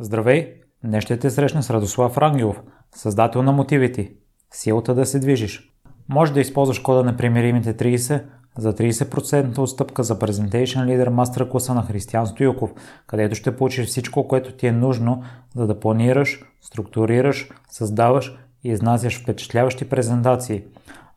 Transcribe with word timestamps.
Здравей! 0.00 0.54
Днес 0.84 1.04
ще 1.04 1.18
те 1.18 1.30
срещна 1.30 1.62
с 1.62 1.70
Радослав 1.70 2.18
Рангелов, 2.18 2.62
създател 2.94 3.42
на 3.42 3.52
мотивите. 3.52 4.12
Силата 4.52 4.94
да 4.94 5.06
се 5.06 5.18
движиш. 5.18 5.72
Може 6.08 6.32
да 6.32 6.40
използваш 6.40 6.78
кода 6.78 7.04
на 7.04 7.16
примиримите 7.16 7.74
30 7.74 8.22
за 8.58 8.72
30% 8.72 9.58
отстъпка 9.58 10.02
за 10.02 10.18
Presentation 10.18 10.84
Leader 10.84 11.08
Master 11.08 11.50
класа 11.50 11.74
на 11.74 11.82
Християн 11.82 12.26
Стоюков, 12.26 12.70
където 13.06 13.34
ще 13.34 13.56
получиш 13.56 13.86
всичко, 13.86 14.28
което 14.28 14.52
ти 14.52 14.66
е 14.66 14.72
нужно, 14.72 15.22
за 15.54 15.66
да 15.66 15.80
планираш, 15.80 16.44
структурираш, 16.60 17.48
създаваш 17.70 18.38
и 18.64 18.68
изнасяш 18.68 19.22
впечатляващи 19.22 19.88
презентации. 19.88 20.64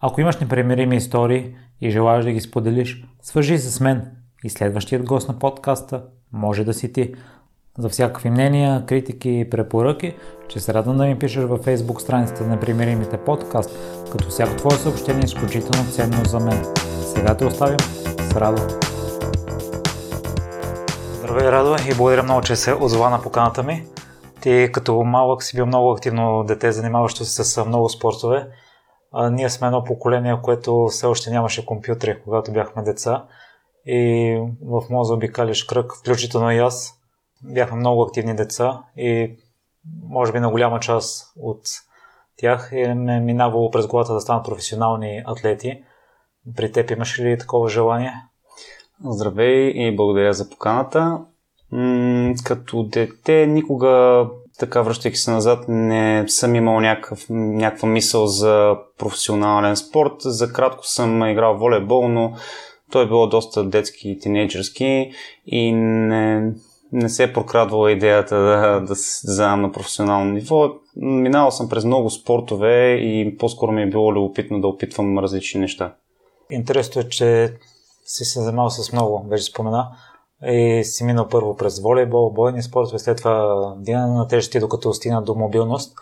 Ако 0.02 0.22
имаш 0.22 0.38
непремирими 0.38 0.96
истории 0.96 1.56
и 1.82 1.90
желаеш 1.90 2.26
да 2.26 2.32
ги 2.32 2.42
споделиш, 2.42 3.06
свържи 3.22 3.58
се 3.58 3.72
с 3.72 3.80
мен 3.80 4.12
и 4.44 4.50
следващият 4.50 5.06
гост 5.06 5.28
на 5.28 5.40
подкаста 5.40 6.04
може 6.32 6.64
да 6.64 6.74
си 6.74 6.94
ти. 6.94 7.14
За 7.80 7.90
всякакви 7.90 8.30
мнения, 8.30 8.86
критики 8.86 9.30
и 9.30 9.50
препоръки, 9.50 10.16
че 10.48 10.60
се 10.60 10.74
радвам 10.74 10.98
да 10.98 11.06
ми 11.06 11.20
пишеш 11.20 11.44
във 11.44 11.66
Facebook 11.66 12.00
страницата 12.00 12.44
на 12.44 12.60
Примиримите 12.60 13.18
подкаст, 13.18 13.72
като 14.12 14.30
всяко 14.30 14.56
твое 14.56 14.76
съобщение 14.76 15.22
е 15.22 15.26
изключително 15.26 15.92
ценно 15.92 16.26
за 16.26 16.40
мен. 16.40 16.66
Сега 17.02 17.38
те 17.38 17.46
оставям 17.46 17.80
с 18.20 18.36
Радо. 18.36 18.62
Здравей, 21.14 21.52
Радо, 21.52 21.76
и 21.92 21.96
благодаря 21.96 22.24
много, 22.24 22.42
че 22.42 22.56
се 22.56 22.74
озова 22.74 23.10
на 23.10 23.22
поканата 23.22 23.64
ми. 23.64 23.84
Ти 24.42 24.70
като 24.74 25.04
малък 25.04 25.44
си 25.44 25.56
бил 25.56 25.66
много 25.66 25.92
активно 25.92 26.44
дете, 26.44 26.72
занимаващо 26.72 27.26
се 27.26 27.44
с 27.44 27.66
много 27.66 27.90
спортове. 27.90 28.48
А, 29.12 29.30
ние 29.30 29.50
сме 29.50 29.68
едно 29.68 29.84
поколение, 29.84 30.38
което 30.44 30.88
все 30.88 31.06
още 31.06 31.30
нямаше 31.30 31.66
компютри, 31.66 32.22
когато 32.24 32.52
бяхме 32.52 32.84
деца. 32.84 33.26
И 33.86 34.34
в 34.62 34.84
моя 34.90 35.06
заобикалиш 35.06 35.64
кръг, 35.64 35.94
включително 35.96 36.52
и 36.52 36.58
аз, 36.58 36.99
бяхме 37.44 37.78
много 37.78 38.02
активни 38.02 38.36
деца 38.36 38.84
и 38.98 39.38
може 40.04 40.32
би 40.32 40.40
на 40.40 40.50
голяма 40.50 40.80
част 40.80 41.34
от 41.40 41.62
тях 42.38 42.70
е 42.74 42.94
ме 42.94 43.20
минавало 43.20 43.72
през 43.72 43.88
главата 43.88 44.14
да 44.14 44.22
станат 44.22 44.46
професионални 44.46 45.24
атлети. 45.26 45.84
При 46.56 46.72
теб 46.72 46.92
имаш 46.92 47.20
ли 47.20 47.38
такова 47.38 47.70
желание? 47.70 48.14
Здравей 49.06 49.68
и 49.68 49.96
благодаря 49.96 50.34
за 50.34 50.50
поканата. 50.50 51.20
М- 51.72 52.34
като 52.44 52.84
дете 52.84 53.48
никога, 53.48 54.26
така 54.60 54.82
връщайки 54.82 55.18
се 55.18 55.32
назад, 55.32 55.66
не 55.68 56.26
съм 56.28 56.56
имал 56.56 56.80
някакъв, 56.80 57.26
някаква 57.30 57.90
мисъл 57.90 58.28
за 58.28 58.76
професионален 58.98 59.76
спорт. 59.76 60.14
За 60.20 60.54
кратко 60.54 60.86
съм 60.86 61.30
играл 61.30 61.58
волейбол, 61.58 62.08
но 62.08 62.34
той 62.92 63.04
е 63.04 63.08
било 63.08 63.28
доста 63.28 63.64
детски 63.64 64.10
и 64.10 64.20
тинейджърски 64.20 65.12
и 65.46 65.72
не, 65.72 66.52
не 66.92 67.10
се 67.10 67.24
е 67.24 67.34
прокрадвала 67.34 67.92
идеята 67.92 68.36
да, 68.36 68.80
да 68.80 68.96
се 68.96 69.32
заедам 69.32 69.62
на 69.62 69.72
професионално 69.72 70.32
ниво. 70.32 70.70
Минавал 70.96 71.52
съм 71.52 71.70
през 71.70 71.86
много 71.86 72.10
спортове 72.10 72.94
и 72.94 73.38
по-скоро 73.38 73.72
ми 73.72 73.82
е 73.82 73.90
било 73.90 74.14
любопитно 74.14 74.62
да 74.62 74.68
опитвам 74.68 75.20
различни 75.20 75.62
неща. 75.62 75.96
Интересно 76.52 77.02
е, 77.02 77.10
че 77.10 77.54
си 78.06 78.26
се 78.26 78.42
занимавал 78.42 78.70
с 78.70 78.94
много, 78.94 79.26
вече 79.30 79.44
спомена. 79.44 79.88
И 80.46 80.82
си 80.84 81.04
минал 81.04 81.28
първо 81.28 81.56
през 81.56 81.80
волейбол, 81.80 82.34
бойни 82.34 82.64
спортове, 82.64 83.00
след 83.00 83.18
това 83.18 83.76
дигане 83.78 84.14
на 84.14 84.28
тежести, 84.28 84.60
докато 84.60 84.94
стигна 84.94 85.22
до 85.22 85.36
мобилност, 85.36 85.94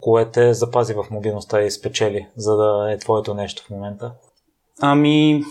кое 0.00 0.30
те 0.30 0.54
запази 0.54 0.94
в 0.94 1.04
мобилността 1.10 1.62
и 1.62 1.70
спечели, 1.70 2.28
за 2.36 2.56
да 2.56 2.92
е 2.92 2.98
твоето 2.98 3.34
нещо 3.34 3.62
в 3.66 3.70
момента? 3.70 4.12
Ами, 4.80 5.42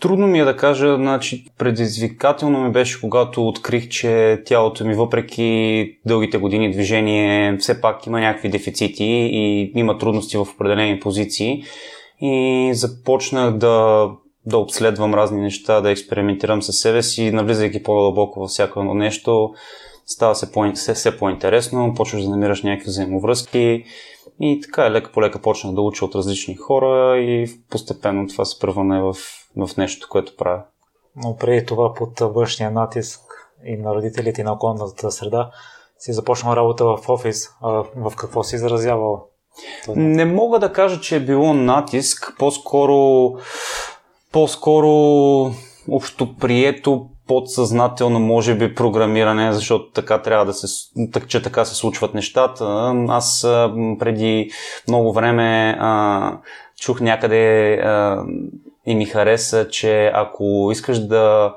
Трудно 0.00 0.26
ми 0.26 0.40
е 0.40 0.44
да 0.44 0.56
кажа, 0.56 0.96
значи 0.96 1.44
предизвикателно 1.58 2.60
ми 2.60 2.72
беше, 2.72 3.00
когато 3.00 3.48
открих, 3.48 3.88
че 3.88 4.42
тялото 4.46 4.84
ми, 4.84 4.94
въпреки 4.94 5.98
дългите 6.06 6.38
години 6.38 6.70
движение, 6.70 7.56
все 7.56 7.80
пак 7.80 8.06
има 8.06 8.20
някакви 8.20 8.48
дефицити 8.48 9.04
и 9.04 9.72
има 9.74 9.98
трудности 9.98 10.36
в 10.36 10.46
определени 10.54 11.00
позиции. 11.00 11.62
И 12.20 12.70
започнах 12.74 13.56
да, 13.56 14.08
да 14.46 14.58
обследвам 14.58 15.14
разни 15.14 15.40
неща, 15.40 15.80
да 15.80 15.90
експериментирам 15.90 16.62
със 16.62 16.76
себе 16.76 17.02
си, 17.02 17.30
навлизайки 17.30 17.82
по-дълбоко 17.82 18.40
във 18.40 18.50
всяко 18.50 18.80
едно 18.80 18.94
нещо. 18.94 19.50
Става 20.06 20.34
се 20.34 20.52
по- 20.52 20.72
все, 20.74 20.94
все 20.94 21.16
по-интересно, 21.16 21.94
почваш 21.96 22.22
да 22.22 22.30
намираш 22.30 22.62
някакви 22.62 22.88
взаимовръзки 22.88 23.84
и 24.40 24.60
така 24.62 24.90
лека 24.90 25.12
по 25.12 25.22
лека 25.22 25.38
почнах 25.38 25.74
да 25.74 25.80
уча 25.80 26.04
от 26.04 26.14
различни 26.14 26.56
хора 26.56 27.18
и 27.18 27.46
постепенно 27.70 28.26
това 28.26 28.44
се 28.44 28.58
превърне 28.58 29.00
в 29.02 29.14
в 29.56 29.76
нещо, 29.76 30.08
което 30.10 30.36
правя. 30.36 30.62
Но 31.16 31.36
преди 31.36 31.66
това 31.66 31.94
под 31.94 32.20
външния 32.20 32.70
натиск 32.70 33.20
и 33.64 33.76
на 33.76 33.94
родителите 33.94 34.40
и 34.40 34.44
на 34.44 34.52
околната 34.52 35.10
среда 35.10 35.50
си 35.98 36.12
започнал 36.12 36.56
работа 36.56 36.84
в 36.84 37.08
офис. 37.08 37.48
А 37.62 37.84
в 37.96 38.12
какво 38.16 38.42
си 38.42 38.56
изразявал? 38.56 39.26
Не 39.96 40.24
мога 40.24 40.58
да 40.58 40.72
кажа, 40.72 41.00
че 41.00 41.16
е 41.16 41.20
било 41.20 41.54
натиск, 41.54 42.34
по-скоро, 42.38 43.30
по-скоро 44.32 44.90
общо 45.90 46.36
прието 46.36 47.06
подсъзнателно, 47.26 48.20
може 48.20 48.54
би, 48.54 48.74
програмиране, 48.74 49.52
защото 49.52 49.92
така 49.92 50.22
трябва 50.22 50.46
да 50.46 50.52
се, 50.52 50.66
че 51.26 51.42
така 51.42 51.64
се 51.64 51.74
случват 51.74 52.14
нещата. 52.14 52.94
Аз 53.08 53.40
преди 53.98 54.50
много 54.88 55.12
време 55.12 55.76
а, 55.80 56.38
чух 56.80 57.00
някъде 57.00 57.74
а, 57.74 58.24
и 58.86 58.94
ми 58.94 59.06
хареса, 59.06 59.68
че 59.68 60.10
ако 60.14 60.68
искаш 60.72 60.98
да, 60.98 61.54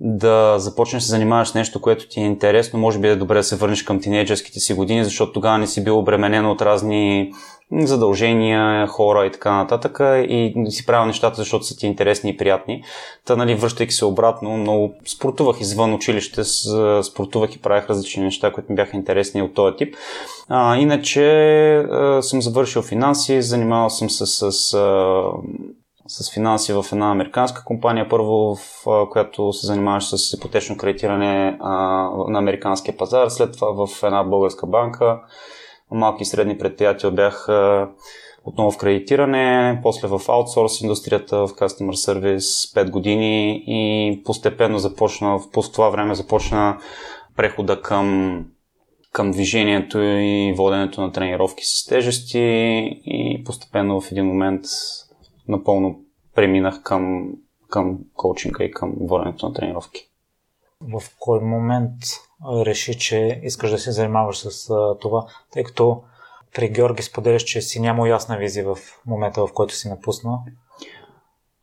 да 0.00 0.58
започнеш 0.58 1.02
да 1.02 1.06
се 1.06 1.10
занимаваш 1.10 1.48
с 1.48 1.54
нещо, 1.54 1.80
което 1.80 2.08
ти 2.08 2.20
е 2.20 2.24
интересно, 2.24 2.78
може 2.78 2.98
би 2.98 3.08
е 3.08 3.16
добре 3.16 3.36
да 3.36 3.44
се 3.44 3.56
върнеш 3.56 3.82
към 3.82 4.00
тинейджерските 4.00 4.60
си 4.60 4.74
години, 4.74 5.04
защото 5.04 5.32
тогава 5.32 5.58
не 5.58 5.66
си 5.66 5.84
бил 5.84 5.98
обременен 5.98 6.46
от 6.46 6.62
разни 6.62 7.32
задължения, 7.72 8.86
хора 8.86 9.26
и 9.26 9.32
така 9.32 9.52
нататък 9.52 9.98
и 10.28 10.66
си 10.68 10.86
правил 10.86 11.06
нещата, 11.06 11.36
защото 11.36 11.64
са 11.64 11.76
ти 11.76 11.86
интересни 11.86 12.30
и 12.30 12.36
приятни. 12.36 12.82
Та, 13.24 13.36
нали, 13.36 13.54
връщайки 13.54 13.94
се 13.94 14.04
обратно, 14.04 14.56
много 14.56 14.94
спортувах 15.06 15.60
извън 15.60 15.94
училище, 15.94 16.44
спортувах 17.02 17.54
и 17.54 17.60
правих 17.60 17.90
различни 17.90 18.24
неща, 18.24 18.52
които 18.52 18.72
ми 18.72 18.76
бяха 18.76 18.96
интересни 18.96 19.42
от 19.42 19.54
този 19.54 19.76
тип. 19.76 19.94
А, 20.48 20.76
иначе 20.76 21.24
а, 21.76 22.22
съм 22.22 22.42
завършил 22.42 22.82
финанси, 22.82 23.42
занимавал 23.42 23.90
съм 23.90 24.10
се 24.10 24.26
с, 24.26 24.52
с 24.52 24.76
с 26.08 26.34
финанси 26.34 26.72
в 26.72 26.84
една 26.92 27.10
американска 27.10 27.64
компания, 27.64 28.08
първо 28.08 28.56
в 28.56 28.84
която 29.10 29.52
се 29.52 29.66
занимаваше 29.66 30.16
с 30.16 30.32
ипотечно 30.32 30.76
кредитиране 30.76 31.58
а, 31.60 31.72
на 32.28 32.38
американския 32.38 32.96
пазар, 32.96 33.28
след 33.28 33.52
това 33.52 33.86
в 33.86 34.02
една 34.02 34.24
българска 34.24 34.66
банка. 34.66 35.20
Малки 35.90 36.22
и 36.22 36.26
средни 36.26 36.58
предприятия 36.58 37.10
бях 37.10 37.48
а, 37.48 37.88
отново 38.44 38.70
в 38.70 38.78
кредитиране, 38.78 39.80
после 39.82 40.08
в 40.08 40.20
аутсорс 40.28 40.80
индустрията, 40.80 41.36
в 41.36 41.48
customer 41.48 41.92
service 41.92 42.74
5 42.74 42.90
години 42.90 43.62
и 43.66 44.22
постепенно 44.24 44.78
започна, 44.78 45.38
в 45.38 45.72
това 45.72 45.88
време 45.88 46.14
започна 46.14 46.78
прехода 47.36 47.82
към 47.82 48.44
към 49.12 49.30
движението 49.30 49.98
и 50.00 50.54
воденето 50.56 51.00
на 51.00 51.12
тренировки 51.12 51.64
с 51.64 51.86
тежести 51.86 52.38
и 53.06 53.42
постепенно 53.44 54.00
в 54.00 54.12
един 54.12 54.26
момент 54.26 54.60
напълно 55.48 56.00
преминах 56.34 56.82
към, 56.82 57.32
към 57.68 57.98
коучинга 58.14 58.64
и 58.64 58.70
към 58.70 58.92
воденето 59.00 59.46
на 59.46 59.52
тренировки. 59.52 60.08
В 60.80 61.02
кой 61.18 61.40
момент 61.40 61.94
реши, 62.66 62.98
че 62.98 63.40
искаш 63.42 63.70
да 63.70 63.78
се 63.78 63.92
занимаваш 63.92 64.38
с 64.38 64.68
това, 65.00 65.26
тъй 65.52 65.64
като 65.64 66.02
при 66.54 66.68
Георги 66.68 67.02
споделяш, 67.02 67.42
че 67.42 67.60
си 67.60 67.80
няма 67.80 68.08
ясна 68.08 68.38
визия 68.38 68.74
в 68.74 68.78
момента, 69.06 69.46
в 69.46 69.52
който 69.52 69.74
си 69.74 69.88
напуснал? 69.88 70.38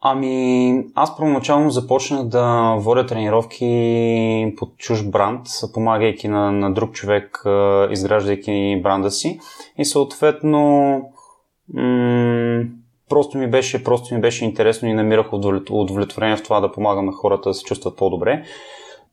Ами, 0.01 0.83
аз 0.95 1.17
първоначално 1.17 1.69
започнах 1.69 2.23
да 2.23 2.75
водя 2.79 3.05
тренировки 3.05 4.55
под 4.57 4.77
чуж 4.77 5.03
бранд, 5.03 5.47
помагайки 5.73 6.27
на, 6.27 6.51
на 6.51 6.73
друг 6.73 6.91
човек, 6.91 7.43
изграждайки 7.91 8.79
бранда 8.83 9.11
си. 9.11 9.39
И 9.77 9.85
съответно, 9.85 11.01
просто 13.09 13.37
ми 13.37 13.47
беше, 13.47 13.83
просто 13.83 14.15
ми 14.15 14.21
беше 14.21 14.45
интересно 14.45 14.89
и 14.89 14.93
намирах 14.93 15.33
удовлетворение 15.69 16.37
в 16.37 16.43
това 16.43 16.59
да 16.59 16.71
помагаме 16.71 17.11
хората 17.11 17.49
да 17.49 17.53
се 17.53 17.63
чувстват 17.63 17.97
по-добре. 17.97 18.43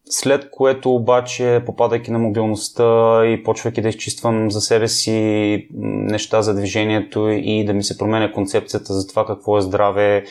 След 0.05 0.51
което 0.51 0.95
обаче, 0.95 1.63
попадайки 1.67 2.11
на 2.11 2.19
мобилността 2.19 3.21
и 3.27 3.43
почвайки 3.43 3.83
да 3.83 3.89
изчиствам 3.89 4.51
за 4.51 4.61
себе 4.61 4.89
си 4.89 5.69
неща 5.73 6.43
за 6.43 6.55
движението 6.55 7.29
и 7.29 7.65
да 7.65 7.73
ми 7.73 7.83
се 7.83 7.99
променя 7.99 8.33
концепцията 8.33 8.93
за 8.93 9.09
това 9.09 9.27
какво 9.27 9.59
е 9.59 9.61
здраве, 9.61 10.25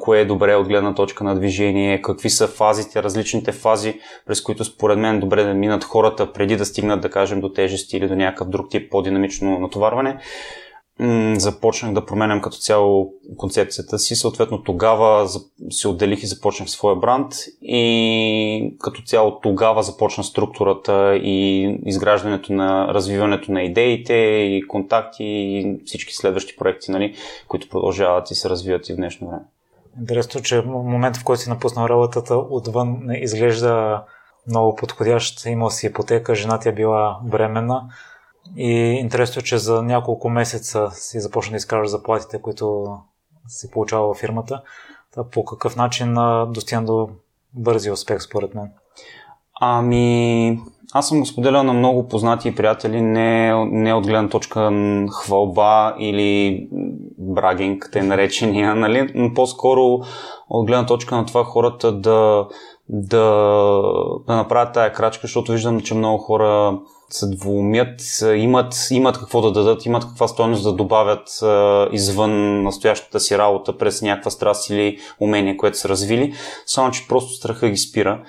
кое 0.00 0.20
е 0.20 0.24
добре 0.24 0.54
от 0.54 0.68
гледна 0.68 0.94
точка 0.94 1.24
на 1.24 1.34
движение, 1.34 2.02
какви 2.02 2.30
са 2.30 2.48
фазите, 2.48 3.02
различните 3.02 3.52
фази, 3.52 4.00
през 4.26 4.40
които 4.40 4.64
според 4.64 4.98
мен 4.98 5.20
добре 5.20 5.44
да 5.44 5.54
минат 5.54 5.84
хората 5.84 6.32
преди 6.32 6.56
да 6.56 6.64
стигнат, 6.64 7.00
да 7.00 7.10
кажем, 7.10 7.40
до 7.40 7.52
тежести 7.52 7.96
или 7.96 8.08
до 8.08 8.16
някакъв 8.16 8.48
друг 8.48 8.70
тип 8.70 8.90
по-динамично 8.90 9.58
натоварване 9.58 10.18
започнах 11.36 11.92
да 11.92 12.06
променям 12.06 12.40
като 12.40 12.56
цяло 12.56 13.12
концепцията 13.36 13.98
си. 13.98 14.16
Съответно 14.16 14.62
тогава 14.62 15.28
се 15.70 15.88
отделих 15.88 16.22
и 16.22 16.26
започнах 16.26 16.70
своя 16.70 16.96
бранд 16.96 17.32
и 17.62 18.76
като 18.80 19.02
цяло 19.02 19.40
тогава 19.40 19.82
започна 19.82 20.24
структурата 20.24 21.16
и 21.16 21.64
изграждането 21.86 22.52
на 22.52 22.94
развиването 22.94 23.52
на 23.52 23.62
идеите 23.62 24.14
и 24.14 24.62
контакти 24.68 25.24
и 25.24 25.76
всички 25.86 26.14
следващи 26.14 26.56
проекти, 26.56 26.90
нали, 26.90 27.14
които 27.48 27.68
продължават 27.68 28.30
и 28.30 28.34
се 28.34 28.48
развиват 28.48 28.88
и 28.88 28.92
в 28.92 28.96
днешно 28.96 29.28
време. 29.28 29.42
Интересно, 30.00 30.42
че 30.42 30.60
в 30.60 30.66
момента, 30.66 31.20
в 31.20 31.24
който 31.24 31.42
си 31.42 31.48
напуснал 31.48 31.86
работата, 31.86 32.36
отвън 32.36 32.98
изглежда 33.14 34.02
много 34.48 34.76
подходящ. 34.76 35.46
Имал 35.46 35.70
си 35.70 35.86
ипотека, 35.86 36.34
жена 36.34 36.58
ти 36.58 36.68
е 36.68 36.72
била 36.72 37.18
бременна. 37.24 37.82
И 38.56 38.70
интересно, 39.00 39.42
че 39.42 39.58
за 39.58 39.82
няколко 39.82 40.28
месеца 40.28 40.90
си 40.92 41.20
започна 41.20 41.50
да 41.50 41.56
изкажеш 41.56 41.90
заплатите, 41.90 42.42
които 42.42 42.96
си 43.48 43.70
получава 43.70 44.14
в 44.14 44.18
фирмата. 44.18 44.62
По 45.32 45.44
какъв 45.44 45.76
начин 45.76 46.14
достигна 46.48 46.84
до 46.84 47.08
бързи 47.54 47.90
успех, 47.90 48.22
според 48.22 48.54
мен? 48.54 48.70
Ами, 49.60 50.58
аз 50.92 51.08
съм 51.08 51.20
го 51.20 51.26
споделял 51.26 51.62
на 51.62 51.72
много 51.72 52.08
познати 52.08 52.54
приятели, 52.54 53.00
не, 53.00 53.64
не 53.64 53.94
от 53.94 54.06
гледна 54.06 54.28
точка 54.28 54.72
хвалба 55.10 55.94
или 55.98 56.68
брагинг, 57.18 57.88
те 57.92 58.02
наречения, 58.02 58.74
нали? 58.76 59.12
но 59.14 59.34
по-скоро 59.34 60.00
от 60.48 60.66
гледна 60.66 60.86
точка 60.86 61.16
на 61.16 61.26
това 61.26 61.44
хората 61.44 61.92
да, 61.92 62.46
да, 62.88 63.24
да 64.26 64.36
направят 64.36 64.74
тая 64.74 64.92
крачка, 64.92 65.26
защото 65.26 65.52
виждам, 65.52 65.80
че 65.80 65.94
много 65.94 66.18
хора 66.18 66.78
се 67.10 67.26
двумят, 67.26 68.00
имат, 68.34 68.74
имат 68.90 69.18
какво 69.18 69.40
да 69.40 69.52
дадат, 69.52 69.86
имат 69.86 70.04
каква 70.04 70.28
стоеност 70.28 70.62
да 70.62 70.72
добавят 70.72 71.28
а, 71.42 71.88
извън 71.92 72.62
настоящата 72.62 73.20
си 73.20 73.38
работа 73.38 73.78
през 73.78 74.02
някаква 74.02 74.30
страст 74.30 74.70
или 74.70 74.98
умение, 75.20 75.56
което 75.56 75.78
са 75.78 75.88
развили, 75.88 76.34
само 76.66 76.90
че 76.90 77.08
просто 77.08 77.32
страха 77.32 77.68
ги 77.68 77.76
спира. 77.76 78.22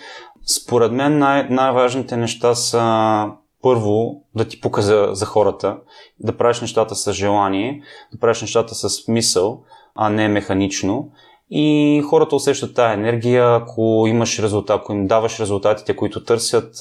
Според 0.45 0.91
мен 0.91 1.17
най- 1.17 1.47
най-важните 1.49 2.17
неща 2.17 2.55
са 2.55 3.25
първо 3.61 4.23
да 4.35 4.45
ти 4.45 4.61
пука 4.61 4.81
за, 4.81 5.09
за 5.11 5.25
хората, 5.25 5.77
да 6.19 6.37
правиш 6.37 6.61
нещата 6.61 6.95
с 6.95 7.13
желание, 7.13 7.81
да 8.13 8.19
правиш 8.19 8.41
нещата 8.41 8.75
с 8.75 8.89
смисъл, 8.89 9.63
а 9.95 10.09
не 10.09 10.27
механично. 10.27 11.11
И 11.51 12.01
хората 12.09 12.35
усещат 12.35 12.75
тази 12.75 12.93
енергия, 12.93 13.55
ако 13.55 14.05
имаш 14.07 14.39
резултат, 14.39 14.79
ако 14.79 14.93
им 14.93 15.07
даваш 15.07 15.39
резултатите, 15.39 15.95
които 15.95 16.23
търсят, 16.23 16.73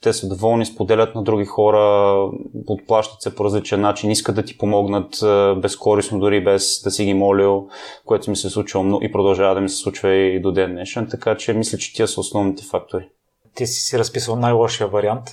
те 0.00 0.12
са 0.12 0.28
доволни, 0.28 0.66
споделят 0.66 1.14
на 1.14 1.22
други 1.22 1.44
хора, 1.44 2.14
отплащат 2.66 3.22
се 3.22 3.34
по 3.34 3.44
различен 3.44 3.80
начин, 3.80 4.10
искат 4.10 4.34
да 4.34 4.42
ти 4.42 4.58
помогнат 4.58 5.10
безкорисно, 5.60 6.18
дори 6.18 6.44
без 6.44 6.82
да 6.84 6.90
си 6.90 7.04
ги 7.04 7.14
молил, 7.14 7.68
което 8.06 8.30
ми 8.30 8.36
се 8.36 8.46
е 8.46 8.50
случило 8.50 8.84
много 8.84 9.04
и 9.04 9.12
продължава 9.12 9.54
да 9.54 9.60
ми 9.60 9.68
се 9.68 9.76
случва 9.76 10.14
и 10.14 10.40
до 10.40 10.52
ден 10.52 10.72
днешен, 10.72 11.08
така 11.10 11.36
че 11.36 11.52
мисля, 11.52 11.78
че 11.78 11.94
тия 11.94 12.08
са 12.08 12.20
основните 12.20 12.62
фактори. 12.64 13.08
Ти 13.54 13.66
си 13.66 13.80
си 13.80 13.98
разписал 13.98 14.36
най-лошия 14.36 14.88
вариант. 14.88 15.24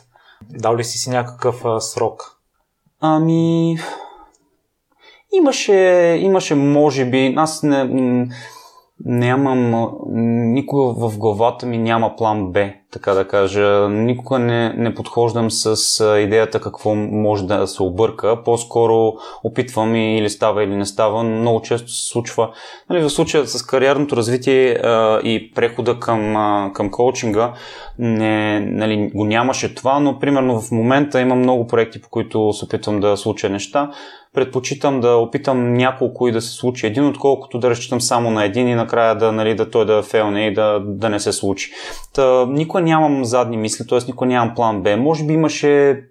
Дал 0.50 0.78
ли 0.78 0.84
си 0.84 0.98
си 0.98 1.10
някакъв 1.10 1.66
а, 1.66 1.80
срок? 1.80 2.24
Ами, 3.00 3.78
имаше, 5.38 5.74
имаше, 6.22 6.56
може 6.56 7.06
би, 7.06 7.34
аз 7.38 7.64
не, 7.64 8.28
нямам, 9.06 9.92
никога 10.54 11.10
в 11.10 11.18
главата 11.18 11.66
ми 11.66 11.78
няма 11.78 12.16
план 12.16 12.52
Б, 12.52 12.70
така 12.96 13.14
да 13.14 13.28
кажа. 13.28 13.90
Никога 13.90 14.40
не, 14.40 14.74
не 14.78 14.96
подхождам 14.96 15.52
с 15.52 16.06
идеята 16.20 16.62
какво 16.62 16.96
може 16.96 17.44
да 17.44 17.68
се 17.68 17.84
обърка. 17.84 18.44
По-скоро 18.44 19.14
опитвам 19.44 19.96
и 19.96 20.18
или 20.18 20.30
става 20.30 20.64
или 20.64 20.76
не 20.76 20.86
става. 20.86 21.24
Много 21.24 21.62
често 21.62 21.92
се 21.92 22.08
случва. 22.08 22.50
Нали, 22.90 23.02
в 23.02 23.10
случая 23.10 23.48
с 23.48 23.64
кариерното 23.64 24.18
развитие 24.18 24.74
а, 24.74 25.20
и 25.20 25.52
прехода 25.56 26.00
към, 26.00 26.36
а, 26.36 26.72
към 26.74 26.92
коучинга 26.92 27.54
не, 28.00 28.60
нали, 28.60 29.12
го 29.16 29.26
нямаше 29.26 29.76
това, 29.76 30.00
но 30.00 30.20
примерно 30.20 30.62
в 30.62 30.72
момента 30.72 31.22
има 31.22 31.36
много 31.36 31.68
проекти, 31.68 32.02
по 32.02 32.10
които 32.10 32.54
се 32.54 32.66
опитвам 32.66 33.00
да 33.00 33.18
случа 33.18 33.50
неща 33.50 33.92
предпочитам 34.36 35.02
да 35.02 35.16
опитам 35.16 35.74
няколко 35.74 36.28
и 36.28 36.32
да 36.32 36.42
се 36.42 36.52
случи 36.52 36.88
един, 36.88 37.06
отколкото 37.06 37.60
да 37.60 37.70
разчитам 37.70 38.02
само 38.02 38.32
на 38.32 38.46
един 38.46 38.68
и 38.68 38.76
накрая 38.76 39.16
да, 39.16 39.32
нали, 39.32 39.56
да 39.56 39.70
той 39.70 39.86
да 39.86 40.04
фелне 40.04 40.48
и 40.48 40.54
да, 40.54 40.80
да 40.86 41.10
не 41.10 41.20
се 41.20 41.32
случи. 41.32 41.72
Та, 42.14 42.46
никога 42.46 42.82
нямам 42.86 43.26
задни 43.26 43.58
мисли, 43.58 43.88
т.е. 43.88 44.00
никога 44.08 44.26
нямам 44.26 44.56
план 44.56 44.84
Б. 44.84 44.98
Може 44.98 45.26
би 45.26 45.34
имаше, 45.34 46.04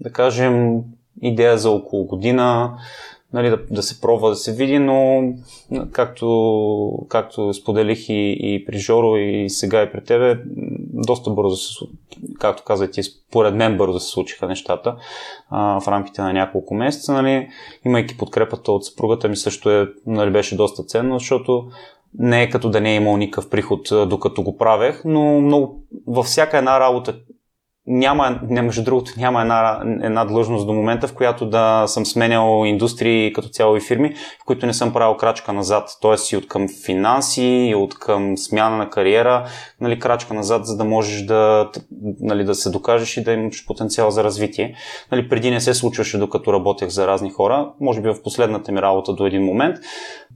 да 0.00 0.12
кажем, 0.12 0.80
идея 1.22 1.58
за 1.58 1.70
около 1.70 2.04
година, 2.04 2.76
нали, 3.32 3.50
да, 3.50 3.58
да 3.70 3.82
се 3.82 4.00
пробва 4.00 4.30
да 4.30 4.36
се 4.36 4.52
види, 4.52 4.78
но 4.78 5.22
както, 5.92 7.06
както 7.08 7.54
споделих 7.54 8.08
и, 8.08 8.36
и 8.40 8.64
при 8.66 8.78
Жоро 8.78 9.16
и 9.16 9.50
сега 9.50 9.82
и 9.82 9.92
при 9.92 10.04
тебе, 10.04 10.38
доста 10.92 11.30
бързо 11.30 11.56
се, 11.56 11.84
както 12.38 12.64
каза 12.64 12.90
ти, 12.90 13.02
според 13.02 13.54
мен 13.54 13.76
бързо 13.76 14.00
се 14.00 14.10
случиха 14.10 14.46
нещата 14.46 14.96
а, 15.50 15.80
в 15.80 15.88
рамките 15.88 16.22
на 16.22 16.32
няколко 16.32 16.74
месеца. 16.74 17.12
Нали, 17.12 17.48
имайки 17.84 18.18
подкрепата 18.18 18.72
от 18.72 18.84
съпругата 18.84 19.28
ми 19.28 19.36
също 19.36 19.70
е, 19.70 19.88
нали, 20.06 20.32
беше 20.32 20.56
доста 20.56 20.82
ценно, 20.82 21.18
защото 21.18 21.68
не 22.18 22.42
е 22.42 22.50
като 22.50 22.70
да 22.70 22.80
не 22.80 22.92
е 22.92 22.96
имал 22.96 23.16
никакъв 23.16 23.50
приход 23.50 23.88
докато 24.08 24.42
го 24.42 24.56
правех, 24.56 25.02
но 25.04 25.40
много, 25.40 25.82
във 26.06 26.26
всяка 26.26 26.58
една 26.58 26.80
работа, 26.80 27.18
няма, 27.86 28.40
не, 28.48 28.62
между 28.62 28.84
другото, 28.84 29.12
няма 29.16 29.40
една, 29.40 29.82
една 30.02 30.24
длъжност 30.24 30.66
до 30.66 30.72
момента, 30.72 31.08
в 31.08 31.14
която 31.14 31.46
да 31.46 31.84
съм 31.86 32.06
сменял 32.06 32.62
индустрии 32.66 33.32
като 33.32 33.48
цяло 33.48 33.76
и 33.76 33.80
фирми, 33.80 34.14
в 34.42 34.44
които 34.44 34.66
не 34.66 34.74
съм 34.74 34.92
правил 34.92 35.16
крачка 35.16 35.52
назад. 35.52 35.88
Тоест 36.00 36.32
и 36.32 36.36
от 36.36 36.48
към 36.48 36.66
финанси, 36.86 37.42
и 37.42 37.74
от 37.74 37.94
към 37.94 38.36
смяна 38.36 38.76
на 38.76 38.90
кариера, 38.90 39.46
нали, 39.80 39.98
крачка 39.98 40.34
назад, 40.34 40.66
за 40.66 40.76
да 40.76 40.84
можеш 40.84 41.22
да, 41.22 41.70
нали, 42.20 42.44
да 42.44 42.54
се 42.54 42.70
докажеш 42.70 43.16
и 43.16 43.24
да 43.24 43.32
имаш 43.32 43.66
потенциал 43.66 44.10
за 44.10 44.24
развитие. 44.24 44.74
Нали, 45.12 45.28
преди 45.28 45.50
не 45.50 45.60
се 45.60 45.74
случваше 45.74 46.18
докато 46.18 46.52
работех 46.52 46.88
за 46.88 47.06
разни 47.06 47.30
хора, 47.30 47.72
може 47.80 48.00
би 48.00 48.08
в 48.08 48.22
последната 48.22 48.72
ми 48.72 48.82
работа 48.82 49.12
до 49.12 49.26
един 49.26 49.44
момент. 49.44 49.76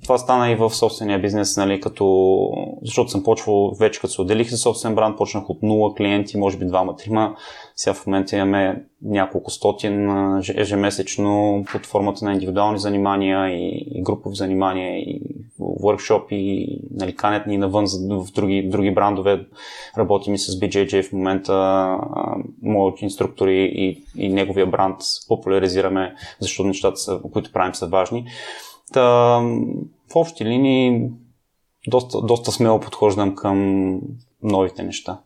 Това 0.02 0.18
стана 0.18 0.50
и 0.50 0.54
в 0.54 0.70
собствения 0.70 1.18
бизнес, 1.18 1.56
нали, 1.56 1.80
като, 1.80 2.38
защото 2.82 3.10
съм 3.10 3.22
почвал 3.22 3.72
вече 3.80 4.00
като 4.00 4.12
се 4.12 4.22
отделих 4.22 4.50
за 4.50 4.56
собствен 4.56 4.94
бранд, 4.94 5.18
почнах 5.18 5.50
от 5.50 5.62
нула 5.62 5.94
клиенти, 5.94 6.38
може 6.38 6.58
би 6.58 6.64
двама-трима. 6.64 7.33
Сега 7.76 7.94
в 7.94 8.06
момента 8.06 8.36
имаме 8.36 8.84
няколко 9.02 9.50
стотин 9.50 10.10
ежемесечно 10.54 11.64
под 11.72 11.86
формата 11.86 12.24
на 12.24 12.32
индивидуални 12.32 12.78
занимания 12.78 13.48
и, 13.48 13.86
и 13.94 14.02
групови 14.02 14.36
занимания 14.36 14.98
и 14.98 15.20
workshop 15.60 16.32
и 16.32 16.78
нали, 16.90 17.16
канят 17.16 17.46
ни 17.46 17.58
навън 17.58 17.86
в 18.10 18.32
други, 18.32 18.68
други 18.68 18.90
брандове. 18.90 19.46
Работим 19.98 20.34
и 20.34 20.38
с 20.38 20.52
BJJ 20.52 21.08
в 21.08 21.12
момента, 21.12 21.88
моят 22.62 23.02
инструктор 23.02 23.48
и, 23.48 23.62
и, 23.64 24.04
и 24.26 24.28
неговия 24.28 24.66
бранд 24.66 24.96
популяризираме, 25.28 26.14
защото 26.40 26.66
нещата, 26.66 26.96
са, 26.96 27.20
които 27.32 27.52
правим, 27.52 27.74
са 27.74 27.86
важни. 27.86 28.26
Та, 28.92 29.02
в 30.12 30.16
общи 30.16 30.44
линии 30.44 31.10
доста, 31.86 32.20
доста 32.22 32.52
смело 32.52 32.80
подхождам 32.80 33.34
към 33.34 34.00
новите 34.42 34.82
неща. 34.82 35.20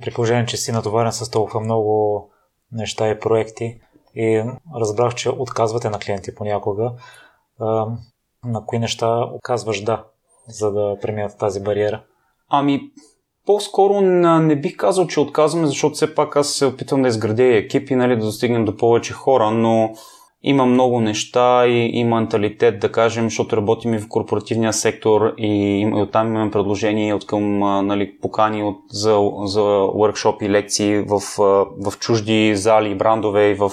При 0.00 0.10
положение, 0.10 0.46
че 0.46 0.56
си 0.56 0.72
натоварен 0.72 1.12
с 1.12 1.30
толкова 1.30 1.60
много 1.60 2.28
неща 2.72 3.08
и 3.08 3.20
проекти 3.20 3.80
и 4.14 4.44
разбрах, 4.74 5.14
че 5.14 5.30
отказвате 5.30 5.90
на 5.90 5.98
клиенти 5.98 6.34
понякога, 6.34 6.92
на 8.44 8.66
кои 8.66 8.78
неща 8.78 9.24
оказваш 9.34 9.84
да, 9.84 10.04
за 10.48 10.72
да 10.72 10.96
преминат 11.02 11.38
тази 11.38 11.62
бариера? 11.62 12.02
Ами, 12.48 12.80
по-скоро 13.46 14.00
не 14.00 14.60
бих 14.60 14.76
казал, 14.76 15.06
че 15.06 15.20
отказваме, 15.20 15.66
защото 15.66 15.94
все 15.94 16.14
пак 16.14 16.36
аз 16.36 16.48
се 16.48 16.66
опитвам 16.66 17.02
да 17.02 17.08
изградя 17.08 17.56
екип 17.56 17.90
и 17.90 17.94
нали, 17.94 18.16
да 18.16 18.24
достигнем 18.24 18.64
до 18.64 18.76
повече 18.76 19.12
хора, 19.12 19.50
но 19.50 19.94
има 20.42 20.66
много 20.66 21.00
неща 21.00 21.66
и, 21.66 21.90
и 21.92 22.04
менталитет, 22.04 22.80
да 22.80 22.92
кажем, 22.92 23.24
защото 23.24 23.56
работим 23.56 23.94
и 23.94 23.98
в 23.98 24.08
корпоративния 24.08 24.72
сектор 24.72 25.34
и, 25.38 25.80
и 25.80 26.02
оттам 26.02 26.26
имаме 26.26 26.50
предложения 26.50 27.16
от 27.16 27.26
към 27.26 27.58
нали, 27.86 28.18
покани 28.20 28.62
от, 28.62 28.76
за, 28.90 29.10
за 29.44 29.60
workshop 29.60 30.42
и 30.42 30.50
лекции 30.50 30.98
в, 30.98 31.20
в 31.86 31.98
чужди 31.98 32.56
зали 32.56 32.90
и 32.90 32.94
брандове 32.94 33.50
и 33.50 33.54
в, 33.54 33.70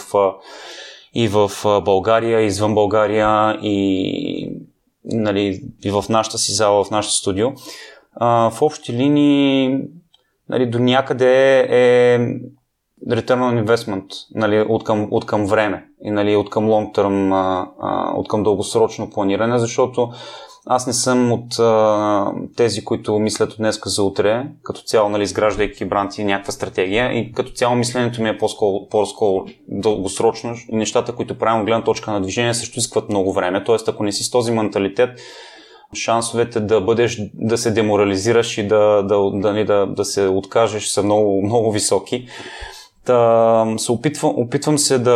и 1.13 1.27
в 1.27 1.51
България, 1.85 2.41
извън 2.41 2.73
България 2.73 3.57
и, 3.61 4.49
нали, 5.05 5.61
и 5.85 5.91
в 5.91 6.05
нашата 6.09 6.37
си 6.37 6.51
зала, 6.51 6.83
в 6.83 6.91
нашото 6.91 7.15
студио. 7.15 7.47
А, 8.13 8.49
в 8.49 8.61
общи 8.61 8.93
линии 8.93 9.79
нали, 10.49 10.69
до 10.69 10.79
някъде 10.79 11.59
е 11.69 12.19
return 13.05 13.39
on 13.39 13.65
investment 13.65 14.05
нали, 14.35 14.65
от, 14.69 14.83
към, 14.83 15.07
от 15.11 15.25
към 15.25 15.45
време 15.45 15.85
и 16.03 16.11
нали, 16.11 16.35
от 16.35 16.49
към 16.49 16.67
long 16.67 16.95
term, 16.95 17.67
от 18.17 18.27
към 18.27 18.43
дългосрочно 18.43 19.09
планиране, 19.09 19.59
защото 19.59 20.09
аз 20.69 20.87
не 20.87 20.93
съм 20.93 21.31
от 21.31 21.59
а, 21.59 22.31
тези, 22.55 22.85
които 22.85 23.19
мислят 23.19 23.51
от 23.51 23.57
днеска 23.57 23.89
за 23.89 24.03
утре, 24.03 24.47
като 24.63 24.81
цяло, 24.81 25.09
нали, 25.09 25.23
изграждайки 25.23 25.85
бранд 25.85 26.17
и 26.17 26.23
някаква 26.23 26.51
стратегия. 26.51 27.13
И 27.13 27.31
като 27.31 27.51
цяло 27.51 27.75
мисленето 27.75 28.21
ми 28.21 28.29
е 28.29 28.37
по-скоро, 28.37 29.45
дългосрочно. 29.67 30.55
И 30.69 30.75
нещата, 30.75 31.15
които 31.15 31.37
правим 31.37 31.65
гледна 31.65 31.83
точка 31.83 32.11
на 32.11 32.21
движение, 32.21 32.53
също 32.53 32.79
искат 32.79 33.09
много 33.09 33.33
време. 33.33 33.63
Тоест, 33.63 33.87
ако 33.87 34.03
не 34.03 34.11
си 34.11 34.23
с 34.23 34.31
този 34.31 34.51
менталитет, 34.51 35.09
шансовете 35.95 36.59
да 36.59 36.81
бъдеш, 36.81 37.21
да 37.33 37.57
се 37.57 37.71
деморализираш 37.71 38.57
и 38.57 38.67
да, 38.67 39.03
да, 39.03 39.17
да, 39.17 39.31
да, 39.31 39.51
нали, 39.51 39.65
да, 39.65 39.85
да 39.85 40.05
се 40.05 40.27
откажеш 40.27 40.87
са 40.87 41.03
много, 41.03 41.41
много 41.41 41.71
високи. 41.71 42.27
Та, 43.07 43.65
се 43.77 43.91
опитвам, 43.91 44.33
опитвам 44.37 44.77
се 44.77 44.99
да, 44.99 45.11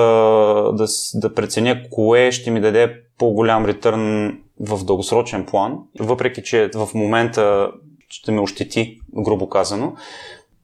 да, 0.74 0.86
да 1.16 1.34
преценя 1.36 1.82
кое 1.92 2.32
ще 2.32 2.52
ми 2.52 2.62
даде 2.62 3.02
по-голям 3.18 3.66
ретърн 3.66 4.38
в 4.60 4.86
дългосрочен 4.86 5.46
план, 5.46 5.80
въпреки 6.00 6.44
че 6.44 6.70
в 6.76 6.90
момента 6.94 7.72
ще 8.10 8.32
ме 8.32 8.42
ощети, 8.42 9.00
грубо 9.18 9.50
казано. 9.50 9.94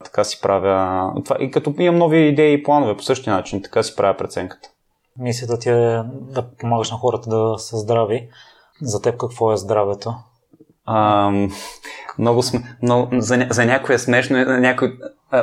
Така 0.04 0.24
си 0.24 0.40
правя. 0.40 1.12
Това, 1.24 1.36
и 1.40 1.50
като 1.50 1.74
имам 1.78 1.98
нови 1.98 2.18
идеи 2.18 2.54
и 2.54 2.62
планове 2.62 2.96
по 2.96 3.02
същия 3.02 3.34
начин, 3.34 3.62
така 3.62 3.82
си 3.82 3.96
правя 3.96 4.16
преценката. 4.16 4.68
Мисията 5.18 5.58
ти 5.58 5.68
е 5.68 6.02
да 6.12 6.50
помагаш 6.58 6.90
на 6.90 6.96
хората 6.96 7.30
да 7.30 7.58
са 7.58 7.76
здрави. 7.76 8.28
За 8.82 9.02
теб 9.02 9.16
какво 9.16 9.52
е 9.52 9.56
здравето? 9.56 10.14
А, 10.84 11.30
много, 12.18 12.42
см... 12.42 12.56
много 12.82 13.08
за, 13.12 13.46
за 13.50 13.64
някой 13.64 13.94
е 13.94 13.98
смешно, 13.98 14.36
някой 14.44 14.98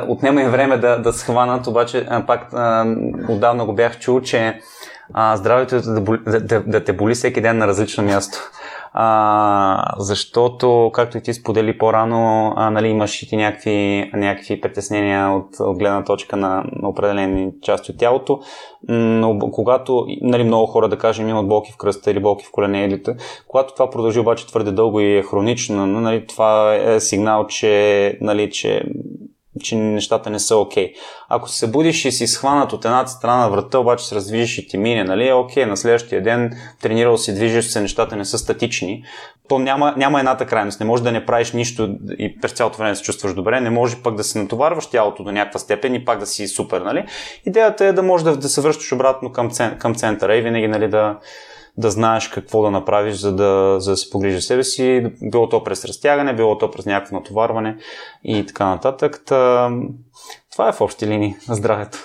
отнема 0.08 0.42
и 0.42 0.48
време 0.48 0.78
да, 0.78 1.02
да 1.02 1.12
схванат, 1.12 1.66
обаче 1.66 2.06
пак 2.26 2.48
а, 2.52 2.96
отдавна 3.28 3.64
го 3.64 3.74
бях 3.74 3.98
чул, 3.98 4.20
че 4.20 4.60
а, 5.12 5.36
здравето 5.36 5.76
е 5.76 5.80
да, 5.80 6.00
да, 6.00 6.40
да, 6.40 6.62
да 6.62 6.84
те 6.84 6.92
боли 6.92 7.14
всеки 7.14 7.40
ден 7.40 7.58
на 7.58 7.66
различно 7.66 8.04
място. 8.04 8.38
А, 8.98 9.94
защото, 9.98 10.90
както 10.94 11.18
и 11.18 11.22
ти 11.22 11.34
сподели 11.34 11.78
по-рано, 11.78 12.52
а, 12.56 12.70
нали, 12.70 12.88
имаш 12.88 13.22
и 13.22 13.28
ти 13.28 13.36
някакви, 13.36 14.10
някакви 14.14 14.60
притеснения 14.60 15.30
от, 15.30 15.60
от 15.60 15.78
гледна 15.78 16.04
точка 16.04 16.36
на, 16.36 16.64
на 16.72 16.88
определени 16.88 17.50
части 17.62 17.90
от 17.90 17.98
тялото, 17.98 18.40
но 18.88 19.38
когато 19.38 20.06
нали, 20.20 20.44
много 20.44 20.66
хора, 20.66 20.88
да 20.88 20.98
кажем, 20.98 21.28
имат 21.28 21.48
болки 21.48 21.72
в 21.72 21.76
кръста 21.76 22.10
или 22.10 22.20
болки 22.20 22.44
в 22.44 22.50
колене 22.50 22.84
или 22.84 23.02
когато 23.48 23.74
това 23.74 23.90
продължи 23.90 24.20
обаче 24.20 24.46
твърде 24.46 24.72
дълго 24.72 25.00
и 25.00 25.16
е 25.16 25.22
хронично, 25.22 25.86
нали, 25.86 26.26
това 26.26 26.74
е 26.74 27.00
сигнал, 27.00 27.46
че, 27.46 28.18
нали, 28.20 28.50
че 28.50 28.82
че 29.62 29.76
нещата 29.76 30.30
не 30.30 30.38
са 30.38 30.56
окей. 30.56 30.92
Okay. 30.92 30.94
Ако 31.28 31.48
се 31.48 31.70
будиш 31.70 32.04
и 32.04 32.12
си 32.12 32.26
схванат 32.26 32.72
от 32.72 32.84
едната 32.84 33.10
страна 33.10 33.36
на 33.36 33.50
врата, 33.50 33.78
обаче 33.78 34.06
се 34.06 34.14
раздвижиш 34.14 34.58
и 34.58 34.68
ти 34.68 34.78
мине, 34.78 35.04
нали, 35.04 35.28
е 35.28 35.34
окей, 35.34 35.64
okay, 35.64 35.68
на 35.68 35.76
следващия 35.76 36.22
ден 36.22 36.52
тренирал 36.82 37.18
си, 37.18 37.34
движиш 37.34 37.64
се, 37.66 37.80
нещата 37.80 38.16
не 38.16 38.24
са 38.24 38.38
статични, 38.38 39.04
то 39.48 39.58
няма, 39.58 39.94
няма 39.96 40.18
едната 40.18 40.46
крайност. 40.46 40.80
Не 40.80 40.86
може 40.86 41.02
да 41.02 41.12
не 41.12 41.26
правиш 41.26 41.52
нищо 41.52 41.96
и 42.18 42.40
през 42.40 42.52
цялото 42.52 42.78
време 42.78 42.94
се 42.94 43.02
чувстваш 43.02 43.34
добре, 43.34 43.60
не 43.60 43.70
може 43.70 43.96
пък 44.02 44.14
да 44.14 44.24
се 44.24 44.38
натоварваш 44.38 44.86
тялото 44.86 45.24
до 45.24 45.32
някаква 45.32 45.58
степен 45.58 45.94
и 45.94 46.04
пак 46.04 46.18
да 46.18 46.26
си 46.26 46.48
супер, 46.48 46.80
нали? 46.80 47.04
Идеята 47.46 47.84
е 47.84 47.92
да 47.92 48.02
можеш 48.02 48.24
да, 48.24 48.36
да 48.36 48.48
се 48.48 48.60
връщаш 48.60 48.92
обратно 48.92 49.32
към, 49.32 49.50
към 49.78 49.94
центъра 49.94 50.36
и 50.36 50.42
винаги, 50.42 50.68
нали, 50.68 50.88
да, 50.88 51.18
да 51.78 51.90
знаеш 51.90 52.28
какво 52.28 52.62
да 52.62 52.70
направиш, 52.70 53.16
за 53.16 53.32
да, 53.32 53.76
за 53.78 53.90
да 53.90 53.96
се 53.96 54.10
погрижи 54.10 54.40
себе 54.40 54.64
си, 54.64 55.12
било 55.22 55.48
то 55.48 55.64
през 55.64 55.84
разтягане, 55.84 56.34
било 56.34 56.58
то 56.58 56.70
през 56.70 56.86
някакво 56.86 57.16
натоварване 57.16 57.76
и 58.24 58.46
така 58.46 58.66
нататък. 58.66 59.22
Та, 59.26 59.70
това 60.52 60.68
е 60.68 60.72
в 60.72 60.80
общи 60.80 61.06
линии 61.06 61.36
на 61.48 61.54
здравето. 61.54 61.98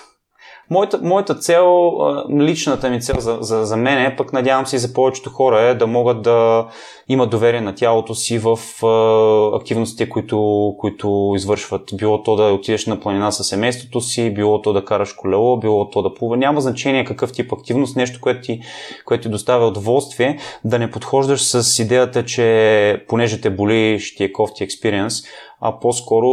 Моята, 0.72 1.00
моята 1.02 1.34
цел, 1.34 1.92
личната 2.40 2.90
ми 2.90 3.00
цел 3.00 3.14
за, 3.18 3.38
за, 3.40 3.64
за 3.64 3.76
мен 3.76 3.98
е, 3.98 4.16
пък 4.16 4.32
надявам 4.32 4.66
се 4.66 4.76
и 4.76 4.78
за 4.78 4.92
повечето 4.92 5.30
хора 5.30 5.60
е 5.60 5.74
да 5.74 5.86
могат 5.86 6.22
да 6.22 6.66
имат 7.08 7.30
доверие 7.30 7.60
на 7.60 7.74
тялото 7.74 8.14
си 8.14 8.38
в 8.38 8.58
а, 8.82 9.56
активностите, 9.56 10.08
които, 10.08 10.74
които 10.78 11.32
извършват. 11.36 11.90
Било 11.94 12.22
то 12.22 12.36
да 12.36 12.42
отидеш 12.42 12.86
на 12.86 13.00
планина 13.00 13.30
с 13.32 13.44
семейството 13.44 14.00
си, 14.00 14.34
било 14.34 14.62
то 14.62 14.72
да 14.72 14.84
караш 14.84 15.12
колело, 15.12 15.56
било 15.56 15.90
то 15.90 16.02
да 16.02 16.14
плува. 16.14 16.36
Няма 16.36 16.60
значение 16.60 17.04
какъв 17.04 17.32
тип 17.32 17.52
активност, 17.52 17.96
нещо, 17.96 18.20
което 18.20 18.40
ти, 18.40 18.60
което 19.04 19.22
ти 19.22 19.28
доставя 19.28 19.66
удоволствие, 19.66 20.38
да 20.64 20.78
не 20.78 20.90
подхождаш 20.90 21.42
с 21.42 21.82
идеята, 21.82 22.24
че 22.24 23.04
понеже 23.08 23.40
те 23.40 23.50
боли, 23.50 23.98
ще 24.00 24.16
ти 24.16 24.24
е 24.24 24.32
кофти 24.32 24.64
експириенс, 24.64 25.22
а 25.60 25.80
по-скоро 25.80 26.28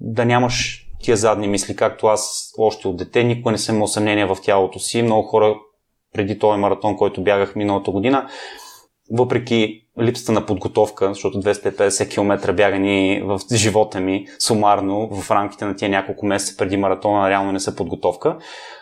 да 0.00 0.24
нямаш 0.24 0.87
тия 1.02 1.16
задни 1.16 1.48
мисли, 1.48 1.76
както 1.76 2.06
аз 2.06 2.52
още 2.58 2.88
от 2.88 2.96
дете, 2.96 3.24
никога 3.24 3.52
не 3.52 3.58
съм 3.58 3.74
имал 3.74 3.86
съмнение 3.86 4.26
в 4.26 4.36
тялото 4.42 4.78
си. 4.78 5.02
Много 5.02 5.22
хора 5.22 5.54
преди 6.14 6.38
този 6.38 6.60
маратон, 6.60 6.96
който 6.96 7.24
бягах 7.24 7.56
миналата 7.56 7.90
година, 7.90 8.28
въпреки 9.10 9.84
липсата 10.00 10.32
на 10.32 10.46
подготовка, 10.46 11.08
защото 11.08 11.42
250 11.42 12.10
км 12.10 12.52
бягани 12.52 13.22
в 13.24 13.40
живота 13.52 14.00
ми 14.00 14.26
сумарно 14.38 15.08
в 15.22 15.30
рамките 15.30 15.64
на 15.64 15.76
тия 15.76 15.88
няколко 15.88 16.26
месеца 16.26 16.56
преди 16.56 16.76
маратона 16.76 17.30
реално 17.30 17.52
не 17.52 17.60
са 17.60 17.76
подготовка. 17.76 18.36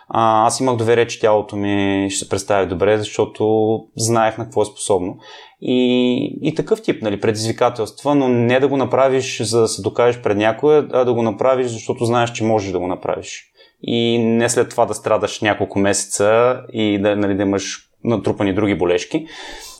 А, 0.08 0.46
аз 0.46 0.60
имах 0.60 0.76
доверие, 0.76 1.06
че 1.06 1.20
тялото 1.20 1.56
ми 1.56 2.06
ще 2.10 2.18
се 2.18 2.28
представи 2.28 2.66
добре, 2.66 2.98
защото 2.98 3.78
знаех 3.96 4.38
на 4.38 4.44
какво 4.44 4.62
е 4.62 4.64
способно. 4.64 5.18
И, 5.60 6.38
и 6.42 6.54
такъв 6.54 6.82
тип 6.82 7.02
нали, 7.02 7.20
предизвикателства, 7.20 8.14
но 8.14 8.28
не 8.28 8.60
да 8.60 8.68
го 8.68 8.76
направиш 8.76 9.42
за 9.42 9.60
да 9.60 9.68
се 9.68 9.82
докажеш 9.82 10.22
пред 10.22 10.36
някой, 10.36 10.88
а 10.92 11.04
да 11.04 11.14
го 11.14 11.22
направиш, 11.22 11.66
защото 11.66 12.04
знаеш, 12.04 12.32
че 12.32 12.44
можеш 12.44 12.72
да 12.72 12.78
го 12.78 12.86
направиш. 12.86 13.44
И 13.82 14.18
не 14.18 14.48
след 14.48 14.70
това 14.70 14.86
да 14.86 14.94
страдаш 14.94 15.40
няколко 15.40 15.78
месеца 15.78 16.60
и 16.72 16.98
да, 16.98 17.16
нали, 17.16 17.36
да 17.36 17.42
имаш 17.42 17.78
натрупани 18.04 18.54
други 18.54 18.74
болешки. 18.74 19.26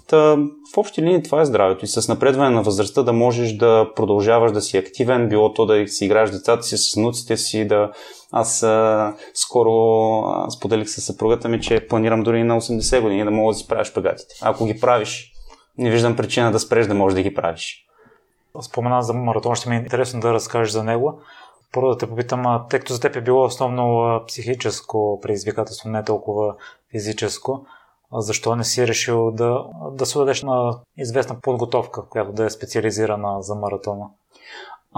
Та, 0.08 0.36
в 0.74 0.76
общи 0.76 1.02
линии 1.02 1.22
това 1.22 1.40
е 1.40 1.44
здравето 1.44 1.84
и 1.84 1.88
с 1.88 2.08
напредване 2.08 2.50
на 2.50 2.62
възрастта 2.62 3.02
да 3.02 3.12
можеш 3.12 3.52
да 3.52 3.90
продължаваш 3.96 4.52
да 4.52 4.60
си 4.60 4.76
активен, 4.76 5.28
било 5.28 5.52
то 5.52 5.66
да 5.66 5.88
си 5.88 6.04
играеш 6.04 6.30
децата 6.30 6.62
си 6.62 6.76
с 6.76 6.94
внуците 6.94 7.36
си, 7.36 7.66
да... 7.66 7.90
Аз 8.32 8.62
а, 8.62 9.14
скоро 9.34 9.70
а, 10.20 10.50
споделих 10.50 10.88
с 10.88 11.00
съпругата 11.00 11.48
ми, 11.48 11.60
че 11.60 11.86
планирам 11.86 12.22
дори 12.22 12.44
на 12.44 12.60
80 12.60 13.00
години 13.00 13.24
да 13.24 13.30
мога 13.30 13.52
да 13.52 13.58
си 13.58 13.68
правиш 13.68 13.92
пегатите. 13.92 14.34
Ако 14.42 14.66
ги 14.66 14.80
правиш, 14.80 15.32
не 15.78 15.90
виждам 15.90 16.16
причина 16.16 16.52
да 16.52 16.60
спреш 16.60 16.86
да 16.86 16.94
можеш 16.94 17.14
да 17.14 17.22
ги 17.22 17.34
правиш. 17.34 17.86
Спомена 18.62 19.02
за 19.02 19.14
маратон, 19.14 19.54
ще 19.54 19.68
ми 19.68 19.76
е 19.76 19.78
интересно 19.78 20.20
да 20.20 20.32
разкажеш 20.32 20.72
за 20.72 20.84
него. 20.84 21.20
Първо 21.72 21.88
да 21.88 21.98
те 21.98 22.06
попитам, 22.06 22.66
тъй 22.70 22.80
като 22.80 22.94
за 22.94 23.00
теб 23.00 23.16
е 23.16 23.20
било 23.20 23.44
основно 23.44 24.20
психическо 24.28 25.20
предизвикателство, 25.22 25.88
не 25.88 26.04
толкова 26.04 26.54
физическо, 26.90 27.66
защо 28.12 28.56
не 28.56 28.64
си 28.64 28.86
решил 28.86 29.30
да, 29.30 29.64
да 29.92 30.06
се 30.06 30.18
дадеш 30.18 30.42
на 30.42 30.78
известна 30.98 31.40
подготовка, 31.40 32.02
която 32.08 32.32
да 32.32 32.44
е 32.44 32.50
специализирана 32.50 33.42
за 33.42 33.54
маратона? 33.54 34.06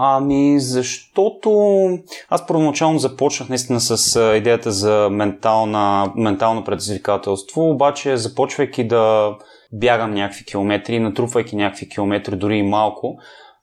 Ами, 0.01 0.59
защото 0.59 1.89
аз 2.29 2.47
първоначално 2.47 2.99
започнах 2.99 3.49
наистина 3.49 3.79
с 3.79 4.19
идеята 4.37 4.71
за 4.71 5.09
ментална, 5.11 6.13
ментално 6.15 6.63
предизвикателство, 6.63 7.69
обаче 7.69 8.17
започвайки 8.17 8.87
да 8.87 9.35
бягам 9.73 10.13
някакви 10.13 10.45
километри, 10.45 10.99
натрупвайки 10.99 11.55
някакви 11.55 11.89
километри, 11.89 12.35
дори 12.35 12.57
и 12.57 12.63
малко, 12.63 13.17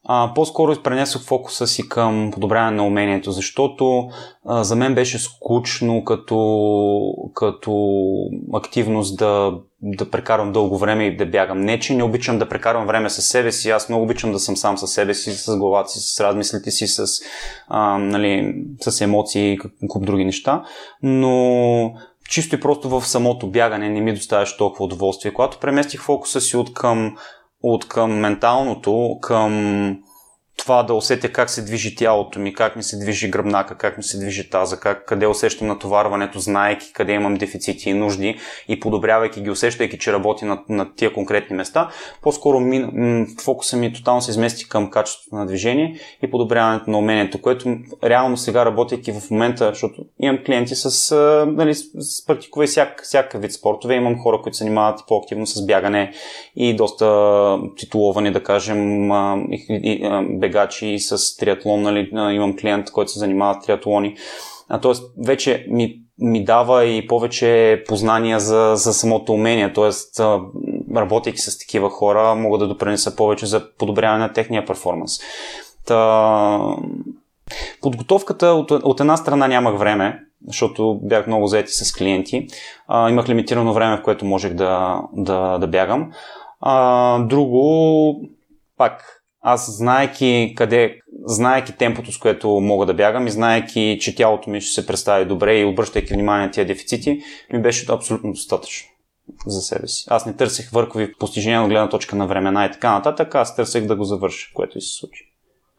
а, 0.09 0.33
по-скоро 0.35 0.83
пренесох 0.83 1.23
фокуса 1.23 1.67
си 1.67 1.89
към 1.89 2.31
подобряване 2.33 2.77
на 2.77 2.87
умението, 2.87 3.31
защото 3.31 4.09
а, 4.45 4.65
за 4.65 4.77
мен 4.77 4.95
беше 4.95 5.19
скучно 5.19 6.05
като, 6.05 6.39
като 7.35 8.03
активност 8.55 9.19
да, 9.19 9.53
да 9.83 10.11
прекарвам 10.11 10.53
дълго 10.53 10.79
време 10.79 11.05
и 11.05 11.17
да 11.17 11.27
бягам. 11.27 11.61
Не, 11.61 11.81
че 11.81 11.95
не 11.95 12.03
обичам 12.03 12.39
да 12.39 12.49
прекарвам 12.49 12.87
време 12.87 13.11
с 13.11 13.23
себе 13.23 13.53
си, 13.53 13.71
аз 13.71 13.89
много 13.89 14.05
обичам 14.05 14.33
да 14.33 14.39
съм 14.39 14.57
сам 14.57 14.79
със 14.79 14.93
себе 14.93 15.15
си, 15.15 15.31
с 15.31 15.57
главата 15.57 15.91
си, 15.91 15.99
с 16.15 16.21
размислите 16.21 16.71
си, 16.71 16.87
с, 16.87 17.07
а, 17.69 17.99
нали, 17.99 18.55
с 18.81 19.01
емоции 19.01 19.53
и 19.53 19.89
куп 19.89 20.07
други 20.07 20.25
неща, 20.25 20.65
но 21.03 21.93
чисто 22.29 22.55
и 22.55 22.61
просто 22.61 22.89
в 22.89 23.07
самото 23.07 23.47
бягане 23.47 23.89
не 23.89 24.01
ми 24.01 24.15
доставяше 24.15 24.57
толкова 24.57 24.85
удоволствие. 24.85 25.33
Когато 25.33 25.59
преместих 25.59 26.03
фокуса 26.03 26.41
си 26.41 26.57
от 26.57 26.75
към 26.75 27.17
от 27.63 27.89
към 27.89 28.13
менталното, 28.13 29.19
към 29.23 29.99
това 30.57 30.83
да 30.83 30.95
усетя 30.95 31.33
как 31.33 31.51
се 31.51 31.63
движи 31.63 31.95
тялото 31.95 32.39
ми, 32.39 32.55
как 32.55 32.77
ми 32.77 32.83
се 32.83 32.99
движи 32.99 33.31
гръбнака, 33.31 33.75
как 33.75 33.97
ми 33.97 34.03
се 34.03 34.19
движи 34.19 34.51
таза, 34.51 34.81
как, 34.81 35.05
къде 35.05 35.27
усещам 35.27 35.69
натоварването, 35.69 36.39
знаеки 36.39 36.93
къде 36.93 37.13
имам 37.13 37.35
дефицити 37.35 37.91
и 37.91 37.95
нужди 37.95 38.39
и 38.69 38.81
подобрявайки 38.81 39.41
ги, 39.41 39.51
усещайки, 39.51 39.99
че 39.99 40.13
работи 40.13 40.45
на, 40.45 40.63
на 40.69 40.95
тия 40.95 41.13
конкретни 41.13 41.57
места, 41.57 41.89
по-скоро 42.23 42.61
ми, 42.61 42.79
м- 42.93 43.27
фокуса 43.45 43.77
ми 43.77 43.93
тотално 43.93 44.23
се 44.23 44.31
измести 44.31 44.69
към 44.69 44.91
качеството 44.91 45.37
на 45.37 45.47
движение 45.47 45.99
и 46.23 46.31
подобряването 46.31 46.91
на 46.91 46.99
умението, 46.99 47.41
което 47.41 47.77
реално 48.05 48.37
сега 48.37 48.65
работейки 48.65 49.13
в 49.13 49.31
момента, 49.31 49.69
защото 49.69 50.05
имам 50.21 50.39
клиенти 50.47 50.75
с, 50.75 51.13
а, 51.13 51.47
нали, 51.47 51.75
с 51.75 52.27
практикувай 52.27 52.67
всяк, 52.67 53.03
всяка 53.05 53.39
вид 53.39 53.53
спортове, 53.53 53.95
имам 53.95 54.19
хора, 54.19 54.41
които 54.43 54.57
се 54.57 54.65
занимават 54.65 55.01
по-активно 55.09 55.47
с 55.47 55.67
бягане 55.67 56.13
и 56.57 56.77
доста 56.77 57.59
титуловани, 57.77 58.33
да 58.33 58.43
кажем, 58.43 59.13
а, 59.13 59.39
и, 59.69 60.01
а, 60.05 60.23
бегачи 60.47 60.99
с 60.99 61.37
триатлон, 61.37 61.83
нали, 61.83 62.11
имам 62.13 62.57
клиент, 62.57 62.91
който 62.91 63.11
се 63.11 63.19
занимава 63.19 63.55
с 63.55 63.67
триатлони. 63.67 64.17
А, 64.69 64.81
тоест, 64.81 65.13
вече 65.27 65.67
ми, 65.69 66.01
ми 66.19 66.45
дава 66.45 66.85
и 66.85 67.07
повече 67.07 67.83
познания 67.89 68.41
за, 68.41 68.73
за 68.77 68.93
самото 68.93 69.33
умение. 69.33 69.73
Тоест, 69.73 70.21
работейки 70.97 71.39
с 71.39 71.59
такива 71.59 71.91
хора, 71.91 72.35
мога 72.35 72.59
да 72.59 72.69
допринеса 72.69 73.17
повече 73.17 73.47
за 73.47 73.77
подобряване 73.79 74.19
на 74.19 74.33
техния 74.33 74.67
перформанс. 74.67 75.13
Та... 75.87 76.77
Подготовката 77.83 78.47
от, 78.47 78.71
от 78.71 79.01
една 79.01 79.17
страна 79.17 79.49
нямах 79.49 79.79
време, 79.79 80.21
защото 80.49 81.01
бях 81.03 81.27
много 81.27 81.47
заети 81.47 81.73
с 81.73 81.93
клиенти. 81.93 82.47
А, 82.89 83.11
имах 83.11 83.29
лимитирано 83.29 83.73
време, 83.73 83.97
в 83.97 84.03
което 84.03 84.25
можех 84.25 84.55
да, 84.55 85.03
да, 85.13 85.59
да 85.59 85.67
бягам. 85.67 86.13
А, 86.61 87.19
друго, 87.19 88.21
пак, 88.77 89.16
аз 89.49 89.77
знаеки 89.77 90.55
къде, 90.57 91.01
знаеки 91.25 91.77
темпото, 91.77 92.13
с 92.13 92.19
което 92.19 92.49
мога 92.49 92.87
да 92.87 92.95
бягам 92.95 93.27
и 93.27 93.31
знаеки, 93.31 93.99
че 94.01 94.15
тялото 94.15 94.51
ми 94.51 94.61
ще 94.61 94.81
се 94.81 94.87
представи 94.87 95.25
добре 95.25 95.59
и 95.59 95.65
обръщайки 95.65 96.15
внимание 96.15 96.47
на 96.47 96.53
тия 96.53 96.67
дефицити, 96.67 97.21
ми 97.53 97.63
беше 97.63 97.87
абсолютно 97.89 98.33
достатъчно 98.33 98.89
за 99.47 99.61
себе 99.61 99.89
си. 99.89 100.05
Аз 100.09 100.27
не 100.27 100.37
търсих 100.37 100.71
върхови 100.71 101.13
постижения 101.13 101.63
от 101.63 101.69
гледна 101.69 101.89
точка 101.89 102.17
на 102.17 102.27
времена 102.27 102.67
и 102.67 102.73
така 102.73 102.93
нататък, 102.93 103.35
аз 103.35 103.57
търсех 103.57 103.87
да 103.87 103.97
го 103.97 104.05
завърша, 104.05 104.51
което 104.55 104.79
и 104.79 104.81
се 104.81 104.99
случи. 104.99 105.33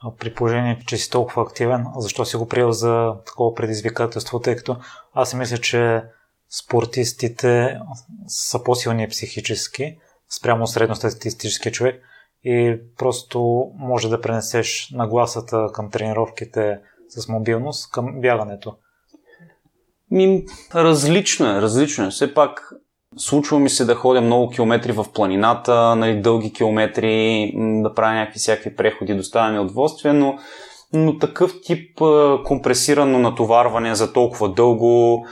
А 0.04 0.12
при 0.20 0.34
положение, 0.34 0.80
че 0.88 0.98
си 0.98 1.10
толкова 1.10 1.42
активен, 1.42 1.86
защо 1.98 2.26
си 2.26 2.38
го 2.38 2.48
приел 2.48 2.72
за 2.72 3.14
такова 3.26 3.56
предизвикателство, 3.56 4.40
тъй 4.40 4.56
като 4.56 4.78
аз 5.14 5.34
мисля, 5.34 5.58
че 5.58 6.02
спортистите 6.50 7.78
са 8.28 8.64
по-силни 8.64 9.08
психически 9.08 9.98
спрямо 10.30 10.68
средностатистическия 10.68 11.72
човек 11.72 12.04
и 12.48 12.80
просто 12.98 13.72
може 13.76 14.10
да 14.10 14.22
пренесеш 14.22 14.92
нагласата 14.94 15.68
към 15.74 15.90
тренировките 15.92 16.80
с 17.10 17.28
мобилност 17.28 17.92
към 17.92 18.22
бягането. 18.22 18.76
Ми, 20.12 20.46
различно 20.76 21.58
е, 21.58 21.62
различно 21.62 22.06
е. 22.06 22.10
Все 22.10 22.34
пак 22.34 22.74
случва 23.18 23.60
ми 23.60 23.70
се 23.70 23.86
да 23.86 23.96
ходя 23.96 24.22
много 24.22 24.50
километри 24.50 24.92
в 24.92 25.06
планината, 25.14 25.96
нали, 25.96 26.22
дълги 26.22 26.54
километри, 26.54 27.52
да 27.58 27.94
правя 27.94 28.14
някакви 28.14 28.40
всякакви 28.40 28.76
преходи, 28.76 29.16
доставя 29.16 29.52
ми 29.52 29.60
удоволствие, 29.60 30.14
но, 30.14 30.38
но 30.94 31.18
такъв 31.18 31.54
тип 31.64 32.02
компресирано 32.46 33.20
натоварване 33.20 33.96
за 33.96 34.14
толкова 34.14 34.54
дълго, 34.54 35.26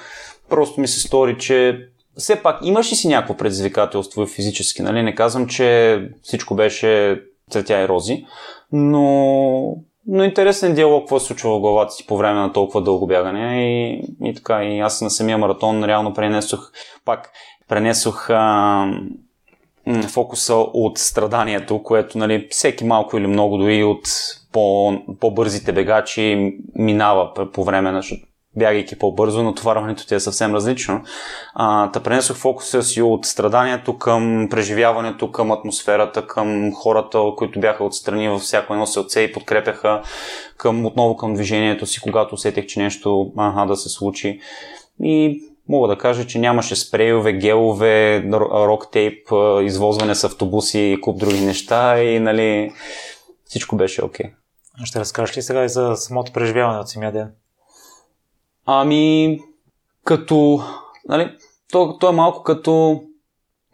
просто 0.49 0.81
ми 0.81 0.87
се 0.87 0.99
стори, 0.99 1.37
че 1.37 1.87
все 2.17 2.41
пак 2.41 2.59
имаш 2.63 2.91
ли 2.91 2.95
си 2.95 3.07
някакво 3.07 3.37
предизвикателство 3.37 4.25
физически, 4.25 4.81
нали? 4.81 5.03
Не 5.03 5.15
казвам, 5.15 5.47
че 5.47 5.99
всичко 6.21 6.55
беше 6.55 7.21
цветя 7.49 7.81
и 7.81 7.87
рози, 7.87 8.25
но, 8.71 9.77
но 10.07 10.23
интересен 10.23 10.73
диалог, 10.73 11.01
какво 11.01 11.19
се 11.19 11.25
случва 11.25 11.57
в 11.57 11.59
главата 11.59 11.91
си 11.91 12.07
по 12.07 12.17
време 12.17 12.39
на 12.39 12.53
толкова 12.53 12.81
дълго 12.81 13.07
бягане 13.07 13.65
и, 13.67 14.03
и 14.23 14.33
така. 14.33 14.63
И 14.63 14.79
аз 14.79 15.01
на 15.01 15.09
самия 15.09 15.37
маратон 15.37 15.83
реално 15.83 16.13
пренесох 16.13 16.71
пак 17.05 17.31
пренесох 17.67 18.29
а, 18.29 18.85
фокуса 20.09 20.55
от 20.55 20.97
страданието, 20.97 21.83
което 21.83 22.17
нали, 22.17 22.47
всеки 22.51 22.83
малко 22.83 23.17
или 23.17 23.27
много 23.27 23.57
дори 23.57 23.83
от 23.83 24.07
по, 24.51 24.93
по-бързите 25.19 25.73
бегачи 25.73 26.57
минава 26.75 27.51
по 27.53 27.63
време 27.63 27.91
на 27.91 28.01
бягайки 28.55 28.99
по-бързо, 28.99 29.43
но 29.43 29.53
товарването 29.53 30.07
ти 30.07 30.15
е 30.15 30.19
съвсем 30.19 30.55
различно. 30.55 31.03
А, 31.53 31.91
та 31.91 31.99
пренесох 31.99 32.37
фокуса 32.37 32.83
си 32.83 33.01
от 33.01 33.25
страданието 33.25 33.97
към 33.97 34.47
преживяването, 34.51 35.31
към 35.31 35.51
атмосферата, 35.51 36.27
към 36.27 36.73
хората, 36.73 37.19
които 37.37 37.59
бяха 37.59 37.83
отстрани 37.83 38.29
във 38.29 38.41
всяко 38.41 38.73
едно 38.73 38.85
селце 38.85 39.21
и 39.21 39.31
подкрепяха 39.31 40.01
към, 40.57 40.85
отново 40.85 41.17
към 41.17 41.33
движението 41.33 41.85
си, 41.85 42.01
когато 42.01 42.35
усетих, 42.35 42.65
че 42.65 42.79
нещо 42.79 43.31
аха, 43.37 43.65
да 43.65 43.75
се 43.75 43.89
случи. 43.89 44.39
И 45.03 45.41
мога 45.69 45.87
да 45.87 45.97
кажа, 45.97 46.27
че 46.27 46.39
нямаше 46.39 46.75
спрейове, 46.75 47.33
гелове, 47.33 48.23
рок 48.33 48.91
тейп, 48.91 49.27
извозване 49.61 50.15
с 50.15 50.23
автобуси 50.23 50.79
и 50.79 51.01
куп 51.01 51.19
други 51.19 51.41
неща 51.41 52.03
и 52.03 52.19
нали, 52.19 52.71
всичко 53.45 53.75
беше 53.75 54.05
окей. 54.05 54.25
Okay. 54.25 54.33
Ще 54.83 54.99
разкажеш 54.99 55.37
ли 55.37 55.41
сега 55.41 55.63
и 55.63 55.69
за 55.69 55.95
самото 55.95 56.33
преживяване 56.33 56.79
от 56.79 56.89
самия 56.89 57.11
ден? 57.11 57.31
Ами, 58.65 59.39
като, 60.03 60.63
нали, 61.09 61.31
то, 61.71 61.97
то 61.97 62.09
е 62.09 62.13
малко 62.13 62.43
като 62.43 63.01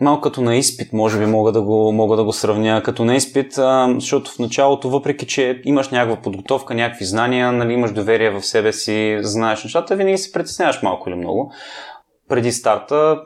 малко 0.02 0.22
като 0.22 0.42
на 0.42 0.56
изпит, 0.56 0.94
може 0.94 1.20
би 1.20 1.26
мога 1.26 1.52
да 1.52 1.62
го, 1.62 1.92
мога 1.92 2.18
да 2.18 2.24
го 2.24 2.34
сравня 2.34 2.84
като 2.84 3.06
на 3.06 3.16
изпит, 3.16 3.58
а, 3.58 3.94
защото 3.94 4.32
в 4.32 4.40
началото, 4.40 4.90
въпреки 4.90 5.28
че 5.28 5.62
имаш 5.66 5.90
някаква 5.90 6.22
подготовка, 6.22 6.74
някакви 6.74 7.06
знания, 7.06 7.52
нали, 7.52 7.74
имаш 7.74 7.92
доверие 7.92 8.30
в 8.30 8.42
себе 8.42 8.74
си, 8.74 9.20
знаеш 9.22 9.64
нещата, 9.64 9.96
винаги 9.96 10.18
се 10.18 10.32
притесняваш 10.32 10.82
малко 10.82 11.10
или 11.10 11.16
много. 11.16 11.52
Преди 12.30 12.52
старта, 12.52 13.22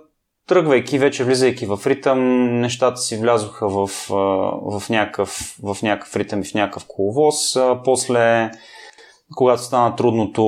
тръгвайки, 0.47 0.99
вече 0.99 1.23
влизайки 1.23 1.65
в 1.65 1.79
ритъм, 1.85 2.19
нещата 2.59 2.97
си 2.97 3.17
влязоха 3.17 3.69
в, 3.69 3.87
в, 4.09 4.89
някакъв, 4.89 5.57
в 5.63 5.77
някакъв 5.83 6.15
ритъм 6.15 6.41
и 6.41 6.45
в 6.45 6.53
някакъв 6.53 6.85
коловоз. 6.87 7.57
После 7.85 8.51
когато 9.35 9.61
стана 9.61 9.95
трудното 9.95 10.43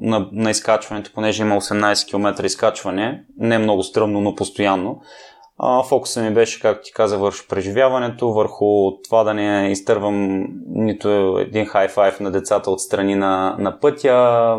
на, 0.00 0.28
на 0.32 0.50
изкачването, 0.50 1.10
понеже 1.14 1.42
има 1.42 1.56
18 1.56 2.08
км 2.08 2.44
изкачване, 2.44 3.24
не 3.38 3.58
много 3.58 3.82
стръмно, 3.82 4.20
но 4.20 4.34
постоянно, 4.34 5.00
а, 5.58 5.82
фокусът 5.82 6.24
ми 6.24 6.34
беше, 6.34 6.60
както 6.60 6.84
ти 6.84 6.92
каза, 6.92 7.18
върху 7.18 7.38
преживяването, 7.48 8.32
върху 8.32 9.00
това 9.04 9.24
да 9.24 9.34
не 9.34 9.68
изтървам 9.70 10.46
нито 10.68 11.38
един 11.38 11.66
хай-файв 11.66 12.20
на 12.20 12.30
децата 12.30 12.70
от 12.70 12.80
страни 12.80 13.14
на, 13.14 13.56
на 13.58 13.80
пътя, 13.80 14.58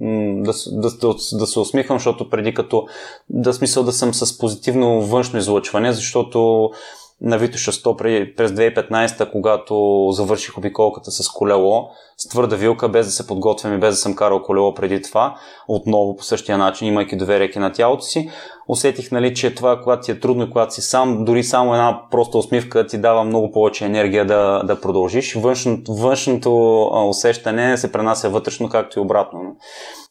да, 0.00 0.52
да, 0.72 0.90
да, 0.90 1.14
да 1.32 1.46
се 1.46 1.60
усмихвам, 1.60 1.98
защото 1.98 2.30
преди 2.30 2.54
като 2.54 2.86
да 3.28 3.52
смисъл 3.52 3.84
да 3.84 3.92
съм 3.92 4.14
с 4.14 4.38
позитивно 4.38 5.00
външно 5.00 5.38
излъчване, 5.38 5.92
защото 5.92 6.70
на 7.20 7.38
Витоша 7.38 7.72
100 7.72 8.34
през 8.36 8.50
2015, 8.50 9.30
когато 9.32 10.06
завърших 10.10 10.58
обиколката 10.58 11.10
с 11.10 11.28
колело, 11.28 11.88
с 12.16 12.28
твърда 12.28 12.56
вилка, 12.56 12.88
без 12.88 13.06
да 13.06 13.12
се 13.12 13.26
подготвям 13.26 13.74
и 13.74 13.78
без 13.78 13.94
да 13.94 13.96
съм 13.96 14.16
карал 14.16 14.42
колело 14.42 14.74
преди 14.74 15.02
това, 15.02 15.36
отново 15.68 16.16
по 16.16 16.24
същия 16.24 16.58
начин, 16.58 16.88
имайки 16.88 17.16
доверие 17.16 17.50
на 17.56 17.72
тялото 17.72 18.02
си, 18.02 18.30
усетих, 18.68 19.10
нали, 19.10 19.34
че 19.34 19.54
това, 19.54 19.80
когато 19.82 20.02
ти 20.02 20.10
е 20.10 20.20
трудно 20.20 20.44
и 20.44 20.50
когато 20.50 20.74
си 20.74 20.80
сам, 20.80 21.24
дори 21.24 21.44
само 21.44 21.74
една 21.74 22.00
проста 22.10 22.38
усмивка 22.38 22.86
ти 22.86 22.98
дава 22.98 23.24
много 23.24 23.52
повече 23.52 23.84
енергия 23.84 24.26
да, 24.26 24.62
да 24.64 24.80
продължиш. 24.80 25.34
Външното, 25.34 25.94
външното 25.94 26.82
усещане 27.08 27.76
се 27.76 27.92
пренася 27.92 28.30
вътрешно, 28.30 28.68
както 28.68 28.98
и 28.98 29.02
обратно. 29.02 29.40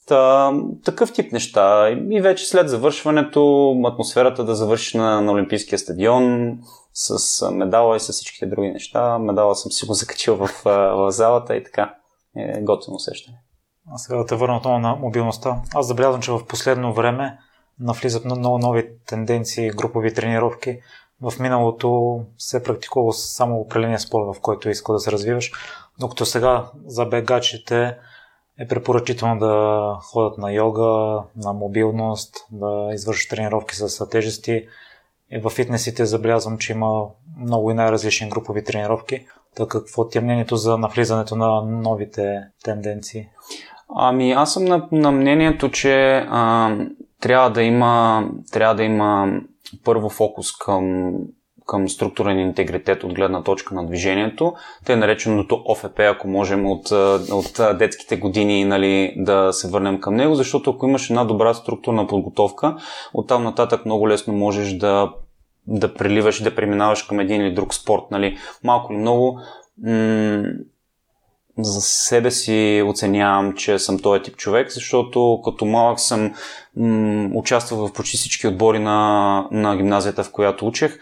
Та, 0.08 0.52
такъв 0.86 1.14
тип 1.14 1.32
неща. 1.32 1.90
И 2.12 2.22
вече 2.22 2.46
след 2.46 2.70
завършването, 2.70 3.74
атмосферата 3.86 4.44
да 4.44 4.56
завършиш 4.56 4.94
на, 4.94 5.22
на 5.22 5.32
Олимпийския 5.32 5.80
стадион, 5.80 6.52
с 7.00 7.52
медала 7.52 7.96
и 7.96 8.00
с 8.00 8.12
всичките 8.12 8.46
други 8.46 8.72
неща. 8.72 9.20
Медала 9.20 9.56
съм 9.56 9.72
си 9.72 9.86
го 9.86 9.94
закачил 9.94 10.36
в, 10.36 10.50
в 10.64 11.12
залата 11.12 11.56
и 11.56 11.64
така. 11.64 11.96
Е 12.36 12.62
готино 12.62 12.96
усещане. 12.96 13.38
А 13.92 13.98
сега 13.98 14.18
да 14.18 14.26
те 14.26 14.36
върна 14.36 14.58
отново 14.58 14.80
на 14.80 14.96
мобилността. 14.96 15.62
Аз 15.76 15.88
забелязвам, 15.88 16.22
че 16.22 16.32
в 16.32 16.46
последно 16.46 16.94
време 16.94 17.40
навлизат 17.80 18.26
много 18.26 18.58
нови 18.58 18.90
тенденции, 19.08 19.70
групови 19.70 20.14
тренировки. 20.14 20.80
В 21.22 21.34
миналото 21.40 22.20
се 22.38 22.64
практикува 22.64 23.14
само 23.14 23.60
определения 23.60 24.00
спорт, 24.00 24.36
в 24.36 24.42
който 24.42 24.70
иска 24.70 24.94
да 24.94 25.00
се 25.00 25.12
развиваш, 25.12 25.52
докато 26.00 26.26
сега 26.26 26.66
за 26.86 27.06
бегачите 27.06 27.98
е 28.60 28.68
препоръчително 28.68 29.40
да 29.40 29.94
ходят 30.02 30.38
на 30.38 30.54
йога, 30.54 31.24
на 31.36 31.54
мобилност, 31.54 32.36
да 32.52 32.90
извършат 32.94 33.30
тренировки 33.30 33.76
с 33.76 34.10
тежести, 34.10 34.68
и 35.32 35.40
в 35.40 35.50
фитнесите 35.50 36.06
забелязвам, 36.06 36.58
че 36.58 36.72
има 36.72 37.04
много 37.40 37.72
и 37.72 37.74
най-различни 37.74 38.30
групови 38.30 38.64
тренировки. 38.64 39.26
Така 39.56 39.80
какво 39.80 40.08
ти 40.08 40.18
е 40.18 40.22
мнението 40.22 40.56
за 40.56 40.78
навлизането 40.78 41.36
на 41.36 41.62
новите 41.62 42.42
тенденции? 42.64 43.28
Ами 43.96 44.32
аз 44.32 44.54
съм 44.54 44.66
на, 44.66 44.88
на 44.92 45.12
мнението, 45.12 45.72
че 45.72 46.26
а, 46.30 46.76
трябва 47.22 47.50
да 47.50 47.64
има 47.64 48.24
трябва 48.52 48.76
да 48.76 48.84
има 48.84 49.40
първо 49.84 50.10
фокус 50.10 50.58
към 50.58 51.14
към 51.68 51.90
структурен 51.90 52.40
интегритет 52.40 53.04
от 53.04 53.14
гледна 53.14 53.44
точка 53.44 53.76
на 53.76 53.86
движението. 53.86 54.54
Те 54.86 54.94
е 54.94 54.96
нареченото 54.96 55.64
ОФП, 55.66 56.00
ако 56.00 56.28
можем 56.28 56.66
от, 56.66 56.92
от 57.32 57.78
детските 57.78 58.18
години 58.18 58.66
нали, 58.66 59.14
да 59.18 59.54
се 59.54 59.68
върнем 59.68 60.00
към 60.02 60.16
него, 60.16 60.36
защото 60.36 60.70
ако 60.70 60.88
имаш 60.88 61.10
една 61.10 61.26
добра 61.26 61.54
структурна 61.54 62.08
подготовка, 62.08 62.76
оттам 63.14 63.44
нататък 63.44 63.86
много 63.86 64.10
лесно 64.10 64.34
можеш 64.34 64.74
да, 64.74 65.14
да 65.68 65.94
преливаш 65.94 66.42
да 66.42 66.56
преминаваш 66.56 67.04
към 67.04 67.20
един 67.20 67.42
или 67.42 67.54
друг 67.54 67.74
спорт. 67.74 68.04
Нали. 68.12 68.38
Малко 68.64 68.94
или 68.94 69.00
много 69.00 69.40
м- 69.84 70.44
за 71.60 71.82
себе 71.82 72.32
си 72.32 72.84
оценявам, 72.86 73.54
че 73.54 73.80
съм 73.80 74.00
този 74.00 74.22
тип 74.22 74.36
човек, 74.36 74.72
защото 74.72 75.42
като 75.46 75.66
малък 75.66 76.00
съм 76.00 76.34
м- 76.76 77.30
участвал 77.34 77.88
в 77.88 77.94
почти 77.94 78.18
всички 78.18 78.48
отбори 78.48 78.80
на, 78.80 79.48
на 79.52 79.78
гимназията, 79.78 80.24
в 80.24 80.32
която 80.32 80.68
учех. 80.68 81.00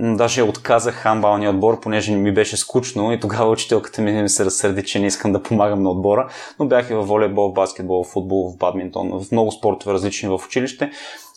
Даже 0.00 0.42
отказах 0.42 0.94
хамбалния 0.94 1.50
отбор, 1.50 1.80
понеже 1.80 2.16
ми 2.16 2.34
беше 2.34 2.56
скучно 2.56 3.12
и 3.12 3.20
тогава 3.20 3.50
учителката 3.50 4.02
ми 4.02 4.28
се 4.28 4.44
разсърди, 4.44 4.82
че 4.82 4.98
не 4.98 5.06
искам 5.06 5.32
да 5.32 5.42
помагам 5.42 5.82
на 5.82 5.90
отбора, 5.90 6.28
но 6.58 6.66
бях 6.66 6.90
и 6.90 6.94
в 6.94 7.02
волейбол, 7.02 7.50
в 7.50 7.52
баскетбол, 7.54 8.04
в 8.04 8.08
футбол, 8.08 8.50
в 8.50 8.56
бадминтон, 8.56 9.20
в 9.20 9.32
много 9.32 9.52
спортове 9.52 9.92
различни 9.92 10.28
в 10.28 10.40
училище. 10.46 10.90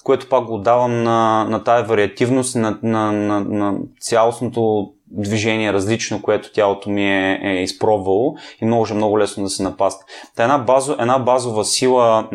което 0.04 0.30
пак 0.30 0.46
го 0.46 0.58
давам 0.58 1.04
на, 1.04 1.44
на 1.50 1.64
тази 1.64 1.88
вариативност, 1.88 2.56
на, 2.56 2.80
на, 2.84 3.12
на, 3.12 3.40
на 3.40 3.78
цялостното 4.00 4.92
движение 5.12 5.74
различно, 5.74 6.22
което 6.22 6.52
тялото 6.52 6.90
ми 6.90 7.06
е, 7.06 7.40
е 7.44 7.64
изпробвало 7.64 8.36
и 8.62 8.66
може 8.66 8.94
много 8.94 9.20
лесно 9.20 9.44
да 9.44 9.50
се 9.50 9.64
напасне. 9.64 10.06
Та 10.36 10.44
една, 10.44 10.58
базо, 10.58 10.96
една 11.00 11.20
базова 11.20 11.66
сила 11.66 12.28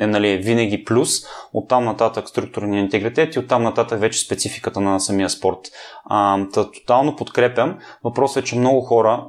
е 0.00 0.06
нали, 0.06 0.36
винаги 0.36 0.84
плюс, 0.84 1.10
оттам 1.52 1.84
нататък 1.84 2.28
структурния 2.28 2.80
интегритет 2.80 3.34
и 3.34 3.38
оттам 3.38 3.62
нататък 3.62 4.00
вече 4.00 4.20
спецификата 4.20 4.80
на 4.80 5.00
самия 5.00 5.30
спорт. 5.30 5.58
А, 6.04 6.46
та, 6.54 6.70
тотално 6.70 7.16
подкрепям. 7.16 7.78
Въпросът 8.04 8.42
е, 8.42 8.46
че 8.46 8.58
много 8.58 8.80
хора 8.80 9.26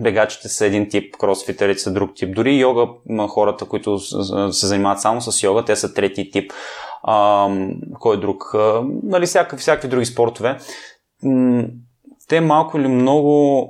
бегачите 0.00 0.48
са 0.48 0.66
един 0.66 0.88
тип, 0.88 1.16
кросфитерите 1.16 1.78
са 1.80 1.92
друг 1.92 2.10
тип. 2.14 2.34
Дори 2.34 2.58
йога, 2.58 2.86
хората, 3.28 3.64
които 3.64 3.98
се 4.52 4.66
занимават 4.66 5.00
само 5.00 5.20
с 5.20 5.42
йога, 5.42 5.64
те 5.64 5.76
са 5.76 5.94
трети 5.94 6.30
тип. 6.30 6.52
А, 7.02 7.48
кой 8.00 8.16
е 8.16 8.20
друг? 8.20 8.54
А, 8.54 8.82
нали, 9.02 9.26
всякакви, 9.26 9.56
всякакви 9.56 9.88
други 9.88 10.06
спортове 10.06 10.58
те 12.28 12.40
малко 12.40 12.78
или 12.78 12.88
много 12.88 13.64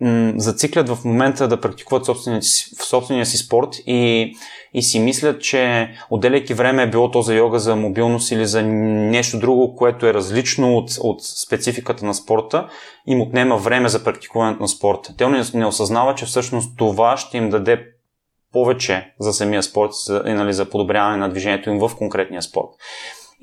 м- 0.00 0.32
зациклят 0.36 0.88
в 0.88 1.04
момента 1.04 1.48
да 1.48 1.60
практикуват 1.60 2.06
собствения 2.06 2.42
си, 2.42 2.74
собствения 2.74 3.26
си 3.26 3.36
спорт 3.36 3.68
и, 3.86 4.32
и 4.74 4.82
си 4.82 5.00
мислят, 5.00 5.42
че 5.42 5.90
отделяйки 6.10 6.54
време 6.54 6.82
е 6.82 6.90
било 6.90 7.10
то 7.10 7.22
за 7.22 7.34
йога, 7.34 7.58
за 7.58 7.76
мобилност 7.76 8.32
или 8.32 8.46
за 8.46 8.62
нещо 8.62 9.38
друго, 9.38 9.76
което 9.76 10.06
е 10.06 10.14
различно 10.14 10.76
от, 10.76 10.90
от 11.00 11.22
спецификата 11.22 12.04
на 12.06 12.14
спорта, 12.14 12.68
им 13.06 13.20
отнема 13.20 13.56
време 13.56 13.88
за 13.88 14.04
практикуването 14.04 14.62
на 14.62 14.68
спорта. 14.68 15.14
Те 15.16 15.28
не, 15.28 15.42
не 15.54 15.66
осъзнават, 15.66 16.16
че 16.16 16.26
всъщност 16.26 16.78
това 16.78 17.16
ще 17.16 17.36
им 17.36 17.50
даде 17.50 17.84
повече 18.52 19.14
за 19.20 19.32
самия 19.32 19.62
спорт 19.62 19.92
за, 19.92 20.22
нали, 20.26 20.52
за 20.52 20.70
подобряване 20.70 21.16
на 21.16 21.28
движението 21.30 21.70
им 21.70 21.78
в 21.78 21.90
конкретния 21.98 22.42
спорт. 22.42 22.68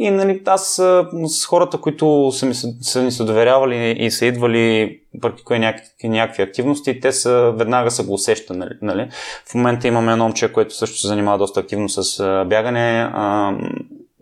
И 0.01 0.12
нали, 0.12 0.41
аз 0.45 0.81
с 1.25 1.45
хората, 1.45 1.77
които 1.77 2.31
са, 2.31 2.45
ми, 2.45 2.53
са 2.81 3.03
ни 3.03 3.12
се 3.12 3.23
доверявали 3.23 3.95
и 3.99 4.12
са 4.12 4.25
идвали 4.25 4.99
практикуя 5.21 5.59
някакви, 5.59 6.09
някакви 6.09 6.43
активности, 6.43 6.99
те 6.99 7.12
са, 7.12 7.53
веднага 7.57 7.91
са 7.91 8.03
го 8.03 8.13
усещали. 8.13 8.57
Нали, 8.57 8.73
нали. 8.81 9.09
В 9.45 9.55
момента 9.55 9.88
имаме 9.88 10.12
едно 10.12 10.23
момче, 10.23 10.53
което 10.53 10.75
също 10.75 10.97
се 10.97 11.07
занимава 11.07 11.38
доста 11.38 11.59
активно 11.59 11.89
с 11.89 12.45
бягане, 12.47 13.09
а, 13.13 13.53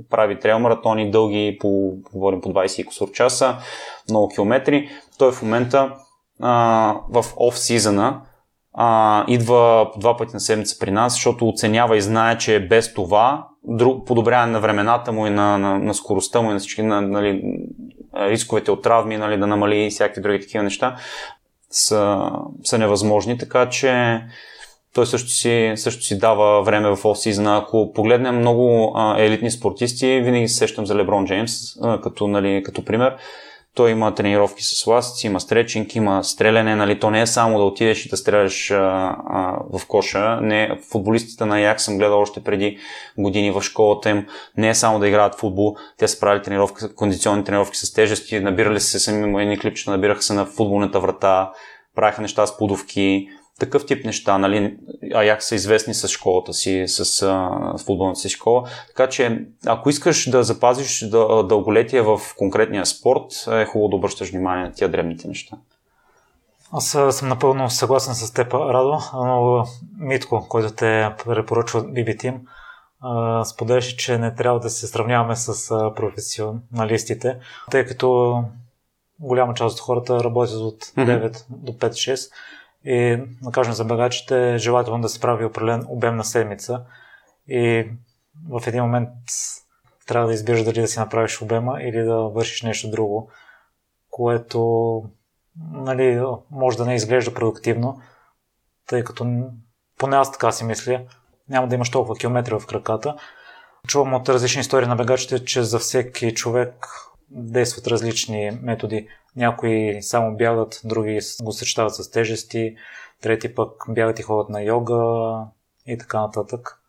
прави 0.09 0.39
трейл 0.39 0.59
маратони, 0.59 1.11
дълги, 1.11 1.57
по, 1.59 1.93
говорим 2.13 2.41
по 2.41 2.49
20 2.49 2.81
и 2.81 2.85
кусор 2.85 3.11
часа, 3.11 3.55
много 4.09 4.29
километри. 4.29 4.89
Той 5.17 5.31
в 5.31 5.41
момента 5.41 5.93
а, 6.41 6.95
в 7.09 7.25
оф-сизъна 7.35 8.21
идва 9.27 9.89
по 9.93 9.99
два 9.99 10.17
пъти 10.17 10.33
на 10.33 10.39
седмица 10.39 10.79
при 10.79 10.91
нас, 10.91 11.13
защото 11.13 11.49
оценява 11.49 11.97
и 11.97 12.01
знае, 12.01 12.37
че 12.37 12.67
без 12.67 12.93
това 12.93 13.47
друг, 13.67 14.07
подобряване 14.07 14.51
на 14.51 14.59
времената 14.59 15.11
му 15.11 15.27
и 15.27 15.29
на, 15.29 15.57
на, 15.57 15.79
на 15.79 15.93
скоростта 15.93 16.41
му 16.41 16.49
и 16.49 16.53
на 16.53 16.59
всички 16.59 16.83
на, 16.83 17.01
нали, 17.01 17.43
рисковете 18.15 18.71
от 18.71 18.81
травми, 18.81 19.17
нали, 19.17 19.37
да 19.37 19.47
намали 19.47 19.85
и 19.85 19.89
всякакви 19.89 20.21
други 20.21 20.39
такива 20.39 20.63
неща, 20.63 20.95
са, 21.71 22.29
са 22.63 22.77
невъзможни, 22.77 23.37
така 23.37 23.69
че 23.69 24.21
той 24.93 25.05
също 25.05 25.29
си, 25.29 25.73
също 25.75 26.03
си 26.03 26.17
дава 26.17 26.63
време 26.63 26.95
в 26.95 27.05
офсизна. 27.05 27.57
Ако 27.57 27.93
погледнем 27.93 28.37
много 28.37 28.93
а, 28.95 29.21
елитни 29.21 29.51
спортисти, 29.51 30.21
винаги 30.21 30.47
се 30.47 30.57
сещам 30.57 30.85
за 30.85 30.95
Леброн 30.95 31.25
Джеймс 31.25 31.53
а, 31.83 32.01
като, 32.01 32.27
нали, 32.27 32.63
като 32.65 32.85
пример. 32.85 33.15
Той 33.77 33.91
има 33.91 34.15
тренировки 34.15 34.63
с 34.63 34.87
ластици, 34.87 35.27
има 35.27 35.39
стречинг, 35.39 35.95
има 35.95 36.23
стреляне, 36.23 36.75
нали? 36.75 36.99
То 36.99 37.09
не 37.09 37.21
е 37.21 37.27
само 37.27 37.57
да 37.57 37.63
отидеш 37.63 38.05
и 38.05 38.09
да 38.09 38.17
стреляш 38.17 38.71
а, 38.71 38.75
а, 39.29 39.59
в 39.77 39.85
коша. 39.87 40.41
Не, 40.41 40.79
футболистите 40.91 41.45
на 41.45 41.59
Як 41.59 41.81
съм 41.81 41.97
гледал 41.97 42.19
още 42.19 42.43
преди 42.43 42.77
години 43.17 43.51
в 43.51 43.61
школата 43.61 44.09
им. 44.09 44.25
Не 44.57 44.69
е 44.69 44.75
само 44.75 44.99
да 44.99 45.07
играят 45.07 45.39
футбол. 45.39 45.75
Те 45.97 46.07
са 46.07 46.19
правили 46.19 46.43
тренировки, 46.43 46.83
кондиционни 46.95 47.43
тренировки 47.43 47.77
с 47.77 47.93
тежести, 47.93 48.39
набирали 48.39 48.79
се 48.79 48.99
сами 48.99 49.41
едни 49.41 49.59
клипчета, 49.59 49.91
набираха 49.91 50.21
се 50.21 50.33
на 50.33 50.45
футболната 50.45 50.99
врата, 50.99 51.51
правиха 51.95 52.21
неща 52.21 52.47
с 52.47 52.57
подовки, 52.57 53.29
такъв 53.59 53.85
тип 53.85 54.05
неща, 54.05 54.37
нали, 54.37 54.77
Аяк 55.15 55.43
са 55.43 55.55
известни 55.55 55.93
с 55.93 56.07
школата 56.07 56.53
си, 56.53 56.83
с, 56.87 57.05
с 57.05 57.83
футболната 57.85 58.19
си 58.19 58.29
школа. 58.29 58.69
Така 58.87 59.09
че, 59.09 59.45
ако 59.65 59.89
искаш 59.89 60.29
да 60.29 60.43
запазиш 60.43 61.05
дълголетие 61.43 62.01
в 62.01 62.21
конкретния 62.37 62.85
спорт, 62.85 63.47
е 63.51 63.65
хубаво 63.65 63.89
да 63.89 63.95
обръщаш 63.95 64.29
внимание 64.29 64.63
на 64.63 64.71
тия 64.71 64.89
древните 64.89 65.27
неща. 65.27 65.57
Аз 66.71 66.97
съм 67.11 67.27
напълно 67.27 67.69
съгласен 67.69 68.15
с 68.15 68.33
теб, 68.33 68.53
Радо, 68.53 68.99
но 69.13 69.65
Митко, 69.99 70.45
който 70.49 70.73
те 70.73 71.09
препоръчва 71.25 71.83
BB 71.83 72.17
Team, 72.17 72.39
споделяше, 73.43 73.97
че 73.97 74.17
не 74.17 74.35
трябва 74.35 74.59
да 74.59 74.69
се 74.69 74.87
сравняваме 74.87 75.35
с 75.35 75.69
професионалистите, 75.95 77.37
тъй 77.71 77.85
като 77.85 78.39
голяма 79.19 79.53
част 79.53 79.75
от 79.75 79.81
хората 79.81 80.23
работят 80.23 80.59
от 80.59 80.83
9 80.83 80.95
mm-hmm. 80.95 81.43
до 81.49 81.71
5-6 81.71 82.31
и, 82.83 83.23
да 83.41 83.51
кажем, 83.51 83.73
за 83.73 83.85
багачите 83.85 84.53
е 84.53 84.57
желателно 84.57 85.01
да 85.01 85.09
се 85.09 85.19
прави 85.19 85.45
определен 85.45 85.85
обем 85.87 86.15
на 86.15 86.23
седмица 86.23 86.83
и 87.47 87.87
в 88.49 88.67
един 88.67 88.83
момент 88.83 89.09
трябва 90.07 90.27
да 90.27 90.33
избираш 90.33 90.63
дали 90.63 90.81
да 90.81 90.87
си 90.87 90.99
направиш 90.99 91.41
обема 91.41 91.81
или 91.81 92.03
да 92.03 92.17
вършиш 92.17 92.61
нещо 92.61 92.89
друго, 92.89 93.29
което 94.09 95.03
нали, 95.71 96.21
може 96.51 96.77
да 96.77 96.85
не 96.85 96.95
изглежда 96.95 97.33
продуктивно, 97.33 98.01
тъй 98.87 99.03
като 99.03 99.49
поне 99.97 100.15
аз 100.15 100.31
така 100.31 100.51
си 100.51 100.63
мисля, 100.63 101.01
няма 101.49 101.67
да 101.67 101.75
имаш 101.75 101.91
толкова 101.91 102.15
километри 102.15 102.53
в 102.59 102.65
краката. 102.67 103.15
Чувам 103.87 104.13
от 104.13 104.29
различни 104.29 104.61
истории 104.61 104.87
на 104.87 104.95
бегачите, 104.95 105.45
че 105.45 105.63
за 105.63 105.79
всеки 105.79 106.33
човек 106.33 106.87
действат 107.29 107.87
различни 107.87 108.51
методи. 108.61 109.07
Някои 109.37 109.97
само 110.01 110.37
бягат, 110.37 110.81
други 110.83 111.19
го 111.41 111.51
съчетават 111.51 111.95
с 111.95 112.11
тежести, 112.11 112.75
трети 113.21 113.55
пък 113.55 113.71
бягат 113.89 114.19
и 114.19 114.23
ходят 114.23 114.49
на 114.49 114.61
йога 114.61 115.43
и 115.85 115.97
така 115.97 116.21
нататък. 116.21 116.81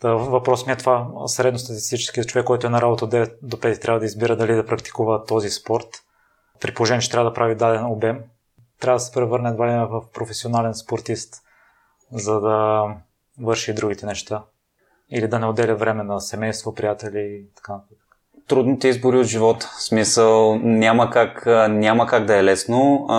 Та, 0.00 0.14
въпрос 0.14 0.66
ми 0.66 0.72
е 0.72 0.76
това, 0.76 1.08
средностатистически 1.26 2.24
човек, 2.24 2.46
който 2.46 2.66
е 2.66 2.70
на 2.70 2.80
работа 2.82 3.04
от 3.04 3.12
9 3.12 3.34
до 3.42 3.56
5 3.56 3.80
трябва 3.80 4.00
да 4.00 4.06
избира 4.06 4.36
дали 4.36 4.54
да 4.54 4.66
практикува 4.66 5.24
този 5.24 5.50
спорт, 5.50 5.88
при 6.60 6.74
положение, 6.74 7.00
че 7.00 7.10
трябва 7.10 7.30
да 7.30 7.34
прави 7.34 7.54
даден 7.54 7.86
обем, 7.86 8.22
трябва 8.80 8.96
да 8.96 9.00
се 9.00 9.12
превърне 9.12 9.48
едва 9.48 9.66
ли 9.66 9.86
в 9.86 10.02
професионален 10.14 10.74
спортист, 10.74 11.42
за 12.12 12.40
да 12.40 12.86
върши 13.40 13.74
другите 13.74 14.06
неща. 14.06 14.44
Или 15.10 15.28
да 15.28 15.38
не 15.38 15.46
отделя 15.46 15.74
време 15.74 16.02
на 16.02 16.20
семейство, 16.20 16.74
приятели 16.74 17.20
и 17.20 17.54
така 17.54 17.72
нататък 17.72 18.05
трудните 18.48 18.88
избори 18.88 19.18
от 19.18 19.26
живота. 19.26 19.70
В 19.78 19.82
смисъл, 19.82 20.58
няма 20.62 21.10
как, 21.10 21.46
няма 21.70 22.06
как 22.06 22.24
да 22.24 22.36
е 22.36 22.44
лесно. 22.44 23.06
А, 23.08 23.16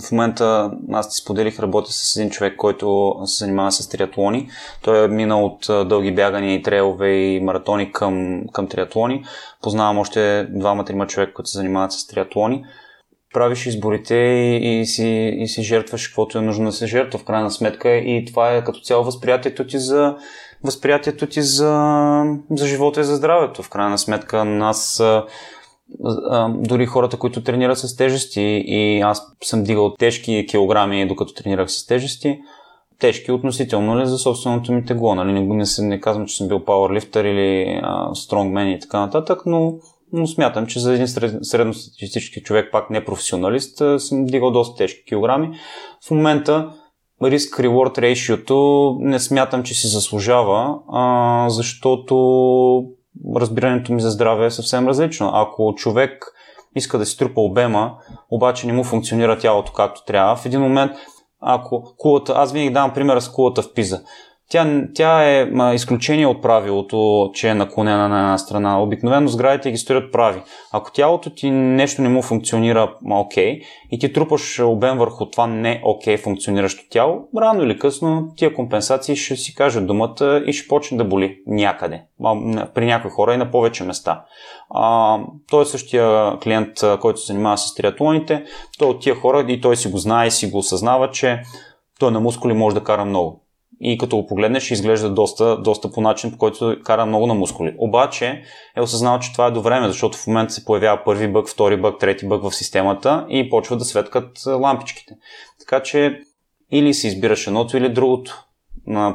в 0.00 0.12
момента 0.12 0.70
аз 0.92 1.10
ти 1.10 1.16
споделих, 1.16 1.60
работя 1.60 1.92
с 1.92 2.16
един 2.16 2.30
човек, 2.30 2.56
който 2.56 3.14
се 3.24 3.44
занимава 3.44 3.72
с 3.72 3.88
триатлони. 3.88 4.48
Той 4.82 5.04
е 5.04 5.08
минал 5.08 5.44
от 5.44 5.88
дълги 5.88 6.14
бягания 6.14 6.54
и 6.54 6.62
трейлове 6.62 7.10
и 7.10 7.40
маратони 7.40 7.92
към, 7.92 8.42
към 8.52 8.68
триатлони. 8.68 9.24
Познавам 9.62 9.98
още 9.98 10.46
двама-трима 10.50 11.06
човека, 11.06 11.34
които 11.34 11.50
се 11.50 11.58
занимават 11.58 11.92
с 11.92 12.06
триатлони. 12.06 12.64
Правиш 13.34 13.66
изборите 13.66 14.14
и, 14.14 14.80
и, 14.80 14.86
си, 14.86 15.34
и 15.38 15.48
си 15.48 15.62
жертваш 15.62 16.08
каквото 16.08 16.38
е 16.38 16.42
нужно 16.42 16.64
да 16.64 16.72
се 16.72 16.86
жертва 16.86 17.18
в 17.18 17.24
крайна 17.24 17.50
сметка 17.50 17.96
и 17.96 18.24
това 18.24 18.54
е 18.54 18.64
като 18.64 18.80
цяло 18.80 19.04
възприятието 19.04 19.66
ти 19.66 19.78
за, 19.78 20.16
възприятието 20.64 21.26
ти 21.26 21.42
за, 21.42 22.22
за 22.50 22.66
живота 22.66 23.00
и 23.00 23.04
за 23.04 23.16
здравето. 23.16 23.62
В 23.62 23.70
крайна 23.70 23.98
сметка 23.98 24.44
нас 24.44 25.02
дори 26.48 26.86
хората, 26.86 27.16
които 27.16 27.42
тренират 27.42 27.78
с 27.78 27.96
тежести 27.96 28.64
и 28.66 29.00
аз 29.00 29.22
съм 29.42 29.64
дигал 29.64 29.94
тежки 29.94 30.46
килограми 30.48 31.08
докато 31.08 31.34
тренирах 31.34 31.70
с 31.70 31.86
тежести, 31.86 32.38
тежки 32.98 33.32
относително 33.32 34.00
ли 34.00 34.06
за 34.06 34.18
собственото 34.18 34.72
ми 34.72 34.84
тегло. 34.84 35.14
Нали? 35.14 35.32
Не, 35.32 35.40
не, 35.40 35.64
не 35.78 36.00
казвам, 36.00 36.26
че 36.26 36.36
съм 36.36 36.48
бил 36.48 36.64
пауърлифтър 36.64 37.24
или 37.24 37.80
стронгмен 38.14 38.70
и 38.70 38.80
така 38.80 39.00
нататък, 39.00 39.42
но, 39.46 39.74
но 40.12 40.26
смятам, 40.26 40.66
че 40.66 40.80
за 40.80 40.94
един 40.94 41.08
сред, 41.08 41.44
средностатистически 41.44 42.42
човек, 42.42 42.68
пак 42.72 42.90
не 42.90 43.04
професионалист, 43.04 43.82
съм 43.98 44.24
дигал 44.24 44.50
доста 44.50 44.76
тежки 44.76 45.04
килограми. 45.04 45.58
В 46.06 46.10
момента 46.10 46.72
риск-reward 47.22 47.98
ratio 47.98 48.96
не 49.00 49.18
смятам, 49.18 49.62
че 49.62 49.74
си 49.74 49.86
заслужава, 49.86 50.78
а, 50.92 51.46
защото 51.48 52.14
разбирането 53.36 53.92
ми 53.92 54.00
за 54.00 54.10
здраве 54.10 54.46
е 54.46 54.50
съвсем 54.50 54.88
различно. 54.88 55.30
Ако 55.34 55.74
човек 55.76 56.24
иска 56.76 56.98
да 56.98 57.06
си 57.06 57.18
трупа 57.18 57.40
обема, 57.40 57.94
обаче 58.30 58.66
не 58.66 58.72
му 58.72 58.84
функционира 58.84 59.38
тялото 59.38 59.72
както 59.72 60.04
трябва, 60.04 60.36
в 60.36 60.46
един 60.46 60.60
момент, 60.60 60.92
ако 61.40 61.94
кулата, 61.98 62.32
аз 62.36 62.52
винаги 62.52 62.72
давам 62.72 62.92
примера 62.94 63.20
с 63.20 63.32
кулата 63.32 63.62
в 63.62 63.74
пиза. 63.74 64.02
Тя, 64.54 64.82
тя 64.94 65.30
е 65.30 65.44
ма, 65.44 65.74
изключение 65.74 66.26
от 66.26 66.42
правилото, 66.42 67.30
че 67.34 67.48
е 67.48 67.54
наклонена 67.54 68.08
на 68.08 68.18
една 68.18 68.38
страна. 68.38 68.82
Обикновено 68.82 69.28
сградите 69.28 69.70
ги 69.70 69.76
стоят 69.76 70.12
прави. 70.12 70.42
Ако 70.72 70.92
тялото 70.92 71.30
ти 71.30 71.50
нещо 71.50 72.02
не 72.02 72.08
му 72.08 72.22
функционира 72.22 72.94
окей 73.10 73.58
okay, 73.58 73.62
и 73.90 73.98
ти 73.98 74.12
трупаш 74.12 74.60
обем 74.60 74.98
върху 74.98 75.30
това 75.30 75.46
не 75.46 75.80
окей 75.84 76.16
okay 76.16 76.22
функциониращо 76.22 76.84
тяло, 76.90 77.28
рано 77.36 77.62
или 77.62 77.78
късно 77.78 78.32
тия 78.36 78.54
компенсации 78.54 79.16
ще 79.16 79.36
си 79.36 79.54
кажат 79.54 79.86
думата 79.86 80.42
и 80.46 80.52
ще 80.52 80.68
почне 80.68 80.98
да 80.98 81.04
боли 81.04 81.38
някъде. 81.46 82.02
При 82.74 82.86
някои 82.86 83.10
хора 83.10 83.34
и 83.34 83.36
на 83.36 83.50
повече 83.50 83.84
места. 83.84 84.24
А, 84.70 85.18
той 85.50 85.62
е 85.62 85.66
същия 85.66 86.38
клиент, 86.42 86.70
който 87.00 87.20
се 87.20 87.32
занимава 87.32 87.58
с 87.58 87.74
триатлоните. 87.74 88.44
Той 88.78 88.88
от 88.88 89.00
тия 89.00 89.14
хора 89.14 89.44
и 89.48 89.60
той 89.60 89.76
си 89.76 89.88
го 89.88 89.98
знае 89.98 90.26
и 90.26 90.30
си 90.30 90.50
го 90.50 90.58
осъзнава, 90.58 91.10
че 91.10 91.42
той 91.98 92.10
на 92.10 92.20
мускули 92.20 92.52
може 92.52 92.74
да 92.74 92.84
кара 92.84 93.04
много 93.04 93.43
и 93.80 93.98
като 93.98 94.16
го 94.16 94.26
погледнеш 94.26 94.70
изглежда 94.70 95.10
доста, 95.10 95.62
доста 95.62 95.90
по 95.90 96.00
начин, 96.00 96.32
по 96.32 96.38
който 96.38 96.76
кара 96.84 97.06
много 97.06 97.26
на 97.26 97.34
мускули. 97.34 97.74
Обаче 97.78 98.42
е 98.76 98.80
осъзнал, 98.80 99.18
че 99.18 99.32
това 99.32 99.46
е 99.46 99.50
до 99.50 99.62
време, 99.62 99.88
защото 99.88 100.18
в 100.18 100.26
момента 100.26 100.52
се 100.52 100.64
появява 100.64 101.04
първи 101.04 101.28
бък, 101.28 101.48
втори 101.48 101.80
бък, 101.80 101.98
трети 102.00 102.28
бък 102.28 102.42
в 102.42 102.54
системата 102.54 103.26
и 103.28 103.50
почва 103.50 103.76
да 103.76 103.84
светкат 103.84 104.46
лампичките. 104.46 105.14
Така 105.60 105.82
че 105.82 106.20
или 106.72 106.94
си 106.94 107.06
избираш 107.06 107.46
едното 107.46 107.76
или 107.76 107.88
другото. 107.88 108.44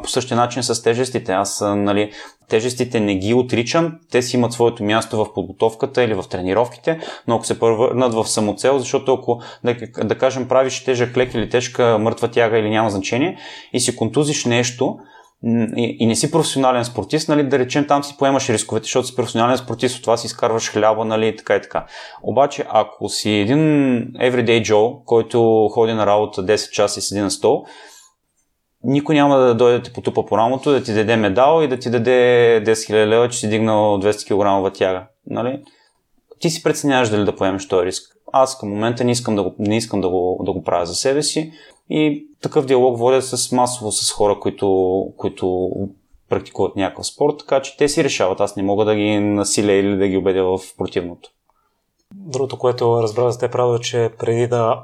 По 0.03 0.10
същия 0.10 0.38
начин 0.38 0.63
с 0.63 0.84
тежестите. 0.84 1.32
Аз 1.32 1.62
нали, 1.62 2.12
тежестите 2.49 2.99
не 2.99 3.15
ги 3.15 3.34
отричам, 3.34 3.99
те 4.12 4.21
си 4.21 4.38
имат 4.38 4.53
своето 4.53 4.84
място 4.84 5.17
в 5.17 5.34
подготовката 5.34 6.03
или 6.03 6.13
в 6.13 6.23
тренировките, 6.29 6.99
но 7.27 7.36
ако 7.36 7.45
се 7.45 7.60
превърнат 7.60 8.13
в 8.13 8.27
самоцел, 8.27 8.79
защото 8.79 9.13
ако, 9.13 9.41
да, 9.63 9.75
да 10.03 10.17
кажем, 10.17 10.47
правиш 10.47 10.84
тежък 10.84 11.17
лек 11.17 11.34
или 11.34 11.49
тежка 11.49 11.97
мъртва 11.99 12.27
тяга 12.27 12.58
или 12.58 12.69
няма 12.69 12.89
значение 12.89 13.38
и 13.73 13.79
си 13.79 13.95
контузиш 13.95 14.45
нещо, 14.45 14.97
и, 15.77 15.97
и 15.99 16.05
не 16.05 16.15
си 16.15 16.32
професионален 16.32 16.86
спортист, 16.86 17.29
нали, 17.29 17.43
да 17.43 17.60
речем 17.60 17.88
там 17.88 18.03
си 18.03 18.15
поемаш 18.17 18.49
рисковете, 18.49 18.84
защото 18.84 19.08
си 19.08 19.15
професионален 19.15 19.58
спортист, 19.58 19.95
от 19.95 20.01
това 20.01 20.17
си 20.17 20.27
изкарваш 20.27 20.71
хляба, 20.71 21.05
нали, 21.05 21.36
така 21.36 21.55
и 21.55 21.62
така. 21.62 21.86
Обаче, 22.23 22.65
ако 22.69 23.10
си 23.10 23.32
един 23.32 23.60
everyday 24.13 24.62
Joe, 24.62 25.03
който 25.05 25.69
ходи 25.71 25.93
на 25.93 26.05
работа 26.05 26.45
10 26.45 26.69
часа 26.69 26.99
и 26.99 27.01
седи 27.01 27.21
на 27.21 27.32
стол, 27.32 27.65
никой 28.84 29.15
няма 29.15 29.38
да 29.38 29.56
дойде 29.56 29.78
да 29.78 29.84
ти 29.84 29.94
потупа 29.94 30.26
по 30.26 30.38
рамото, 30.38 30.72
да 30.72 30.84
ти 30.84 30.94
даде 30.94 31.15
медал 31.15 31.62
и 31.63 31.68
да 31.68 31.80
ти 31.80 31.89
даде 31.89 32.12
10 32.65 32.72
000 32.72 33.08
лева, 33.08 33.30
че 33.30 33.39
си 33.39 33.50
дигнал 33.50 34.00
200 34.00 34.70
кг 34.70 34.76
тяга. 34.78 35.08
Нали? 35.28 35.63
Ти 36.39 36.50
си 36.50 36.63
преценяваш 36.63 37.10
дали 37.10 37.26
да 37.26 37.36
поемеш 37.36 37.68
този 37.68 37.86
риск. 37.86 38.15
Аз 38.32 38.58
към 38.58 38.70
момента 38.70 39.04
не 39.04 39.12
искам 39.12 39.36
да 39.36 39.44
го, 39.44 39.56
не 39.60 39.78
искам 39.78 40.02
да 40.02 40.10
го, 40.10 40.42
да 40.46 40.52
го 40.52 40.63
правя 40.63 40.86
за 40.86 40.96
себе 40.96 41.24
си 41.24 41.52
и 41.89 42.28
такъв 42.42 42.65
диалог 42.65 42.98
водя 42.98 43.22
с 43.22 43.52
масово 43.52 43.92
с 43.92 44.12
хора, 44.12 44.39
които, 44.39 45.08
които 45.18 45.70
практикуват 46.30 46.76
някакъв 46.76 47.08
спорт, 47.08 47.36
така 47.39 47.62
че 47.62 47.78
те 47.78 47.88
си 47.89 48.04
решават. 48.04 48.39
Аз 48.39 48.56
не 48.56 48.63
мога 48.63 48.86
да 48.86 48.96
ги 48.96 49.20
насиля 49.20 49.72
или 49.72 49.98
да 49.98 50.08
ги 50.08 50.18
убедя 50.18 50.44
в 50.44 50.60
противното. 50.78 51.30
Другото, 52.30 52.58
което 52.58 53.04
разбрах 53.04 53.30
за 53.30 53.39
теб, 53.39 53.52
правило, 53.52 53.76
е, 53.76 53.80
че 53.80 54.12
преди 54.20 54.48
да 54.48 54.84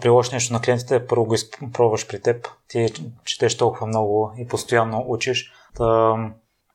приложиш 0.00 0.32
нещо 0.32 0.52
на 0.52 0.60
клиентите, 0.60 1.06
първо 1.06 1.24
го 1.24 1.34
пробваш 1.72 2.08
при 2.08 2.22
теб. 2.22 2.48
Ти 2.68 2.88
четеш 3.24 3.56
толкова 3.56 3.86
много 3.86 4.32
и 4.38 4.48
постоянно 4.48 5.04
учиш. 5.08 5.52
Та, 5.76 6.14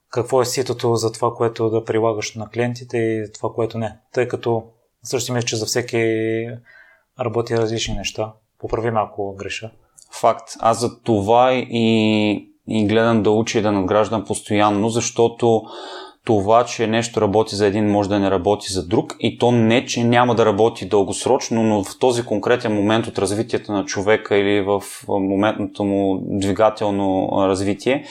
какво 0.09 0.41
е 0.41 0.45
ситото 0.45 0.95
за 0.95 1.11
това, 1.11 1.33
което 1.33 1.69
да 1.69 1.85
прилагаш 1.85 2.35
на 2.35 2.49
клиентите 2.49 2.97
и 2.97 3.31
това, 3.33 3.49
което 3.53 3.77
не? 3.77 3.97
Тъй 4.13 4.27
като 4.27 4.63
също 5.03 5.33
мисля, 5.33 5.45
че 5.45 5.55
за 5.55 5.65
всеки 5.65 5.97
работи 7.19 7.57
различни 7.57 7.93
неща. 7.93 8.33
Поправи 8.59 8.91
ако 8.95 9.35
греша. 9.35 9.71
Факт. 10.11 10.49
Аз 10.59 10.79
за 10.79 11.01
това 11.01 11.53
и, 11.53 12.53
и 12.67 12.87
гледам 12.87 13.23
да 13.23 13.31
уча 13.31 13.59
и 13.59 13.61
да 13.61 13.71
надграждам 13.71 14.25
постоянно, 14.25 14.89
защото 14.89 15.63
това, 16.25 16.65
че 16.65 16.87
нещо 16.87 17.21
работи 17.21 17.55
за 17.55 17.65
един, 17.65 17.91
може 17.91 18.09
да 18.09 18.19
не 18.19 18.31
работи 18.31 18.73
за 18.73 18.87
друг 18.87 19.15
и 19.19 19.37
то 19.37 19.51
не, 19.51 19.85
че 19.85 20.03
няма 20.03 20.35
да 20.35 20.45
работи 20.45 20.89
дългосрочно, 20.89 21.63
но 21.63 21.83
в 21.83 21.99
този 21.99 22.23
конкретен 22.23 22.73
момент 22.73 23.07
от 23.07 23.19
развитието 23.19 23.71
на 23.71 23.85
човека 23.85 24.37
или 24.37 24.61
в 24.61 24.83
моментното 25.07 25.83
му 25.83 26.19
двигателно 26.23 27.29
развитие, 27.37 28.05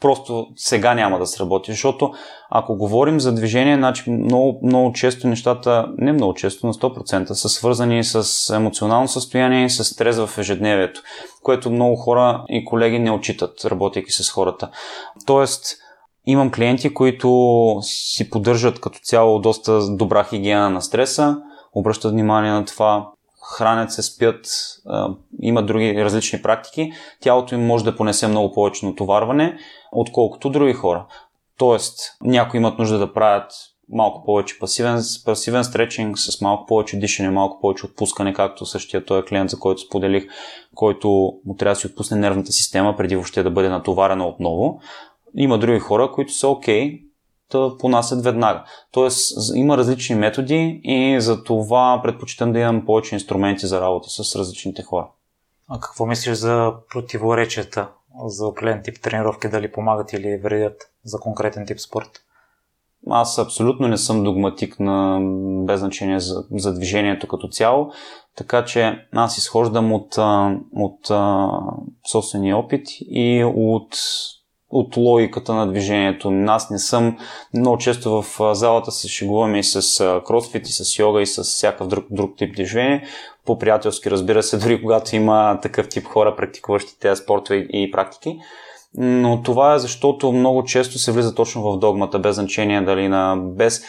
просто 0.00 0.46
сега 0.56 0.94
няма 0.94 1.18
да 1.18 1.26
сработи, 1.26 1.72
защото 1.72 2.12
ако 2.50 2.76
говорим 2.76 3.20
за 3.20 3.34
движение, 3.34 3.76
значи 3.76 4.10
много, 4.10 4.60
много 4.62 4.92
често 4.92 5.28
нещата, 5.28 5.88
не 5.98 6.12
много 6.12 6.34
често, 6.34 6.66
на 6.66 6.74
100% 6.74 7.32
са 7.32 7.48
свързани 7.48 8.04
с 8.04 8.54
емоционално 8.56 9.08
състояние 9.08 9.64
и 9.64 9.70
с 9.70 9.84
стрес 9.84 10.18
в 10.18 10.38
ежедневието, 10.38 11.00
което 11.42 11.70
много 11.70 11.96
хора 11.96 12.44
и 12.48 12.64
колеги 12.64 12.98
не 12.98 13.10
отчитат, 13.10 13.64
работейки 13.64 14.12
с 14.12 14.30
хората. 14.30 14.70
Тоест, 15.26 15.76
Имам 16.30 16.50
клиенти, 16.50 16.94
които 16.94 17.78
си 17.82 18.30
поддържат 18.30 18.80
като 18.80 18.98
цяло 18.98 19.38
доста 19.38 19.96
добра 19.96 20.24
хигиена 20.24 20.70
на 20.70 20.82
стреса, 20.82 21.36
обръщат 21.74 22.12
внимание 22.12 22.50
на 22.50 22.64
това, 22.64 23.08
хранят 23.56 23.92
се, 23.92 24.02
спят, 24.02 24.46
има 25.42 25.62
други 25.62 26.04
различни 26.04 26.42
практики, 26.42 26.92
тялото 27.20 27.54
им 27.54 27.66
може 27.66 27.84
да 27.84 27.96
понесе 27.96 28.28
много 28.28 28.54
повече 28.54 28.86
натоварване, 28.86 29.58
отколкото 29.92 30.50
други 30.50 30.72
хора. 30.72 31.06
Тоест, 31.58 31.98
някои 32.22 32.58
имат 32.58 32.78
нужда 32.78 32.98
да 32.98 33.12
правят 33.12 33.52
малко 33.92 34.24
повече 34.24 34.58
пасивен, 34.58 35.00
пасивен 35.24 35.64
стречинг, 35.64 36.18
с 36.18 36.40
малко 36.40 36.66
повече 36.66 36.98
дишане, 36.98 37.30
малко 37.30 37.60
повече 37.60 37.86
отпускане, 37.86 38.32
както 38.32 38.66
същия 38.66 39.04
този 39.04 39.22
клиент, 39.22 39.50
за 39.50 39.58
който 39.58 39.80
споделих, 39.80 40.26
който 40.74 41.08
му 41.46 41.56
трябва 41.58 41.74
да 41.74 41.80
си 41.80 41.86
отпусне 41.86 42.16
нервната 42.16 42.52
система 42.52 42.96
преди 42.96 43.16
въобще 43.16 43.42
да 43.42 43.50
бъде 43.50 43.68
натоварена 43.68 44.28
отново. 44.28 44.80
Има 45.34 45.58
други 45.58 45.78
хора, 45.78 46.10
които 46.12 46.32
са 46.32 46.48
окей 46.48 46.92
okay, 46.92 47.02
да 47.50 47.76
понасят 47.78 48.24
веднага. 48.24 48.64
Тоест, 48.92 49.38
има 49.54 49.76
различни 49.76 50.16
методи 50.16 50.80
и 50.84 51.20
за 51.20 51.44
това 51.44 52.00
предпочитам 52.02 52.52
да 52.52 52.58
имам 52.58 52.86
повече 52.86 53.14
инструменти 53.14 53.66
за 53.66 53.80
работа 53.80 54.08
с 54.10 54.36
различните 54.36 54.82
хора. 54.82 55.08
А 55.68 55.80
какво 55.80 56.06
мислиш 56.06 56.34
за 56.34 56.72
противоречията 56.90 57.88
за 58.26 58.46
определен 58.46 58.82
тип 58.84 59.00
тренировки, 59.02 59.48
дали 59.48 59.72
помагат 59.72 60.12
или 60.12 60.36
вредят 60.36 60.90
за 61.04 61.18
конкретен 61.18 61.66
тип 61.66 61.80
спорт? 61.80 62.24
Аз 63.10 63.38
абсолютно 63.38 63.88
не 63.88 63.96
съм 63.96 64.24
догматик 64.24 64.80
на 64.80 65.20
без 65.66 65.80
значение 65.80 66.20
за, 66.20 66.44
за 66.50 66.74
движението 66.74 67.28
като 67.28 67.48
цяло, 67.48 67.90
така 68.36 68.64
че 68.64 69.06
аз 69.12 69.38
изхождам 69.38 69.92
от, 69.92 70.18
от, 70.76 71.10
от 71.10 72.10
собствения 72.10 72.56
опит 72.56 72.86
и 73.00 73.44
от 73.44 73.96
от 74.70 74.96
логиката 74.96 75.54
на 75.54 75.66
движението. 75.66 76.44
Аз 76.46 76.70
не 76.70 76.78
съм 76.78 77.16
много 77.54 77.78
често 77.78 78.22
в 78.22 78.54
залата 78.54 78.92
се 78.92 79.08
шегуваме 79.08 79.58
и 79.58 79.64
с 79.64 80.20
кросфит, 80.26 80.68
и 80.68 80.72
с 80.72 80.98
йога, 80.98 81.22
и 81.22 81.26
с 81.26 81.42
всякакъв 81.42 81.88
друг, 81.88 82.04
друг 82.10 82.36
тип 82.36 82.54
движение. 82.54 83.04
По-приятелски, 83.46 84.10
разбира 84.10 84.42
се, 84.42 84.58
дори 84.58 84.82
когато 84.82 85.16
има 85.16 85.58
такъв 85.62 85.88
тип 85.88 86.06
хора, 86.06 86.36
практикуващи 86.36 86.98
тези 87.00 87.22
спортове 87.22 87.56
и 87.58 87.90
практики 87.90 88.38
но 88.94 89.42
това 89.42 89.74
е 89.74 89.78
защото 89.78 90.32
много 90.32 90.64
често 90.64 90.98
се 90.98 91.12
влиза 91.12 91.34
точно 91.34 91.62
в 91.62 91.78
догмата, 91.78 92.18
без 92.18 92.34
значение 92.34 92.80
дали 92.80 93.08
на... 93.08 93.36
без, 93.36 93.82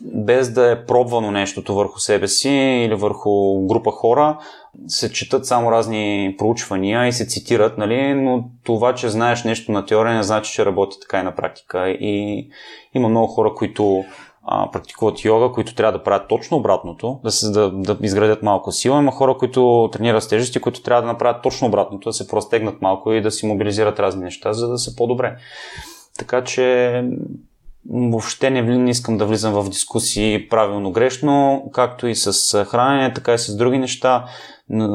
без 0.00 0.52
да 0.52 0.70
е 0.70 0.86
пробвано 0.86 1.30
нещото 1.30 1.74
върху 1.74 1.98
себе 2.00 2.28
си 2.28 2.50
или 2.50 2.94
върху 2.94 3.66
група 3.66 3.90
хора, 3.90 4.38
се 4.86 5.12
четат 5.12 5.46
само 5.46 5.72
разни 5.72 6.34
проучвания 6.38 7.06
и 7.06 7.12
се 7.12 7.26
цитират, 7.26 7.78
нали? 7.78 8.14
но 8.14 8.44
това, 8.64 8.94
че 8.94 9.08
знаеш 9.08 9.44
нещо 9.44 9.72
на 9.72 9.86
теория, 9.86 10.14
не 10.14 10.22
значи, 10.22 10.52
че 10.52 10.66
работи 10.66 10.96
така 11.00 11.20
и 11.20 11.22
на 11.22 11.34
практика. 11.34 11.88
И 11.88 12.48
има 12.94 13.08
много 13.08 13.26
хора, 13.26 13.54
които 13.54 14.04
а, 14.42 14.70
практикуват 14.70 15.24
йога, 15.24 15.52
които 15.52 15.74
трябва 15.74 15.98
да 15.98 16.04
правят 16.04 16.28
точно 16.28 16.56
обратното, 16.56 17.20
да, 17.24 17.30
се, 17.30 17.50
да, 17.50 17.70
да 17.70 17.96
изградят 18.02 18.42
малко 18.42 18.72
сила. 18.72 18.98
Има 18.98 19.12
хора, 19.12 19.36
които 19.38 19.88
тренират 19.92 20.22
с 20.22 20.28
тежести, 20.28 20.60
които 20.60 20.82
трябва 20.82 21.02
да 21.02 21.08
направят 21.08 21.42
точно 21.42 21.68
обратното, 21.68 22.08
да 22.08 22.12
се 22.12 22.28
простегнат 22.28 22.82
малко 22.82 23.12
и 23.12 23.22
да 23.22 23.30
си 23.30 23.46
мобилизират 23.46 24.00
разни 24.00 24.24
неща, 24.24 24.52
за 24.52 24.68
да 24.68 24.78
са 24.78 24.96
по-добре. 24.96 25.36
Така 26.18 26.44
че 26.44 27.04
въобще 27.90 28.50
не, 28.50 28.62
не 28.62 28.90
искам 28.90 29.18
да 29.18 29.26
влизам 29.26 29.52
в 29.52 29.70
дискусии 29.70 30.48
правилно-грешно, 30.48 31.64
както 31.72 32.06
и 32.06 32.14
с 32.14 32.64
хранене, 32.64 33.12
така 33.12 33.34
и 33.34 33.38
с 33.38 33.56
други 33.56 33.78
неща. 33.78 34.24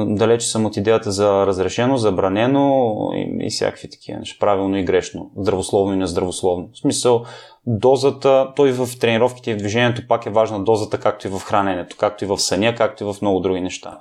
Далече 0.05 0.47
съм 0.47 0.65
от 0.65 0.77
идеята 0.77 1.11
за 1.11 1.47
разрешено, 1.47 1.97
забранено 1.97 2.95
и, 3.15 3.45
и 3.45 3.49
всякакви 3.49 3.89
такива 3.89 4.19
неща. 4.19 4.37
Правилно 4.39 4.77
и 4.77 4.83
грешно. 4.83 5.31
Здравословно 5.37 5.93
и 5.93 5.97
нездравословно. 5.97 6.69
В 6.73 6.77
смисъл, 6.77 7.25
дозата, 7.67 8.47
той 8.55 8.71
в 8.71 8.99
тренировките 8.99 9.51
и 9.51 9.53
в 9.53 9.57
движението 9.57 10.07
пак 10.07 10.25
е 10.25 10.29
важна 10.29 10.63
дозата, 10.63 10.99
както 10.99 11.27
и 11.27 11.29
в 11.29 11.39
храненето, 11.39 11.95
както 11.99 12.23
и 12.23 12.27
в 12.27 12.37
съня, 12.37 12.75
както 12.75 13.03
и 13.03 13.13
в 13.13 13.21
много 13.21 13.39
други 13.39 13.61
неща. 13.61 13.99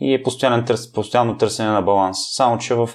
И 0.00 0.14
е 0.14 0.22
постоянно, 0.22 0.64
търс, 0.64 0.92
постоянно 0.92 1.36
търсене 1.36 1.68
на 1.68 1.82
баланс. 1.82 2.18
Само, 2.32 2.58
че 2.58 2.74
в 2.74 2.90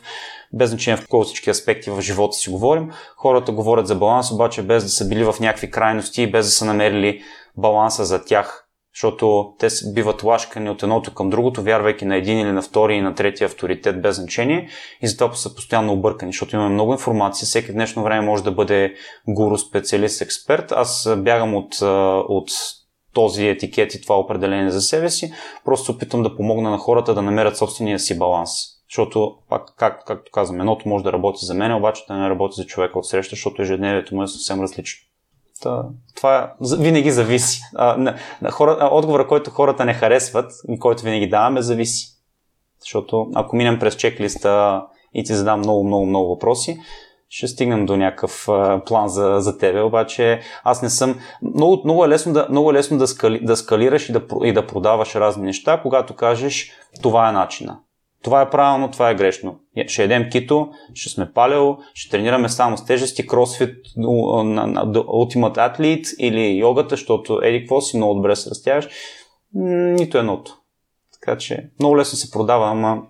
без 0.53 0.69
значение 0.69 0.97
в 0.97 1.07
колко 1.07 1.25
всички 1.25 1.49
аспекти 1.49 1.89
в 1.89 2.01
живота 2.01 2.37
си 2.37 2.49
говорим, 2.49 2.91
хората 3.17 3.51
говорят 3.51 3.87
за 3.87 3.95
баланс, 3.95 4.31
обаче 4.31 4.61
без 4.61 4.83
да 4.83 4.89
са 4.89 5.07
били 5.07 5.23
в 5.23 5.35
някакви 5.39 5.71
крайности 5.71 6.21
и 6.21 6.31
без 6.31 6.45
да 6.45 6.51
са 6.51 6.65
намерили 6.65 7.21
баланса 7.57 8.05
за 8.05 8.25
тях 8.25 8.65
защото 8.95 9.53
те 9.59 9.67
биват 9.93 10.23
лашкани 10.23 10.69
от 10.69 10.83
едното 10.83 11.13
към 11.13 11.29
другото, 11.29 11.61
вярвайки 11.61 12.05
на 12.05 12.15
един 12.15 12.39
или 12.39 12.51
на 12.51 12.61
втори 12.61 12.95
и 12.95 13.01
на 13.01 13.15
третия 13.15 13.45
авторитет 13.45 14.01
без 14.01 14.15
значение 14.15 14.69
и 15.01 15.07
затова 15.07 15.33
са 15.33 15.55
постоянно 15.55 15.93
объркани, 15.93 16.31
защото 16.31 16.55
имаме 16.55 16.73
много 16.73 16.91
информация, 16.91 17.45
всеки 17.45 17.71
днешно 17.71 18.03
време 18.03 18.25
може 18.25 18.43
да 18.43 18.51
бъде 18.51 18.93
гуру, 19.27 19.57
специалист, 19.57 20.21
експерт. 20.21 20.71
Аз 20.71 21.09
бягам 21.17 21.55
от, 21.55 21.81
от 22.29 22.49
този 23.15 23.47
етикет 23.47 23.93
и 23.93 24.01
това 24.01 24.19
определение 24.19 24.69
за 24.69 24.82
себе 24.82 25.10
си, 25.10 25.34
просто 25.65 25.91
опитвам 25.91 26.23
да 26.23 26.36
помогна 26.36 26.69
на 26.69 26.78
хората 26.78 27.13
да 27.13 27.21
намерят 27.21 27.58
собствения 27.58 27.99
си 27.99 28.17
баланс. 28.17 28.49
Защото, 28.89 29.36
пак, 29.49 29.73
как, 29.78 30.04
както 30.06 30.32
казвам, 30.32 30.60
едното 30.60 30.89
може 30.89 31.04
да 31.04 31.13
работи 31.13 31.45
за 31.45 31.54
мен, 31.54 31.73
обаче 31.73 32.04
да 32.08 32.13
не 32.13 32.30
работи 32.30 32.56
за 32.56 32.65
човека 32.65 32.99
от 32.99 33.08
среща, 33.08 33.36
защото 33.36 33.62
ежедневието 33.62 34.15
му 34.15 34.23
е 34.23 34.28
съвсем 34.28 34.62
различно. 34.62 35.08
Та, 35.62 35.84
това 36.15 36.54
винаги 36.80 37.12
зависи. 37.12 37.60
А, 37.75 37.97
на 38.41 38.51
хора, 38.51 38.89
отговора, 38.91 39.28
който 39.28 39.51
хората 39.51 39.86
не 39.86 39.93
харесват 39.93 40.51
който 40.80 41.04
винаги 41.04 41.30
даваме, 41.30 41.62
зависи. 41.62 42.08
Защото 42.80 43.28
ако 43.36 43.56
минем 43.56 43.80
през 43.80 43.95
чеклиста 43.95 44.84
и 45.13 45.23
ти 45.23 45.34
задам 45.34 45.60
много, 45.60 45.84
много, 45.84 46.06
много 46.06 46.30
въпроси, 46.30 46.78
ще 47.29 47.47
стигнем 47.47 47.85
до 47.85 47.97
някакъв 47.97 48.47
план 48.85 49.07
за, 49.07 49.35
за 49.39 49.57
тебе, 49.57 49.81
обаче 49.81 50.41
аз 50.63 50.81
не 50.81 50.89
съм... 50.89 51.19
Много, 51.55 51.81
много 51.85 52.05
е 52.05 52.09
лесно, 52.09 52.33
да, 52.33 52.47
много 52.49 52.71
е 52.71 52.73
лесно 52.73 52.97
да, 52.97 53.07
скали, 53.07 53.39
да 53.45 53.57
скалираш 53.57 54.09
и 54.09 54.11
да, 54.11 54.21
и 54.43 54.53
да 54.53 54.67
продаваш 54.67 55.15
разни 55.15 55.43
неща, 55.43 55.81
когато 55.81 56.15
кажеш 56.15 56.71
това 57.01 57.29
е 57.29 57.31
начина. 57.31 57.79
Това 58.23 58.41
е 58.41 58.49
правилно, 58.49 58.91
това 58.91 59.09
е 59.09 59.15
грешно. 59.15 59.59
Ще 59.88 60.03
едем 60.03 60.29
кито, 60.29 60.69
ще 60.93 61.09
сме 61.09 61.31
палео, 61.33 61.77
ще 61.93 62.11
тренираме 62.11 62.49
само 62.49 62.77
с 62.77 62.85
тежести, 62.85 63.27
кросфит, 63.27 63.75
Ultimate 63.97 65.55
Athlete 65.55 66.15
или 66.17 66.57
йогата, 66.57 66.89
защото 66.89 67.39
еди 67.43 67.59
какво 67.59 67.81
си 67.81 67.97
много 67.97 68.13
добре 68.13 68.35
се 68.35 68.49
разтягаш. 68.49 68.88
Нито 69.53 70.17
едното. 70.17 70.57
Така 71.13 71.38
че 71.38 71.69
много 71.79 71.97
лесно 71.97 72.17
се 72.17 72.31
продава, 72.31 72.69
ама 72.69 73.01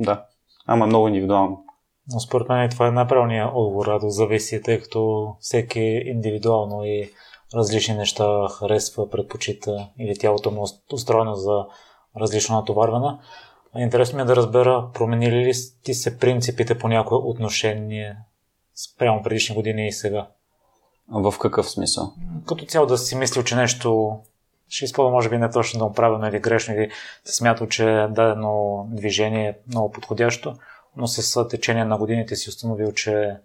да, 0.00 0.24
ама 0.66 0.86
много 0.86 1.08
индивидуално. 1.08 1.64
Но 2.12 2.20
според 2.20 2.48
мен 2.48 2.70
това 2.70 2.88
е 2.88 2.90
най-правилният 2.90 3.50
отговор, 3.54 4.00
да 4.00 4.10
зависи, 4.10 4.62
тъй 4.62 4.80
като 4.80 5.32
всеки 5.40 5.80
индивидуално 6.04 6.84
и 6.84 7.10
различни 7.54 7.94
неща 7.94 8.48
харесва, 8.58 9.10
предпочита 9.10 9.88
или 9.98 10.18
тялото 10.18 10.50
му 10.50 10.62
е 10.62 10.94
устроено 10.94 11.34
за 11.34 11.64
различно 12.20 12.56
натоварване. 12.56 13.18
Интересно 13.76 14.16
ми 14.16 14.22
е 14.22 14.24
да 14.24 14.36
разбера, 14.36 14.88
променили 14.94 15.36
ли 15.36 15.52
ти 15.84 15.94
се 15.94 16.18
принципите 16.18 16.78
по 16.78 16.88
някое 16.88 17.18
отношение 17.18 18.16
спрямо 18.74 19.22
предишни 19.22 19.54
години 19.54 19.86
и 19.86 19.92
сега? 19.92 20.28
В 21.08 21.34
какъв 21.40 21.70
смисъл? 21.70 22.12
Като 22.46 22.64
цяло 22.64 22.86
да 22.86 22.98
си 22.98 23.16
мислил, 23.16 23.42
че 23.42 23.56
нещо 23.56 24.18
ще 24.68 24.84
използва 24.84 25.10
може 25.10 25.28
би 25.28 25.38
не 25.38 25.50
точно 25.50 25.88
да 25.88 25.94
правилно 25.94 26.28
или 26.28 26.40
грешно, 26.40 26.74
или 26.74 26.90
си 27.24 27.34
смятал, 27.34 27.66
че 27.66 27.84
дадено 28.10 28.86
движение 28.90 29.48
е 29.48 29.56
много 29.68 29.90
подходящо, 29.90 30.54
но 30.96 31.06
с 31.06 31.48
течение 31.48 31.84
на 31.84 31.98
годините 31.98 32.36
си 32.36 32.48
установил, 32.48 32.92
че 32.92 33.36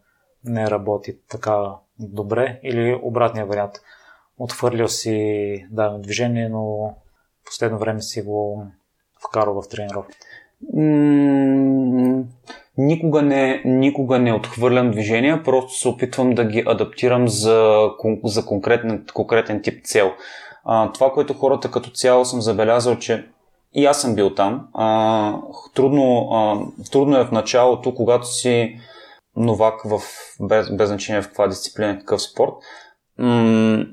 не 0.46 0.70
работи 0.70 1.18
така 1.30 1.74
добре 2.00 2.60
или 2.64 3.00
обратния 3.04 3.46
вариант. 3.46 3.74
Отхвърлил 4.40 4.88
си 4.88 5.68
дадено 5.72 6.00
движение, 6.00 6.50
но 6.50 6.96
последно 7.46 7.78
време 7.78 8.02
си 8.02 8.22
го 8.22 8.66
вкарал 9.28 9.62
в 9.62 9.70
тренировките? 9.70 10.28
никога 12.78 13.22
не, 13.22 13.62
никога 13.66 14.20
не 14.20 14.34
отхвърлям 14.34 14.92
движения, 14.92 15.44
просто 15.44 15.74
се 15.74 15.88
опитвам 15.88 16.34
да 16.34 16.46
ги 16.46 16.64
адаптирам 16.68 17.28
за, 17.28 17.90
за 18.24 18.46
конкретен, 18.46 19.06
конкретен 19.14 19.62
тип 19.62 19.86
цел. 19.86 20.12
А, 20.66 20.92
това, 20.92 21.12
което 21.12 21.34
хората 21.34 21.72
като 21.72 21.90
цяло 21.90 22.26
съм 22.26 22.42
забелязал, 22.42 22.96
че 22.96 23.28
и 23.74 23.86
аз 23.86 24.02
съм 24.02 24.16
бил 24.16 24.36
там. 24.36 24.68
А, 24.74 25.40
трудно, 25.74 26.30
а, 26.32 26.60
трудно 26.92 27.18
е 27.18 27.26
в 27.26 27.32
началото, 27.32 27.96
когато 27.96 28.28
си 28.28 28.80
новак 29.36 29.82
в, 29.86 30.02
без, 30.42 30.76
без 30.76 30.90
значение 30.90 31.22
в 31.22 31.28
каква 31.28 31.48
дисциплина, 31.48 32.00
какъв 32.00 32.22
спорт, 32.22 32.54
м- 33.18 33.86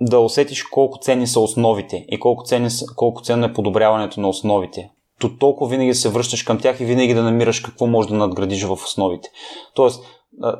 да 0.00 0.20
усетиш 0.20 0.62
колко 0.62 0.98
ценни 0.98 1.26
са 1.26 1.40
основите 1.40 2.06
и 2.08 2.20
колко, 2.20 2.44
ценни, 2.44 2.68
колко 2.96 3.22
ценно 3.22 3.46
е 3.46 3.52
подобряването 3.52 4.20
на 4.20 4.28
основите. 4.28 4.90
То 5.20 5.38
толкова 5.38 5.70
винаги 5.70 5.94
се 5.94 6.08
връщаш 6.08 6.42
към 6.42 6.58
тях 6.58 6.80
и 6.80 6.84
винаги 6.84 7.14
да 7.14 7.22
намираш 7.22 7.60
какво 7.60 7.86
можеш 7.86 8.10
да 8.10 8.16
надградиш 8.16 8.64
в 8.64 8.72
основите. 8.72 9.28
Тоест, 9.74 10.04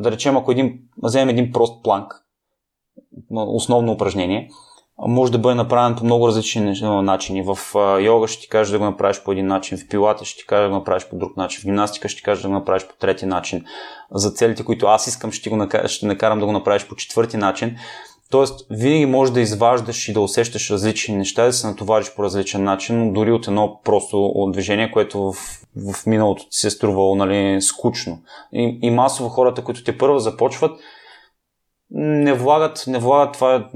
да 0.01 0.12
речем, 0.12 0.37
ако 0.37 0.53
един, 0.53 0.79
вземем 1.03 1.29
един 1.29 1.53
прост 1.53 1.83
планк, 1.83 2.14
основно 3.31 3.92
упражнение, 3.92 4.51
може 4.98 5.32
да 5.32 5.38
бъде 5.38 5.54
направен 5.54 5.94
по 5.94 6.04
много 6.04 6.28
различни 6.28 6.74
начини. 6.82 7.42
В 7.42 7.59
йога 8.00 8.28
ще 8.28 8.42
ти 8.42 8.48
кажа 8.48 8.72
да 8.72 8.78
го 8.78 8.85
направиш 8.85 9.22
по 9.24 9.32
един 9.32 9.46
начин, 9.46 9.78
в 9.78 9.88
пилата 9.88 10.24
ще 10.24 10.38
ти 10.38 10.46
кажа 10.46 10.62
да 10.62 10.68
го 10.68 10.74
направиш 10.74 11.06
по 11.09 11.16
друг 11.16 11.37
начин, 11.37 11.61
в 11.61 11.64
гимнастика 11.64 12.09
ще 12.09 12.18
ти 12.18 12.22
кажа 12.22 12.42
да 12.42 12.48
го 12.48 12.54
направиш 12.54 12.87
по 12.87 12.94
трети 12.94 13.26
начин. 13.26 13.64
За 14.11 14.30
целите, 14.30 14.64
които 14.64 14.87
аз 14.87 15.06
искам, 15.06 15.32
ще, 15.32 15.50
го 15.50 15.56
накарам, 15.56 15.88
ще 15.88 16.06
накарам 16.06 16.40
да 16.40 16.46
го 16.46 16.52
направиш 16.52 16.88
по 16.88 16.96
четвърти 16.96 17.37
начин. 17.37 17.76
Тоест, 18.30 18.66
винаги 18.70 19.06
можеш 19.06 19.35
да 19.35 19.40
изваждаш 19.40 20.09
и 20.09 20.12
да 20.12 20.20
усещаш 20.20 20.70
различни 20.70 21.16
неща, 21.16 21.44
да 21.44 21.52
се 21.52 21.66
натовариш 21.66 22.14
по 22.14 22.22
различен 22.22 22.64
начин, 22.64 23.12
дори 23.12 23.32
от 23.32 23.46
едно 23.46 23.80
просто 23.85 24.48
движение, 24.52 24.90
което 24.90 25.32
в, 25.32 25.35
в 25.92 26.06
миналото 26.06 26.42
ти 26.42 26.48
се 26.50 26.66
е 26.66 26.70
струвало 26.70 27.14
нали, 27.14 27.62
скучно. 27.62 28.18
И, 28.52 28.78
и 28.82 28.90
масово 28.90 29.28
хората, 29.28 29.64
които 29.64 29.85
те 29.85 29.98
първо 29.98 30.18
започват, 30.18 30.80
не 31.90 32.33
влагат, 32.33 32.85
не 32.87 32.99
влагат 32.99 33.35
това, 33.35 33.68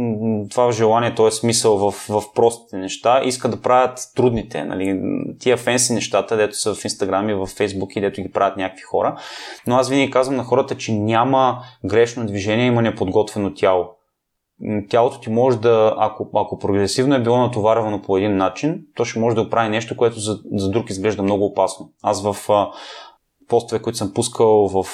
това 0.51 0.73
желание, 0.73 1.15
т.е. 1.15 1.31
смисъл 1.31 1.79
в, 1.79 1.91
в 2.09 2.23
простите 2.35 2.77
неща, 2.77 3.23
искат 3.25 3.51
да 3.51 3.61
правят 3.61 3.99
трудните, 4.17 4.65
нали, 4.65 5.01
тия 5.39 5.57
фенси 5.57 5.93
нещата, 5.93 6.37
дето 6.37 6.57
са 6.57 6.75
в 6.75 6.85
Инстаграм 6.85 7.29
и 7.29 7.35
в 7.35 7.47
Фейсбук 7.47 7.97
и 7.97 8.01
дето 8.01 8.23
ги 8.23 8.33
правят 8.33 8.57
някакви 8.57 8.83
хора. 8.83 9.17
Но 9.67 9.77
аз 9.77 9.89
винаги 9.89 10.11
казвам 10.11 10.37
на 10.37 10.45
хората, 10.45 10.77
че 10.77 10.93
няма 10.93 11.63
грешно 11.85 12.27
движение, 12.27 12.67
има 12.67 12.83
неподготвено 12.83 13.55
тяло 13.55 13.89
тялото 14.89 15.21
ти 15.21 15.31
може 15.31 15.59
да, 15.59 15.95
ако, 15.99 16.29
ако 16.35 16.59
прогресивно 16.59 17.15
е 17.15 17.23
било 17.23 17.39
натоварвано 17.39 18.03
по 18.03 18.17
един 18.17 18.37
начин, 18.37 18.83
то 18.95 19.05
ще 19.05 19.19
може 19.19 19.37
да 19.37 19.43
оправи 19.43 19.69
нещо, 19.69 19.97
което 19.97 20.21
за, 20.21 20.39
за 20.53 20.71
друг 20.71 20.91
изглежда 20.91 21.23
много 21.23 21.45
опасно. 21.45 21.91
Аз 22.03 22.23
в 22.23 22.37
постове, 23.51 23.83
които 23.83 23.99
съм 23.99 24.15
пускал 24.15 24.69
в 24.69 24.85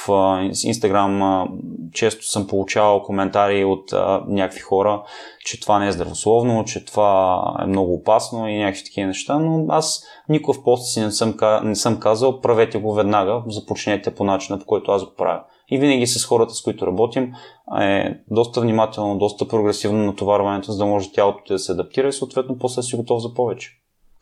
Инстаграм, 0.64 1.44
често 1.92 2.26
съм 2.26 2.46
получавал 2.46 3.02
коментари 3.02 3.64
от 3.64 3.92
някакви 4.28 4.60
хора, 4.60 5.02
че 5.44 5.60
това 5.60 5.78
не 5.78 5.88
е 5.88 5.92
здравословно, 5.92 6.64
че 6.64 6.84
това 6.84 7.42
е 7.62 7.66
много 7.66 7.94
опасно 7.94 8.48
и 8.48 8.58
някакви 8.58 8.84
такива 8.84 9.06
неща, 9.06 9.38
но 9.38 9.64
аз 9.68 10.04
никога 10.28 10.58
в 10.58 10.64
поста 10.64 10.86
си 10.86 11.00
не 11.00 11.10
съм, 11.10 11.34
не 11.62 11.74
съм 11.74 12.00
казал, 12.00 12.40
правете 12.40 12.78
го 12.78 12.94
веднага, 12.94 13.42
започнете 13.46 14.14
по 14.14 14.24
начина, 14.24 14.58
по 14.58 14.66
който 14.66 14.90
аз 14.90 15.04
го 15.04 15.14
правя. 15.16 15.42
И 15.70 15.78
винаги 15.78 16.06
с 16.06 16.24
хората, 16.24 16.54
с 16.54 16.62
които 16.62 16.86
работим, 16.86 17.32
е 17.80 18.14
доста 18.30 18.60
внимателно, 18.60 19.18
доста 19.18 19.48
прогресивно 19.48 20.04
натоварването, 20.04 20.72
за 20.72 20.78
да 20.78 20.86
може 20.86 21.12
тялото 21.12 21.38
ти 21.44 21.52
да 21.52 21.58
се 21.58 21.72
адаптира 21.72 22.08
и 22.08 22.12
съответно 22.12 22.58
после 22.58 22.82
си 22.82 22.96
готов 22.96 23.22
за 23.22 23.34
повече. 23.34 23.70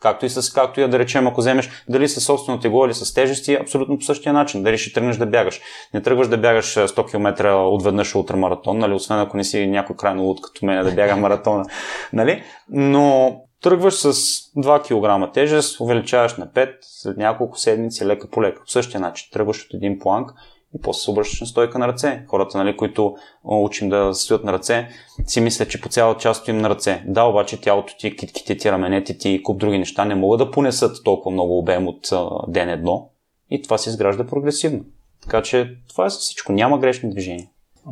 Както 0.05 0.25
и, 0.25 0.29
с, 0.29 0.53
както 0.53 0.81
и 0.81 0.87
да 0.87 0.99
речем, 0.99 1.27
ако 1.27 1.41
вземеш 1.41 1.69
дали 1.89 2.07
със 2.07 2.23
собствено 2.23 2.59
тегло 2.59 2.85
или 2.85 2.93
с 2.93 3.13
тежести, 3.13 3.57
абсолютно 3.61 3.97
по 3.97 4.03
същия 4.03 4.33
начин. 4.33 4.63
Дали 4.63 4.77
ще 4.77 4.93
тръгнеш 4.93 5.17
да 5.17 5.25
бягаш. 5.25 5.61
Не 5.93 6.01
тръгваш 6.01 6.27
да 6.27 6.37
бягаш 6.37 6.75
100 6.75 7.11
км 7.11 7.53
отведнъж 7.53 8.15
ултрамаратон, 8.15 8.77
нали? 8.77 8.93
освен 8.93 9.19
ако 9.19 9.37
не 9.37 9.43
си 9.43 9.67
някой 9.67 9.95
крайно 9.95 10.23
луд 10.23 10.41
като 10.41 10.65
мен 10.65 10.83
да 10.83 10.91
бяга 10.91 11.15
маратона. 11.15 11.65
Нали? 12.13 12.43
Но 12.69 13.35
тръгваш 13.61 13.93
с 13.93 14.13
2 14.57 15.25
кг 15.25 15.33
тежест, 15.33 15.79
увеличаваш 15.79 16.37
на 16.37 16.47
5, 16.47 16.69
след 16.81 17.17
няколко 17.17 17.57
седмици, 17.59 18.05
лека 18.05 18.29
по 18.29 18.43
лека. 18.43 18.61
По 18.61 18.71
същия 18.71 19.01
начин 19.01 19.29
тръгваш 19.33 19.65
от 19.65 19.73
един 19.73 19.99
планк 19.99 20.31
и 20.75 20.81
после 20.81 21.03
се 21.03 21.11
обръщаш 21.11 21.41
на 21.41 21.47
стойка 21.47 21.79
на 21.79 21.87
ръце. 21.87 22.25
Хората, 22.27 22.57
нали, 22.57 22.77
които 22.77 23.15
учим 23.43 23.89
да 23.89 24.13
стоят 24.13 24.43
на 24.43 24.53
ръце, 24.53 24.87
си 25.25 25.41
мислят, 25.41 25.69
че 25.69 25.81
по 25.81 25.89
цяла 25.89 26.17
част 26.17 26.41
стоим 26.41 26.57
на 26.57 26.69
ръце. 26.69 27.03
Да, 27.07 27.23
обаче 27.23 27.61
тялото 27.61 27.97
ти, 27.97 28.15
китките 28.15 28.57
ти, 28.57 28.71
раменете 28.71 29.17
ти 29.17 29.29
и 29.29 29.43
куп 29.43 29.59
други 29.59 29.77
неща 29.77 30.05
не 30.05 30.15
могат 30.15 30.37
да 30.37 30.51
понесат 30.51 31.03
толкова 31.03 31.31
много 31.31 31.59
обем 31.59 31.87
от 31.87 32.09
ден 32.47 32.69
едно 32.69 33.09
и 33.49 33.61
това 33.61 33.77
се 33.77 33.89
изгражда 33.89 34.25
прогресивно. 34.25 34.85
Така 35.21 35.41
че 35.41 35.77
това 35.89 36.05
е 36.05 36.09
всичко. 36.09 36.51
Няма 36.51 36.79
грешни 36.79 37.09
движения. 37.09 37.47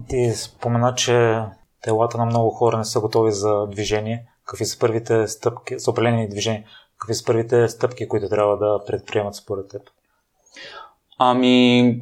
Ти 0.10 0.32
спомена, 0.32 0.94
че 0.96 1.40
телата 1.82 2.18
на 2.18 2.26
много 2.26 2.50
хора 2.50 2.78
не 2.78 2.86
са 2.86 3.00
готови 3.00 3.32
за 3.32 3.68
движение. 3.68 4.26
Какви 4.46 4.66
са 4.66 4.80
първите 4.80 5.28
стъпки, 5.28 5.80
за 5.80 5.92
определени 5.92 6.30
движения? 6.30 6.64
Какви 6.98 7.14
са 7.14 7.26
първите 7.26 7.68
стъпки, 7.68 8.08
които 8.08 8.30
трябва 8.30 8.58
да 8.58 8.80
предприемат 8.88 9.36
според 9.36 9.70
теб? 9.70 9.82
Ами, 11.18 12.02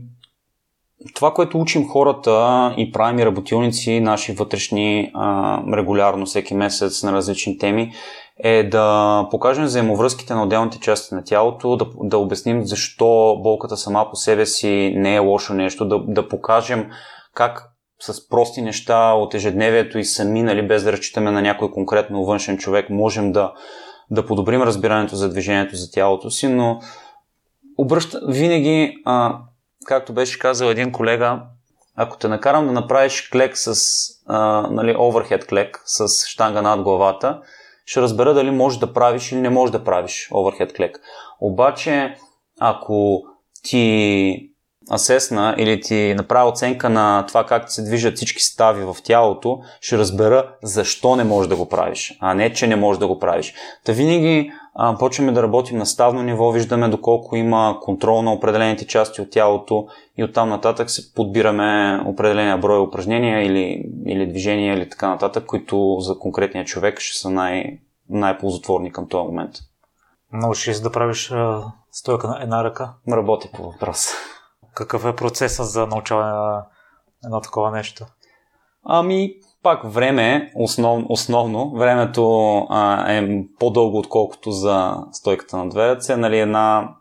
това, 1.16 1.34
което 1.34 1.60
учим 1.60 1.88
хората 1.88 2.74
и 2.78 2.92
правим 2.92 3.20
и 3.20 3.26
работилници, 3.26 4.00
наши 4.00 4.34
вътрешни, 4.34 5.12
а, 5.14 5.60
регулярно, 5.78 6.26
всеки 6.26 6.54
месец 6.54 7.04
на 7.04 7.14
различни 7.14 7.58
теми, 7.58 7.92
е 8.44 8.64
да 8.64 9.28
покажем 9.32 9.64
взаимовръзките 9.64 10.34
на 10.34 10.44
отделните 10.44 10.80
части 10.80 11.16
на 11.16 11.24
тялото, 11.24 11.76
да, 11.78 11.86
да 12.04 12.18
обясним 12.18 12.66
защо 12.66 13.40
болката 13.44 13.78
сама 13.78 14.10
по 14.10 14.16
себе 14.16 14.46
си 14.46 14.94
не 14.96 15.16
е 15.16 15.20
лошо 15.20 15.54
нещо, 15.54 15.88
да, 15.88 16.00
да 16.08 16.28
покажем 16.28 16.90
как 17.34 17.68
с 18.00 18.30
прости 18.30 18.62
неща 18.62 19.14
от 19.14 19.34
ежедневието 19.34 20.00
и 20.00 20.06
сами, 20.06 20.44
нали, 20.44 20.68
без 20.68 20.84
да 20.84 20.92
разчитаме 20.92 21.32
на 21.32 21.42
някой 21.42 21.72
конкретно 21.72 22.26
външен 22.26 22.58
човек, 22.58 22.90
можем 22.90 23.32
да 23.32 23.54
да 24.12 24.26
подобрим 24.26 24.62
разбирането 24.62 25.16
за 25.16 25.30
движението 25.30 25.76
за 25.76 25.92
тялото 25.92 26.32
си, 26.32 26.48
но 26.48 26.80
обръща 27.78 28.22
винаги, 28.28 28.94
а, 29.06 29.40
както 29.86 30.14
беше 30.14 30.40
казал 30.40 30.68
един 30.68 30.92
колега, 30.92 31.42
ако 31.96 32.18
те 32.18 32.28
накарам 32.28 32.68
да 32.68 32.72
направиш 32.72 33.30
клек 33.30 33.58
с 33.58 33.76
а, 34.28 34.68
нали, 34.72 34.96
overhead 34.96 35.48
клек 35.48 35.82
с 35.86 36.28
штанга 36.28 36.62
над 36.62 36.82
главата, 36.82 37.42
ще 37.86 38.02
разбера 38.02 38.34
дали 38.34 38.52
можеш 38.52 38.80
да 38.80 38.94
правиш 38.94 39.32
или 39.32 39.42
не 39.42 39.50
можеш 39.50 39.72
да 39.72 39.84
правиш 39.84 40.30
overhead 40.32 40.76
клек. 40.76 41.00
Обаче, 41.42 42.16
ако 42.60 43.24
ти 43.64 44.52
асесна 44.92 45.56
или 45.58 45.82
ти 45.82 46.14
направя 46.18 46.50
оценка 46.50 46.90
на 46.90 47.26
това 47.28 47.46
как 47.46 47.72
се 47.72 47.84
движат 47.84 48.16
всички 48.16 48.44
стави 48.44 48.84
в 48.84 48.96
тялото, 49.04 49.60
ще 49.82 49.98
разбера 49.98 50.56
защо 50.64 51.16
не 51.16 51.24
можеш 51.24 51.50
да 51.50 51.56
го 51.56 51.70
правиш, 51.70 52.18
а 52.20 52.34
не, 52.34 52.54
че 52.54 52.68
не 52.68 52.76
можеш 52.76 53.00
да 53.00 53.08
го 53.08 53.20
правиш. 53.20 53.54
Та 53.86 53.92
винаги 53.92 54.52
а, 54.76 54.98
почваме 54.98 55.32
да 55.32 55.44
работим 55.44 55.78
на 55.78 55.86
ставно 55.86 56.24
ниво, 56.24 56.52
виждаме 56.52 56.90
доколко 56.90 57.36
има 57.36 57.78
контрол 57.82 58.22
на 58.22 58.34
определените 58.34 58.88
части 58.88 59.22
от 59.22 59.30
тялото 59.32 59.88
и 60.18 60.24
оттам 60.24 60.50
нататък 60.50 60.90
се 60.90 61.14
подбираме 61.14 62.00
определения 62.06 62.58
брой 62.58 62.80
упражнения 62.80 63.46
или, 63.46 63.92
или 64.06 64.28
движения 64.28 64.74
или 64.74 64.90
така 64.90 65.10
нататък, 65.10 65.46
които 65.46 65.98
за 66.00 66.20
конкретния 66.20 66.66
човек 66.66 67.00
ще 67.00 67.20
са 67.20 67.30
най- 67.30 67.80
най-ползотворни 68.10 68.92
към 68.92 69.08
този 69.08 69.28
момент. 69.28 69.56
Научиш 70.34 70.80
ли 70.80 70.84
да 70.84 70.92
правиш 70.92 71.32
а, 71.32 71.64
стойка 71.92 72.28
на 72.28 72.44
една 72.44 72.64
ръка? 72.64 72.94
Работи 73.12 73.50
по 73.54 73.64
въпроса. 73.64 74.16
Какъв 74.74 75.06
е 75.06 75.16
процесът 75.16 75.68
за 75.68 75.88
научаване 75.88 76.32
на 76.32 76.66
едно 77.26 77.42
такова 77.42 77.72
нещо? 77.72 78.06
Ами, 78.84 79.36
пак 79.64 79.82
време, 79.84 80.52
основ, 80.56 81.06
основно, 81.10 81.72
времето 81.76 82.56
а, 82.70 83.14
е 83.14 83.44
по-дълго 83.60 83.98
отколкото 83.98 84.52
за 84.52 84.98
стойката 85.12 85.58
на 85.58 85.70
две 85.70 85.88
ръце. 85.88 86.18
Нали, 86.18 86.40
една 86.40 86.96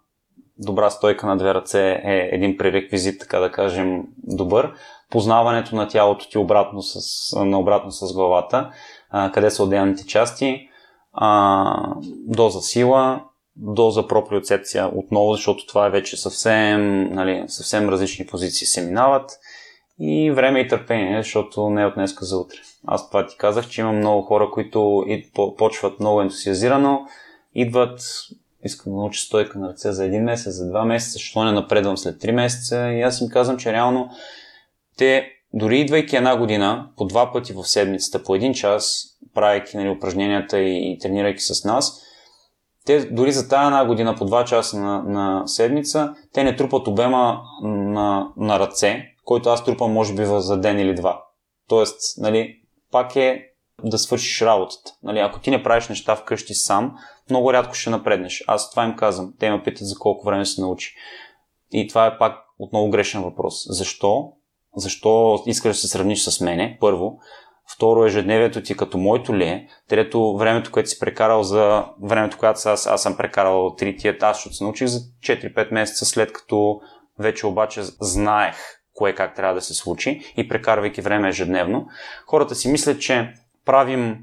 добра 0.58 0.90
стойка 0.90 1.26
на 1.26 1.36
две 1.36 1.54
ръце 1.54 1.90
е 2.04 2.28
един 2.32 2.56
пререквизит, 2.56 3.20
така 3.20 3.38
да 3.38 3.52
кажем, 3.52 4.02
добър. 4.16 4.72
Познаването 5.10 5.76
на 5.76 5.88
тялото 5.88 6.28
ти 6.28 6.38
обратно 6.38 6.82
с, 6.82 7.00
наобратно 7.44 7.90
с 7.90 8.14
главата, 8.14 8.70
а, 9.10 9.32
къде 9.32 9.50
са 9.50 9.62
отделните 9.62 10.06
части, 10.06 10.68
а, 11.12 11.94
доза 12.26 12.60
сила, 12.60 13.20
доза 13.56 14.06
проприоцепция 14.06 14.90
отново, 14.94 15.32
защото 15.32 15.66
това 15.66 15.86
е 15.86 15.90
вече 15.90 16.16
съвсем, 16.16 17.02
нали, 17.14 17.44
съвсем 17.46 17.88
различни 17.88 18.26
позиции 18.26 18.66
се 18.66 18.82
минават 18.82 19.30
и 20.00 20.30
време 20.30 20.60
и 20.60 20.68
търпение, 20.68 21.22
защото 21.22 21.70
не 21.70 21.82
е 21.82 21.86
от 21.86 21.94
днеска 21.94 22.24
за 22.24 22.38
утре. 22.38 22.56
Аз 22.86 23.08
това 23.08 23.26
ти 23.26 23.36
казах, 23.36 23.68
че 23.68 23.80
има 23.80 23.92
много 23.92 24.22
хора, 24.22 24.50
които 24.52 25.04
почват 25.58 26.00
много 26.00 26.20
ентусиазирано, 26.20 27.06
идват, 27.54 28.00
искам 28.64 28.92
да 28.92 28.98
науча 28.98 29.20
стойка 29.20 29.58
на 29.58 29.68
ръце 29.68 29.92
за 29.92 30.04
един 30.04 30.22
месец, 30.22 30.54
за 30.54 30.68
два 30.68 30.84
месеца, 30.84 31.12
защо 31.12 31.44
не 31.44 31.52
напредвам 31.52 31.96
след 31.96 32.20
три 32.20 32.32
месеца 32.32 32.92
и 32.92 33.02
аз 33.02 33.20
им 33.20 33.28
казвам, 33.28 33.56
че 33.56 33.72
реално 33.72 34.10
те, 34.96 35.28
дори 35.52 35.80
идвайки 35.80 36.16
една 36.16 36.36
година, 36.36 36.88
по 36.96 37.04
два 37.04 37.32
пъти 37.32 37.52
в 37.52 37.64
седмицата, 37.64 38.22
по 38.22 38.34
един 38.34 38.54
час, 38.54 39.06
правейки 39.34 39.76
нали, 39.76 39.88
упражненията 39.88 40.60
и, 40.60 40.92
и 40.92 40.98
тренирайки 40.98 41.40
с 41.40 41.64
нас, 41.64 42.02
те 42.86 43.04
дори 43.04 43.32
за 43.32 43.48
тази 43.48 43.66
една 43.66 43.84
година 43.84 44.14
по 44.14 44.28
2 44.28 44.44
часа 44.44 44.78
на, 44.78 45.02
на 45.02 45.48
седмица, 45.48 46.14
те 46.32 46.44
не 46.44 46.56
трупат 46.56 46.88
обема 46.88 47.40
на, 47.62 48.28
на 48.36 48.58
ръце, 48.58 49.09
който 49.30 49.48
аз 49.48 49.64
трупам 49.64 49.92
може 49.92 50.14
би 50.14 50.24
за 50.26 50.60
ден 50.60 50.78
или 50.78 50.94
два. 50.94 51.24
Тоест, 51.68 52.18
нали, 52.18 52.60
пак 52.90 53.16
е 53.16 53.46
да 53.84 53.98
свършиш 53.98 54.42
работата. 54.42 54.92
Нали, 55.02 55.18
ако 55.18 55.40
ти 55.40 55.50
не 55.50 55.62
правиш 55.62 55.88
неща 55.88 56.16
вкъщи 56.16 56.54
сам, 56.54 56.96
много 57.30 57.52
рядко 57.52 57.74
ще 57.74 57.90
напреднеш. 57.90 58.44
Аз 58.46 58.70
това 58.70 58.84
им 58.84 58.96
казвам. 58.96 59.32
Те 59.38 59.50
ме 59.50 59.62
питат 59.62 59.86
за 59.86 59.98
колко 59.98 60.26
време 60.26 60.44
се 60.44 60.60
научи. 60.60 60.94
И 61.72 61.88
това 61.88 62.06
е 62.06 62.18
пак 62.18 62.36
отново 62.58 62.90
грешен 62.90 63.22
въпрос. 63.22 63.64
Защо? 63.68 64.32
Защо 64.76 65.42
искаш 65.46 65.76
да 65.76 65.80
се 65.80 65.88
сравниш 65.88 66.22
с 66.22 66.40
мене? 66.40 66.78
Първо. 66.80 67.18
Второ, 67.74 68.04
ежедневието 68.04 68.62
ти 68.62 68.76
като 68.76 68.98
моето 68.98 69.36
ли 69.36 69.44
е. 69.44 69.68
Трето, 69.88 70.36
времето, 70.36 70.70
което 70.72 70.88
си 70.88 70.98
прекарал 70.98 71.42
за 71.42 71.84
времето, 72.02 72.38
което 72.38 72.60
аз, 72.64 72.86
аз 72.86 73.02
съм 73.02 73.16
прекарал 73.16 73.74
три 73.78 73.96
тия 73.96 74.16
аз, 74.20 74.36
защото 74.36 74.56
се 74.56 74.64
научих 74.64 74.88
за 74.88 75.00
4-5 75.00 75.72
месеца 75.72 76.06
след 76.06 76.32
като 76.32 76.80
вече 77.18 77.46
обаче 77.46 77.82
знаех 78.00 78.79
кое 79.00 79.14
как 79.14 79.34
трябва 79.34 79.54
да 79.54 79.60
се 79.60 79.74
случи 79.74 80.32
и 80.36 80.48
прекарвайки 80.48 81.00
време 81.00 81.28
ежедневно. 81.28 81.86
Хората 82.26 82.54
си 82.54 82.68
мислят, 82.68 83.00
че 83.00 83.32
правим 83.64 84.18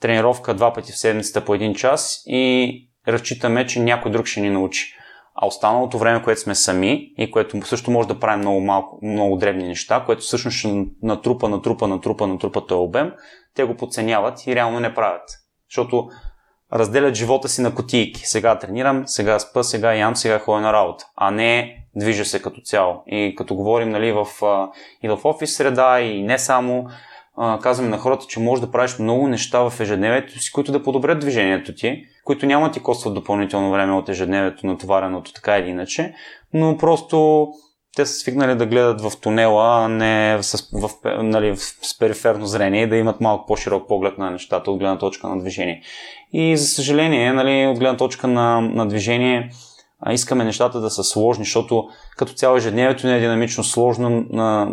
тренировка 0.00 0.54
два 0.54 0.72
пъти 0.72 0.92
в 0.92 0.98
седмицата 0.98 1.44
по 1.44 1.54
един 1.54 1.74
час 1.74 2.22
и 2.26 2.88
разчитаме, 3.08 3.66
че 3.66 3.80
някой 3.80 4.10
друг 4.10 4.26
ще 4.26 4.40
ни 4.40 4.50
научи. 4.50 4.94
А 5.34 5.46
останалото 5.46 5.98
време, 5.98 6.22
което 6.22 6.40
сме 6.40 6.54
сами 6.54 7.12
и 7.18 7.30
което 7.30 7.66
също 7.66 7.90
може 7.90 8.08
да 8.08 8.20
правим 8.20 8.40
много 8.40 8.60
малко, 8.60 8.98
много 9.02 9.36
дребни 9.36 9.66
неща, 9.66 10.02
което 10.06 10.22
всъщност 10.22 10.56
ще 10.56 10.86
натрупа, 11.02 11.48
натрупа, 11.48 11.88
натрупа, 11.88 12.26
натрупа 12.26 12.66
този 12.66 12.78
обем, 12.78 13.12
те 13.54 13.64
го 13.64 13.76
подценяват 13.76 14.46
и 14.46 14.54
реално 14.54 14.80
не 14.80 14.94
правят. 14.94 15.30
Защото 15.70 16.08
разделят 16.74 17.14
живота 17.14 17.48
си 17.48 17.62
на 17.62 17.74
котийки. 17.74 18.26
Сега 18.26 18.58
тренирам, 18.58 19.02
сега 19.06 19.38
спа, 19.38 19.62
сега 19.62 19.94
ям, 19.94 20.16
сега 20.16 20.38
ходя 20.38 20.60
на 20.60 20.72
работа, 20.72 21.06
а 21.16 21.30
не 21.30 21.76
движа 21.96 22.24
се 22.24 22.42
като 22.42 22.60
цяло. 22.60 23.02
И 23.06 23.34
като 23.36 23.54
говорим 23.54 23.88
нали, 23.88 24.12
в, 24.12 24.26
и 25.02 25.08
в 25.08 25.18
офис 25.24 25.56
среда, 25.56 26.00
и 26.00 26.22
не 26.22 26.38
само, 26.38 26.86
казваме 27.60 27.90
на 27.90 27.98
хората, 27.98 28.26
че 28.28 28.40
можеш 28.40 28.64
да 28.64 28.70
правиш 28.70 28.98
много 28.98 29.28
неща 29.28 29.70
в 29.70 29.80
ежедневието 29.80 30.38
си, 30.38 30.52
които 30.52 30.72
да 30.72 30.82
подобрят 30.82 31.18
движението 31.18 31.74
ти, 31.74 32.04
които 32.24 32.46
няма 32.46 32.70
ти 32.70 32.80
костват 32.80 33.14
допълнително 33.14 33.70
време 33.70 33.92
от 33.92 34.08
ежедневието, 34.08 34.66
натовареното 34.66 35.32
така 35.32 35.58
или 35.58 35.68
иначе, 35.68 36.14
но 36.52 36.76
просто 36.76 37.48
те 37.96 38.06
са 38.06 38.14
свикнали 38.14 38.54
да 38.54 38.66
гледат 38.66 39.00
в 39.00 39.12
тунела, 39.20 39.84
а 39.84 39.88
не 39.88 40.36
в, 40.36 40.42
в, 40.72 40.90
нали, 41.22 41.56
с 41.56 41.98
периферно 41.98 42.46
зрение 42.46 42.82
и 42.82 42.88
да 42.88 42.96
имат 42.96 43.20
малко 43.20 43.46
по-широк 43.46 43.88
поглед 43.88 44.18
на 44.18 44.30
нещата 44.30 44.70
от 44.70 44.78
гледна 44.78 44.98
точка 44.98 45.28
на 45.28 45.38
движение. 45.38 45.82
И 46.32 46.56
за 46.56 46.66
съжаление, 46.66 47.32
нали, 47.32 47.66
от 47.66 47.78
гледна 47.78 47.96
точка 47.96 48.28
на, 48.28 48.60
на 48.60 48.88
движение, 48.88 49.50
а, 50.00 50.12
искаме 50.12 50.44
нещата 50.44 50.80
да 50.80 50.90
са 50.90 51.04
сложни, 51.04 51.44
защото 51.44 51.88
като 52.16 52.32
цяло 52.32 52.56
ежедневието 52.56 53.06
не 53.06 53.16
е 53.16 53.20
динамично 53.20 53.64
сложно, 53.64 54.24
а, 54.34 54.68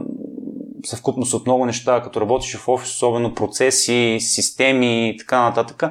съвкупност 0.85 1.33
от 1.33 1.45
много 1.45 1.65
неща, 1.65 2.01
като 2.01 2.21
работиш 2.21 2.55
в 2.55 2.67
офис, 2.67 2.89
особено 2.89 3.33
процеси, 3.33 4.17
системи 4.19 5.09
и 5.09 5.17
така 5.17 5.41
нататък. 5.41 5.83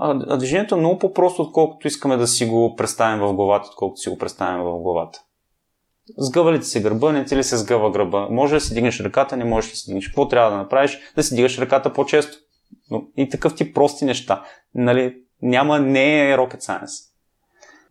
А, 0.00 0.36
движението 0.36 0.74
е 0.74 0.78
много 0.78 0.98
по-просто, 0.98 1.42
отколкото 1.42 1.86
искаме 1.86 2.16
да 2.16 2.26
си 2.26 2.46
го 2.46 2.74
представим 2.76 3.20
в 3.20 3.34
главата, 3.34 3.68
отколкото 3.70 4.00
си 4.00 4.08
го 4.10 4.18
представим 4.18 4.62
в 4.62 4.78
главата. 4.78 5.18
Сгъва 6.18 6.52
ли 6.52 6.60
ти 6.60 6.66
се 6.66 6.82
гърба, 6.82 7.12
не 7.12 7.24
ти 7.24 7.36
ли 7.36 7.44
се 7.44 7.56
сгъва 7.56 7.90
гърба? 7.90 8.28
Може 8.30 8.54
да 8.54 8.60
си 8.60 8.74
дигнеш 8.74 9.00
ръката, 9.00 9.36
не 9.36 9.44
можеш 9.44 9.70
да 9.70 9.76
си 9.76 9.86
дигнеш. 9.86 10.06
Какво 10.06 10.28
трябва 10.28 10.50
да 10.50 10.56
направиш? 10.56 10.98
Да 11.16 11.22
си 11.22 11.34
дигаш 11.34 11.58
ръката 11.58 11.92
по-често. 11.92 12.38
Но 12.90 13.04
и 13.16 13.28
такъв 13.28 13.54
ти 13.54 13.72
прости 13.72 14.04
неща. 14.04 14.44
Нали, 14.74 15.16
няма, 15.42 15.78
не 15.78 16.30
е 16.30 16.36
rocket 16.36 16.60
science. 16.60 17.08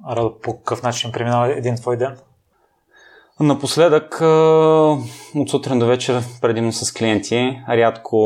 А 0.05 0.31
по 0.41 0.57
какъв 0.57 0.83
начин 0.83 1.11
преминава 1.11 1.57
един 1.57 1.75
твой 1.75 1.97
ден? 1.97 2.17
Напоследък, 3.39 4.21
от 5.35 5.49
сутрин 5.49 5.79
до 5.79 5.85
вечер, 5.85 6.23
предимно 6.41 6.71
с 6.71 6.93
клиенти, 6.93 7.61
рядко 7.69 8.17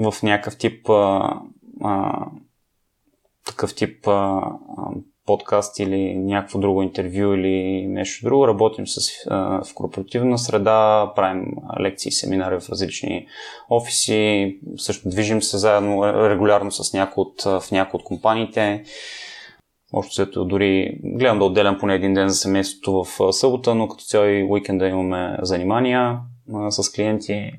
в 0.00 0.14
някакъв 0.22 0.58
тип 0.58 0.86
такъв 3.46 3.74
тип 3.74 4.08
подкаст 5.30 5.78
или 5.78 6.14
някакво 6.14 6.58
друго 6.58 6.82
интервю 6.82 7.34
или 7.34 7.86
нещо 7.86 8.24
друго. 8.24 8.48
Работим 8.48 8.86
с, 8.86 9.10
а, 9.26 9.64
в 9.64 9.74
корпоративна 9.74 10.38
среда, 10.38 11.12
правим 11.16 11.46
лекции, 11.80 12.12
семинари 12.12 12.60
в 12.60 12.68
различни 12.70 13.26
офиси, 13.70 14.58
също 14.76 15.08
движим 15.08 15.42
се 15.42 15.58
заедно 15.58 16.04
регулярно 16.30 16.72
с 16.72 16.92
някои 16.92 17.22
от, 17.22 17.42
в 17.42 17.70
някои 17.72 17.98
от 17.98 18.04
компаниите. 18.04 18.84
Общо 19.92 20.14
след 20.14 20.28
дори 20.36 20.98
гледам 21.04 21.38
да 21.38 21.44
отделям 21.44 21.78
поне 21.78 21.94
един 21.94 22.14
ден 22.14 22.28
за 22.28 22.34
семейството 22.34 23.04
в 23.04 23.32
събота, 23.32 23.74
но 23.74 23.88
като 23.88 24.04
цяло 24.04 24.26
и 24.26 24.46
уикенда 24.50 24.88
имаме 24.88 25.38
занимания 25.42 26.18
а, 26.54 26.70
с 26.70 26.92
клиенти 26.92 27.52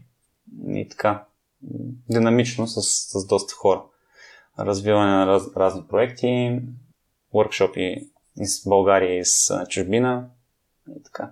и 0.68 0.88
така. 0.90 1.24
Динамично 2.10 2.68
с, 2.68 2.82
с 2.82 3.28
доста 3.28 3.54
хора. 3.54 3.82
Развиване 4.60 5.12
на 5.12 5.28
раз, 5.28 5.44
разни 5.58 5.84
проекти, 5.90 6.60
workshopи 7.34 8.10
из 8.38 8.68
България 8.68 9.20
и 9.20 9.26
с 9.26 9.66
чужбина 9.70 10.30
и 10.98 11.04
така. 11.04 11.32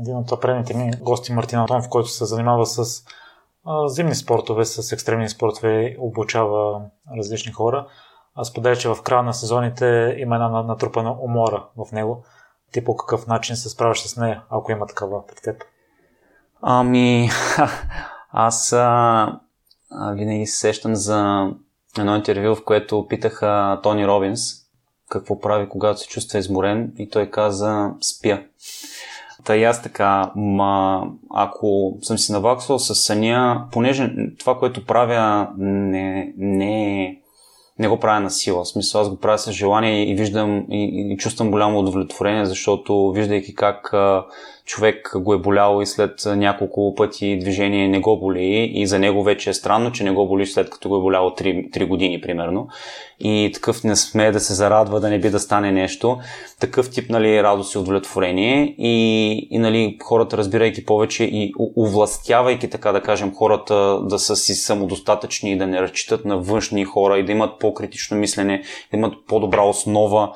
Един 0.00 0.16
от 0.16 0.40
предните 0.40 0.76
ми 0.76 0.90
гости 1.00 1.32
Мартин 1.32 1.58
Антонов, 1.58 1.88
който 1.88 2.08
се 2.08 2.24
занимава 2.24 2.66
с 2.66 3.04
зимни 3.86 4.14
спортове, 4.14 4.64
с 4.64 4.92
екстремни 4.92 5.28
спортове, 5.28 5.96
обучава 5.98 6.82
различни 7.16 7.52
хора. 7.52 7.86
Аз 8.34 8.48
споделя, 8.48 8.76
че 8.76 8.88
в 8.88 9.02
края 9.02 9.22
на 9.22 9.34
сезоните 9.34 10.16
има 10.18 10.34
една 10.34 10.62
натрупана 10.62 11.16
умора 11.20 11.64
в 11.76 11.92
него. 11.92 12.24
Ти 12.72 12.84
по 12.84 12.96
какъв 12.96 13.26
начин 13.26 13.56
се 13.56 13.68
справяш 13.68 14.02
с 14.02 14.16
нея, 14.16 14.42
ако 14.50 14.72
има 14.72 14.86
такава 14.86 15.26
пред 15.26 15.42
теб? 15.42 15.64
Ами, 16.62 17.28
аз 18.30 18.72
а, 18.72 19.40
винаги 19.90 20.46
се 20.46 20.58
сещам 20.58 20.94
за 20.94 21.50
едно 21.98 22.16
интервю, 22.16 22.54
в 22.54 22.64
което 22.64 23.06
питаха 23.08 23.80
Тони 23.82 24.06
Робинс 24.06 24.63
какво 25.08 25.40
прави, 25.40 25.68
когато 25.68 26.00
се 26.00 26.08
чувства 26.08 26.38
изморен 26.38 26.92
и 26.98 27.08
той 27.08 27.30
каза 27.30 27.90
спя. 28.00 28.42
Та 29.44 29.56
и 29.56 29.64
аз 29.64 29.82
така, 29.82 30.32
ма, 30.36 31.06
ако 31.30 31.98
съм 32.02 32.18
си 32.18 32.32
наваксвал 32.32 32.78
с 32.78 32.94
съня, 32.94 33.68
понеже 33.72 34.14
това, 34.38 34.58
което 34.58 34.86
правя, 34.86 35.48
не, 35.58 36.32
не 36.36 37.20
не 37.78 37.88
го 37.88 38.00
правя 38.00 38.20
на 38.20 38.30
сила. 38.30 38.64
В 38.64 38.68
смисъл, 38.68 39.00
аз 39.00 39.10
го 39.10 39.16
правя 39.16 39.38
с 39.38 39.52
желание 39.52 40.10
и 40.10 40.14
виждам 40.14 40.66
и, 40.70 41.12
и 41.12 41.16
чувствам 41.16 41.50
голямо 41.50 41.78
удовлетворение, 41.78 42.46
защото 42.46 43.12
виждайки 43.12 43.54
как 43.54 43.94
а, 43.94 44.24
човек 44.64 45.12
го 45.16 45.34
е 45.34 45.38
болял 45.38 45.80
и 45.82 45.86
след 45.86 46.26
няколко 46.26 46.94
пъти 46.94 47.38
движение 47.38 47.88
не 47.88 48.00
го 48.00 48.20
боли. 48.20 48.70
И 48.74 48.86
за 48.86 48.98
него 48.98 49.22
вече 49.22 49.50
е 49.50 49.54
странно, 49.54 49.92
че 49.92 50.04
не 50.04 50.10
го 50.10 50.28
боли 50.28 50.46
след 50.46 50.70
като 50.70 50.88
го 50.88 50.96
е 50.96 51.00
боляло 51.00 51.30
3, 51.30 51.70
3 51.70 51.88
години 51.88 52.20
примерно. 52.20 52.68
И 53.20 53.50
такъв 53.54 53.84
не 53.84 53.96
смее 53.96 54.32
да 54.32 54.40
се 54.40 54.54
зарадва 54.54 55.00
да 55.00 55.10
не 55.10 55.20
би 55.20 55.30
да 55.30 55.40
стане 55.40 55.72
нещо. 55.72 56.18
Такъв 56.60 56.90
тип 56.90 57.10
нали, 57.10 57.42
радост 57.42 57.74
и 57.74 57.78
удовлетворение. 57.78 58.74
И, 58.78 59.32
и 59.50 59.58
нали, 59.58 59.98
хората 60.02 60.36
разбирайки 60.36 60.84
повече 60.84 61.24
и 61.24 61.52
увластявайки 61.76 62.70
така 62.70 62.92
да 62.92 63.02
кажем 63.02 63.34
хората 63.34 64.00
да 64.02 64.18
са 64.18 64.36
си 64.36 64.54
самодостатъчни 64.54 65.52
и 65.52 65.58
да 65.58 65.66
не 65.66 65.82
разчитат 65.82 66.24
на 66.24 66.38
външни 66.38 66.84
хора 66.84 67.18
и 67.18 67.24
да 67.24 67.32
имат 67.32 67.58
по-критично 67.58 68.16
мислене, 68.16 68.62
да 68.90 68.96
имат 68.96 69.14
по-добра 69.26 69.62
основа, 69.62 70.32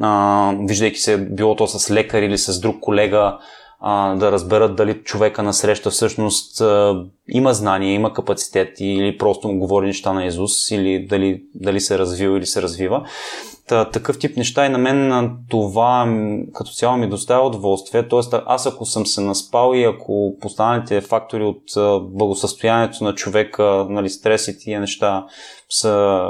а, 0.00 0.54
виждайки 0.60 0.98
се 0.98 1.16
било 1.16 1.56
то 1.56 1.66
с 1.66 1.90
лекар 1.90 2.22
или 2.22 2.38
с 2.38 2.60
друг 2.60 2.80
колега, 2.80 3.38
а, 3.80 4.14
да 4.14 4.32
разберат 4.32 4.76
дали 4.76 5.02
човека 5.04 5.42
на 5.42 5.52
среща 5.54 5.90
всъщност 5.90 6.60
а, 6.60 7.04
има 7.28 7.54
знание, 7.54 7.94
има 7.94 8.12
капацитет 8.12 8.76
или 8.80 9.18
просто 9.18 9.48
му 9.48 9.58
говори 9.58 9.86
неща 9.86 10.12
на 10.12 10.24
Изус 10.24 10.70
или 10.70 11.06
дали, 11.06 11.42
дали 11.54 11.80
се 11.80 11.94
е 11.94 11.98
развива 11.98 12.38
или 12.38 12.46
се 12.46 12.62
развива. 12.62 13.06
Та, 13.68 13.90
такъв 13.90 14.18
тип 14.18 14.36
неща 14.36 14.66
и 14.66 14.68
на 14.68 14.78
мен 14.78 15.30
това 15.48 16.16
като 16.54 16.70
цяло 16.70 16.96
ми 16.96 17.08
доставя 17.08 17.46
удоволствие. 17.46 18.08
Тоест, 18.08 18.34
аз 18.46 18.66
ако 18.66 18.84
съм 18.84 19.06
се 19.06 19.20
наспал 19.20 19.72
и 19.74 19.84
ако 19.84 20.36
постаналите 20.40 21.00
фактори 21.00 21.44
от 21.44 21.62
благосъстоянието 22.02 23.04
на 23.04 23.14
човека, 23.14 23.86
нали, 23.88 24.08
стрес 24.08 24.48
и 24.48 24.58
тия 24.58 24.80
неща 24.80 25.26
са 25.68 26.24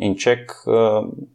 инчек, 0.00 0.62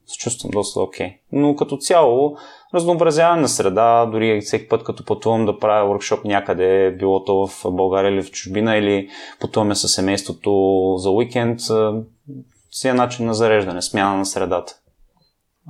се 0.05 0.18
чувствам 0.18 0.51
доста 0.51 0.82
окей. 0.82 1.07
Okay. 1.07 1.18
Но 1.32 1.55
като 1.55 1.78
цяло, 1.78 2.38
разнообразяване 2.74 3.41
на 3.41 3.47
среда, 3.49 4.05
дори 4.05 4.41
всеки 4.41 4.68
път 4.68 4.84
като 4.84 5.05
пътувам 5.05 5.45
да 5.45 5.59
правя 5.59 5.93
workshop 5.93 6.26
някъде, 6.26 6.95
било 6.99 7.24
то 7.24 7.47
в 7.47 7.72
България 7.72 8.12
или 8.12 8.24
в 8.24 8.32
чужбина, 8.32 8.78
или 8.78 9.09
пътуваме 9.41 9.76
с 9.76 9.88
семейството 9.88 10.95
за 10.97 11.09
уикенд, 11.09 11.59
си 12.72 12.88
е 12.88 12.93
начин 12.93 13.26
на 13.26 13.34
зареждане, 13.34 13.82
смяна 13.82 14.18
на 14.18 14.26
средата. 14.26 14.74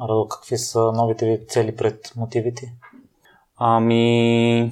Радо, 0.01 0.27
какви 0.27 0.57
са 0.57 0.91
новите 0.91 1.25
ви 1.25 1.47
цели 1.47 1.75
пред 1.75 2.13
мотивите? 2.17 2.73
Ами, 3.57 4.71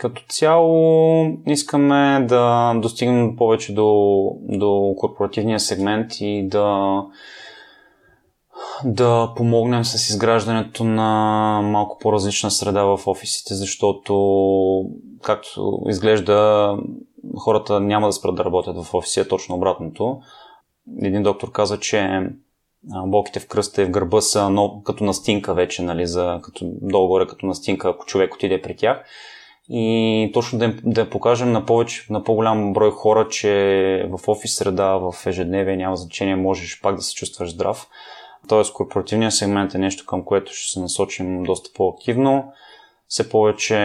като 0.00 0.22
цяло 0.28 1.24
искаме 1.46 2.26
да 2.28 2.74
достигнем 2.76 3.36
повече 3.36 3.74
до, 3.74 4.30
до 4.42 4.94
корпоративния 4.96 5.60
сегмент 5.60 6.12
и 6.20 6.48
да, 6.48 7.02
да 8.84 9.32
помогнем 9.36 9.84
с 9.84 10.08
изграждането 10.08 10.84
на 10.84 11.60
малко 11.64 11.98
по-различна 11.98 12.50
среда 12.50 12.84
в 12.84 13.00
офисите, 13.06 13.54
защото 13.54 14.14
както 15.22 15.78
изглежда 15.88 16.76
хората 17.38 17.80
няма 17.80 18.06
да 18.06 18.12
спрат 18.12 18.34
да 18.34 18.44
работят 18.44 18.84
в 18.84 18.94
офиси, 18.94 19.28
точно 19.28 19.56
обратното. 19.56 20.20
Един 21.02 21.22
доктор 21.22 21.52
каза, 21.52 21.80
че 21.80 22.28
болките 23.06 23.40
в 23.40 23.48
кръста 23.48 23.82
и 23.82 23.84
в 23.84 23.90
гърба 23.90 24.20
са 24.20 24.50
но, 24.50 24.82
като 24.82 25.04
настинка 25.04 25.54
вече, 25.54 25.82
нали, 25.82 26.06
за, 26.06 26.40
като, 26.42 26.64
долу-горе 26.64 27.26
като 27.26 27.46
настинка, 27.46 27.88
ако 27.88 28.06
човек 28.06 28.34
отиде 28.34 28.62
при 28.62 28.76
тях 28.76 29.04
и 29.72 30.30
точно 30.34 30.58
да, 30.58 30.74
да 30.84 31.10
покажем 31.10 31.52
на, 31.52 31.66
повече, 31.66 32.06
на 32.10 32.24
по-голям 32.24 32.72
брой 32.72 32.90
хора, 32.90 33.28
че 33.28 34.08
в 34.10 34.28
офис 34.28 34.54
среда, 34.54 34.96
в 34.96 35.14
ежедневие 35.26 35.76
няма 35.76 35.96
значение, 35.96 36.36
можеш 36.36 36.80
пак 36.80 36.96
да 36.96 37.02
се 37.02 37.14
чувстваш 37.14 37.50
здрав. 37.50 37.88
Тоест, 38.48 38.72
корпоративният 38.72 39.34
сегмент 39.34 39.74
е 39.74 39.78
нещо, 39.78 40.06
към 40.06 40.24
което 40.24 40.52
ще 40.52 40.72
се 40.72 40.80
насочим 40.80 41.42
доста 41.42 41.70
по-активно. 41.74 42.52
Все 43.08 43.28
повече 43.28 43.78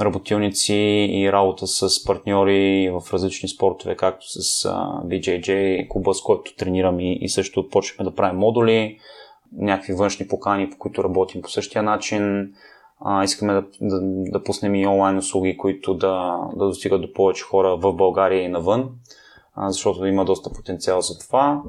работилници 0.00 0.74
и 1.10 1.32
работа 1.32 1.66
с 1.66 2.04
партньори 2.04 2.90
в 2.90 3.12
различни 3.12 3.48
спортове, 3.48 3.96
както 3.96 4.26
с 4.28 4.68
BJJ, 5.06 5.88
клуба, 5.88 6.14
с 6.14 6.22
който 6.22 6.56
тренирам 6.56 7.00
и, 7.00 7.18
и 7.20 7.28
също 7.28 7.68
почнахме 7.68 8.04
да 8.04 8.14
правим 8.14 8.38
модули, 8.38 8.98
някакви 9.56 9.92
външни 9.92 10.28
покани, 10.28 10.70
по 10.70 10.78
които 10.78 11.04
работим 11.04 11.42
по 11.42 11.48
същия 11.48 11.82
начин 11.82 12.52
а, 13.00 13.24
искаме 13.24 13.52
да, 13.52 13.62
да, 13.80 14.00
да 14.02 14.44
пуснем 14.44 14.74
и 14.74 14.86
онлайн 14.86 15.18
услуги, 15.18 15.56
които 15.56 15.94
да, 15.94 16.38
да 16.56 16.66
достигат 16.66 17.02
до 17.02 17.12
повече 17.12 17.44
хора 17.44 17.76
в 17.76 17.92
България 17.92 18.42
и 18.42 18.48
навън, 18.48 18.90
а, 19.54 19.70
защото 19.70 20.06
има 20.06 20.24
доста 20.24 20.52
потенциал 20.52 21.00
за 21.00 21.18
това. 21.18 21.62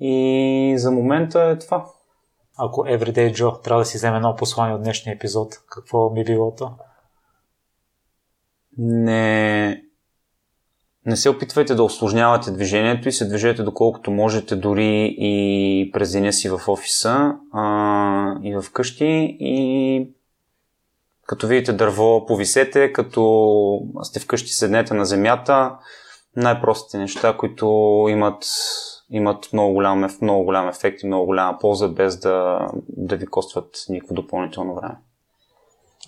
И 0.00 0.74
за 0.76 0.90
момента 0.90 1.42
е 1.42 1.58
това. 1.58 1.86
Ако 2.58 2.80
Everyday 2.80 3.32
Joe 3.32 3.62
трябва 3.62 3.80
да 3.80 3.84
си 3.84 3.96
вземе 3.96 4.16
едно 4.16 4.36
послание 4.36 4.74
от 4.74 4.82
днешния 4.82 5.14
епизод, 5.14 5.54
какво 5.70 6.10
би 6.10 6.24
било 6.24 6.54
то? 6.54 6.70
Не, 8.78 9.82
не 11.06 11.16
се 11.16 11.30
опитвайте 11.30 11.74
да 11.74 11.82
осложнявате 11.82 12.50
движението 12.50 13.08
и 13.08 13.12
се 13.12 13.28
движете 13.28 13.62
доколкото 13.62 14.10
можете 14.10 14.56
дори 14.56 15.16
и 15.18 15.90
през 15.92 16.12
деня 16.12 16.32
си 16.32 16.48
в 16.48 16.60
офиса 16.68 17.36
а, 17.52 18.38
и 18.42 18.54
в 18.54 18.64
къщи 18.72 19.36
и 19.40 20.08
като 21.26 21.46
видите 21.46 21.72
дърво, 21.72 22.26
повисете, 22.26 22.92
като 22.92 23.80
сте 24.02 24.20
вкъщи, 24.20 24.52
седнете 24.52 24.94
на 24.94 25.04
земята. 25.04 25.76
Най-простите 26.36 26.98
неща, 26.98 27.36
които 27.36 27.66
имат, 28.08 28.44
имат 29.10 29.48
много, 29.52 29.74
голям, 29.74 30.08
много 30.22 30.44
голям 30.44 30.68
ефект 30.68 31.02
и 31.02 31.06
много 31.06 31.26
голяма 31.26 31.58
полза, 31.58 31.88
без 31.88 32.20
да, 32.20 32.66
да 32.88 33.16
ви 33.16 33.26
костват 33.26 33.84
никакво 33.88 34.14
допълнително 34.14 34.74
време. 34.74 34.96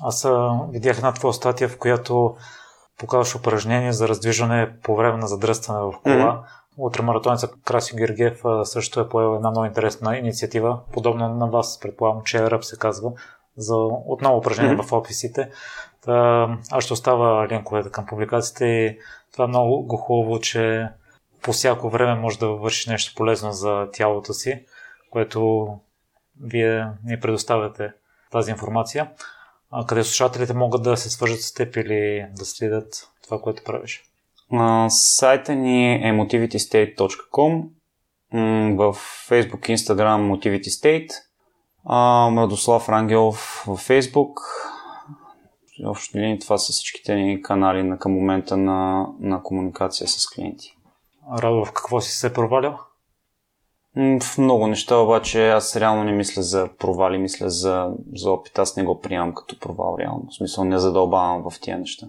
Аз 0.01 0.29
видях 0.71 0.97
една 0.97 1.13
твоя 1.13 1.35
статия, 1.35 1.69
в 1.69 1.79
която 1.79 2.37
показваш 2.99 3.35
упражнение 3.35 3.93
за 3.93 4.09
раздвижване 4.09 4.73
по 4.83 4.97
време 4.97 5.19
на 5.19 5.27
задръстване 5.27 5.81
в 5.81 5.93
кола. 6.03 6.17
Mm-hmm. 6.17 6.41
Утремаратонеца 6.79 7.49
Краси 7.65 7.97
Гергев 7.97 8.43
също 8.65 9.01
е 9.01 9.09
поел 9.09 9.37
една 9.37 9.51
много 9.51 9.67
интересна 9.67 10.19
инициатива, 10.19 10.79
подобно 10.93 11.29
на 11.29 11.47
вас, 11.47 11.81
предполагам, 11.81 12.23
че 12.25 12.51
Ръб 12.51 12.65
се 12.65 12.79
казва, 12.79 13.13
за 13.57 13.77
отново 14.07 14.39
упражнение 14.39 14.77
mm-hmm. 14.77 14.89
в 14.89 14.93
офисите. 14.93 15.51
Та, 16.05 16.49
аз 16.71 16.85
ще 16.85 16.93
оставя 16.93 17.49
линковете 17.49 17.91
към 17.91 18.07
публикациите 18.07 18.65
и 18.67 18.99
това 19.33 19.45
е 19.45 19.49
много 19.49 19.97
хубаво, 19.97 20.41
че 20.41 20.89
по 21.43 21.53
всяко 21.53 21.91
време 21.91 22.21
може 22.21 22.39
да 22.39 22.49
вършиш 22.49 22.87
нещо 22.87 23.15
полезно 23.17 23.53
за 23.53 23.89
тялото 23.93 24.33
си, 24.33 24.65
което 25.11 25.69
вие 26.41 26.87
ни 27.05 27.21
предоставяте 27.21 27.93
тази 28.31 28.51
информация. 28.51 29.11
А 29.71 29.87
къде 29.87 30.05
слушателите 30.05 30.55
могат 30.55 30.83
да 30.83 30.97
се 30.97 31.11
свържат 31.11 31.41
с 31.41 31.55
теб 31.55 31.77
или 31.77 32.27
да 32.39 32.45
следят 32.45 33.09
това, 33.25 33.41
което 33.41 33.65
правиш? 33.65 34.03
сайта 34.89 35.55
ни 35.55 35.95
е 35.95 36.13
motivitystate.com 36.13 37.63
в 38.77 38.95
Facebook 39.29 39.71
и 39.71 39.77
Instagram 39.77 40.37
motivitystate 40.37 41.26
а, 41.87 42.31
Младослав 42.31 42.89
Рангелов 42.89 43.65
във 43.67 43.79
Фейсбук. 43.79 44.41
Общо 45.85 46.19
ли 46.19 46.39
това 46.41 46.59
са 46.59 46.73
всичките 46.73 47.15
ни 47.15 47.43
канали 47.43 47.83
на, 47.83 47.99
към 47.99 48.13
момента 48.13 48.57
на, 48.57 49.07
на 49.21 49.43
комуникация 49.43 50.09
с 50.09 50.31
клиенти. 50.31 50.77
Радо, 51.39 51.65
в 51.65 51.73
какво 51.73 52.01
си 52.01 52.13
се 52.13 52.33
провалял? 52.33 52.79
В 54.21 54.39
много 54.39 54.67
неща, 54.67 54.97
обаче 54.97 55.51
аз 55.51 55.77
реално 55.77 56.05
не 56.05 56.13
мисля 56.13 56.43
за 56.43 56.69
провали, 56.79 57.19
мисля 57.19 57.51
за, 57.51 57.91
за 58.15 58.31
опит. 58.31 58.59
Аз 58.59 58.77
не 58.77 58.85
го 58.85 59.01
приемам 59.01 59.35
като 59.35 59.59
провал 59.59 59.97
реално. 60.01 60.27
В 60.31 60.35
смисъл 60.35 60.65
не 60.65 60.79
задълбавам 60.79 61.51
в 61.51 61.61
тия 61.61 61.79
неща. 61.79 62.07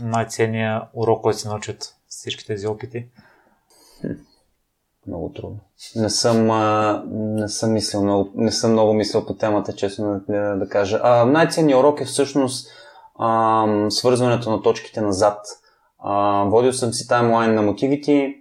Най-ценният 0.00 0.84
урок, 0.94 1.22
който 1.22 1.38
се 1.38 1.48
научат 1.48 1.96
всички 2.08 2.46
тези 2.46 2.66
опити? 2.66 3.06
Хм 4.00 4.12
много 5.08 5.32
трудно. 5.32 5.58
Не 5.96 6.10
съм, 6.10 6.50
а, 6.50 7.02
не 7.14 7.48
съм, 7.48 7.72
мислил 7.72 8.02
много, 8.02 8.30
не 8.34 8.52
съм 8.52 8.72
много 8.72 8.92
мислил 8.92 9.26
по 9.26 9.34
темата, 9.34 9.72
честно 9.72 10.20
да, 10.28 10.56
да 10.56 10.68
кажа. 10.68 11.00
А, 11.02 11.24
най-ценният 11.24 11.80
урок 11.80 12.00
е 12.00 12.04
всъщност 12.04 12.68
а, 13.18 13.66
свързването 13.90 14.50
на 14.50 14.62
точките 14.62 15.00
назад. 15.00 15.46
А, 15.98 16.44
водил 16.44 16.72
съм 16.72 16.92
си 16.92 17.08
таймлайн 17.08 17.54
на 17.54 17.62
мотивите 17.62 18.34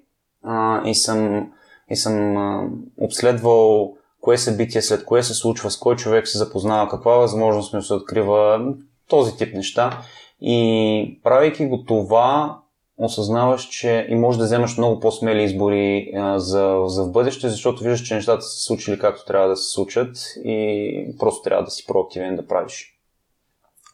а, 0.43 0.81
и 0.87 0.95
съм, 0.95 1.51
и 1.89 1.95
съм 1.95 2.37
а, 2.37 2.69
обследвал 2.97 3.93
кое 4.21 4.37
събитие 4.37 4.81
след 4.81 5.05
кое 5.05 5.23
се 5.23 5.33
случва, 5.33 5.71
с 5.71 5.77
кой 5.77 5.95
човек 5.95 6.27
се 6.27 6.37
запознава, 6.37 6.89
каква 6.89 7.15
възможност 7.15 7.73
ми 7.73 7.81
се 7.81 7.93
открива, 7.93 8.73
този 9.09 9.37
тип 9.37 9.53
неща. 9.53 9.99
И 10.41 11.19
правейки 11.23 11.65
го 11.65 11.83
това, 11.83 12.59
осъзнаваш, 12.97 13.67
че 13.69 14.07
и 14.09 14.15
можеш 14.15 14.39
да 14.39 14.45
вземаш 14.45 14.77
много 14.77 14.99
по-смели 14.99 15.43
избори 15.43 16.11
а, 16.15 16.39
за, 16.39 16.83
за 16.85 17.03
в 17.03 17.11
бъдеще, 17.11 17.49
защото 17.49 17.83
виждаш, 17.83 18.01
че 18.01 18.15
нещата 18.15 18.41
са 18.41 18.49
се 18.49 18.65
случили 18.65 18.99
както 18.99 19.25
трябва 19.25 19.47
да 19.47 19.55
се 19.55 19.71
случат 19.71 20.17
и 20.43 21.15
просто 21.19 21.41
трябва 21.41 21.63
да 21.63 21.71
си 21.71 21.85
проактивен 21.85 22.35
да 22.35 22.47
правиш. 22.47 22.99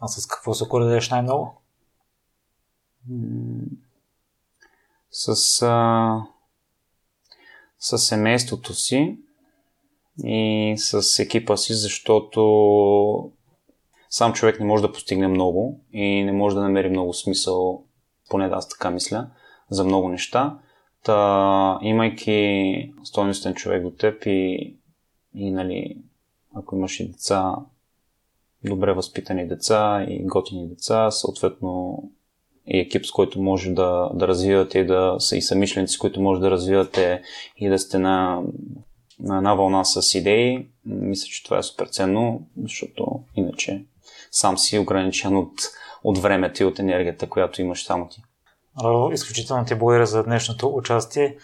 А 0.02 0.08
с 0.08 0.28
какво 0.28 0.54
се 0.54 0.68
коредеш 0.68 1.10
най-много? 1.10 1.62
С, 5.12 5.62
а, 5.62 6.24
с 7.80 7.98
семейството 7.98 8.74
си 8.74 9.18
и 10.24 10.76
с 10.78 11.20
екипа 11.20 11.58
си, 11.58 11.74
защото 11.74 13.32
сам 14.10 14.34
човек 14.34 14.60
не 14.60 14.66
може 14.66 14.84
да 14.84 14.92
постигне 14.92 15.28
много 15.28 15.80
и 15.94 16.24
не 16.24 16.32
може 16.32 16.56
да 16.56 16.62
намери 16.62 16.90
много 16.90 17.14
смисъл, 17.14 17.84
поне 18.32 18.50
да 18.50 18.56
аз 18.56 18.70
така 18.70 18.90
мисля, 18.90 19.28
за 19.70 19.84
много 19.84 20.10
неща. 20.10 20.58
Та, 21.04 21.80
имайки 21.82 22.94
стойностен 23.04 23.54
човек 23.54 23.84
до 23.84 23.92
теб 23.92 24.24
и, 24.26 24.76
и 25.36 25.52
нали, 25.52 25.98
ако 26.56 26.76
имаш 26.76 27.00
и 27.00 27.08
деца, 27.08 27.56
добре 28.64 28.94
възпитани 28.94 29.48
деца 29.48 30.06
и 30.10 30.24
готини 30.24 30.68
деца, 30.68 31.12
съответно 31.12 32.04
и 32.68 32.80
екип, 32.80 33.06
с 33.06 33.12
който 33.12 33.42
може 33.42 33.70
да, 33.70 34.10
да 34.14 34.28
развивате 34.28 34.80
и 34.80 34.86
да 34.86 35.16
са 35.20 35.38
и 35.38 35.42
самишленици, 35.42 35.94
с 35.94 35.98
които 35.98 36.22
може 36.22 36.42
да 36.42 36.52
развивате 36.52 37.22
и 37.58 37.70
да 37.70 37.80
сте 37.80 38.00
на, 38.00 38.42
на 39.20 39.38
една 39.38 39.54
вълна 39.54 39.84
с 39.86 40.16
идеи, 40.16 40.68
мисля, 40.86 41.26
че 41.26 41.44
това 41.44 41.58
е 41.58 41.64
супер 41.64 41.86
ценно, 41.86 42.48
защото 42.64 43.20
иначе 43.36 43.86
сам 44.32 44.58
си 44.58 44.80
ограничен 44.80 45.38
от, 45.38 45.54
от 46.04 46.18
времето 46.18 46.64
и 46.64 46.66
от 46.66 46.80
енергията, 46.80 47.30
която 47.30 47.62
имаш 47.62 47.86
само 47.86 48.08
ти. 48.08 48.24
Изключително 49.14 49.66
ти 49.66 49.76
благодаря 49.76 50.06
за 50.06 50.24
днешното 50.24 50.68
участие 50.76 51.38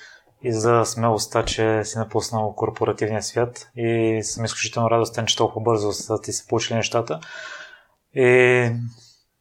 и 0.43 0.53
за 0.53 0.85
смелостта, 0.85 1.45
че 1.45 1.83
си 1.83 1.97
напуснал 1.97 2.53
корпоративния 2.55 3.23
свят 3.23 3.69
и 3.75 4.19
съм 4.23 4.45
изключително 4.45 4.89
радостен, 4.89 5.25
че 5.25 5.37
толкова 5.37 5.61
бързо 5.61 5.91
са 5.91 6.21
ти 6.21 6.31
се 6.31 6.47
получили 6.47 6.77
нещата. 6.77 7.19
И 8.13 8.71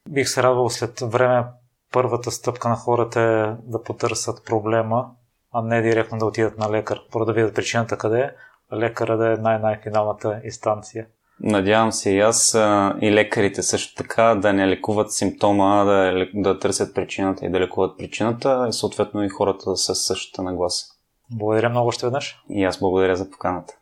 бих 0.09 0.29
се 0.29 0.43
радвал 0.43 0.71
след 0.71 1.01
време 1.01 1.45
първата 1.93 2.31
стъпка 2.31 2.69
на 2.69 2.77
хората 2.77 3.21
е 3.21 3.71
да 3.71 3.83
потърсят 3.83 4.45
проблема, 4.45 5.11
а 5.53 5.63
не 5.63 5.83
директно 5.83 6.19
да 6.19 6.27
отидат 6.27 6.59
на 6.59 6.71
лекар, 6.71 7.01
първо 7.13 7.27
да 7.27 7.33
видят 7.33 7.55
причината 7.55 7.99
къде 7.99 8.21
е, 8.21 8.31
лекара 8.77 9.17
да 9.17 9.33
е 9.33 9.37
най-най-финалната 9.37 10.41
инстанция. 10.45 11.07
Надявам 11.41 11.93
се 11.93 12.11
и 12.11 12.21
аз 12.21 12.55
а, 12.55 12.95
и 13.01 13.13
лекарите 13.13 13.63
също 13.63 13.95
така 13.95 14.35
да 14.35 14.53
не 14.53 14.69
лекуват 14.69 15.13
симптома, 15.13 15.85
да, 15.85 16.27
да 16.35 16.59
търсят 16.59 16.95
причината 16.95 17.47
и 17.47 17.51
да 17.51 17.61
лекуват 17.61 17.99
причината 17.99 18.67
и 18.69 18.73
съответно 18.73 19.25
и 19.25 19.29
хората 19.29 19.77
са 19.77 19.95
същата 19.95 20.43
нагласа. 20.43 20.87
Благодаря 21.31 21.69
много 21.69 21.89
още 21.89 22.07
веднъж. 22.07 22.43
И 22.51 22.65
аз 22.65 22.79
благодаря 22.79 23.17
за 23.17 23.31
поканата. 23.31 23.75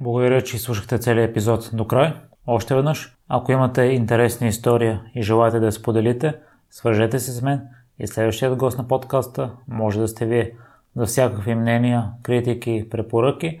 Благодаря, 0.00 0.42
че 0.42 0.58
слушахте 0.58 0.98
целият 0.98 1.30
епизод 1.30 1.70
до 1.72 1.86
край. 1.86 2.12
Още 2.46 2.74
веднъж, 2.74 3.16
ако 3.28 3.52
имате 3.52 3.82
интересна 3.82 4.46
история 4.46 5.02
и 5.14 5.22
желаете 5.22 5.58
да 5.58 5.66
я 5.66 5.72
споделите, 5.72 6.34
свържете 6.70 7.18
се 7.18 7.32
с 7.32 7.42
мен 7.42 7.60
и 7.98 8.06
следващият 8.06 8.56
гост 8.56 8.78
на 8.78 8.88
подкаста 8.88 9.50
може 9.68 10.00
да 10.00 10.08
сте 10.08 10.26
вие. 10.26 10.52
За 10.96 11.06
всякакви 11.06 11.54
мнения, 11.54 12.04
критики, 12.22 12.86
препоръки, 12.90 13.60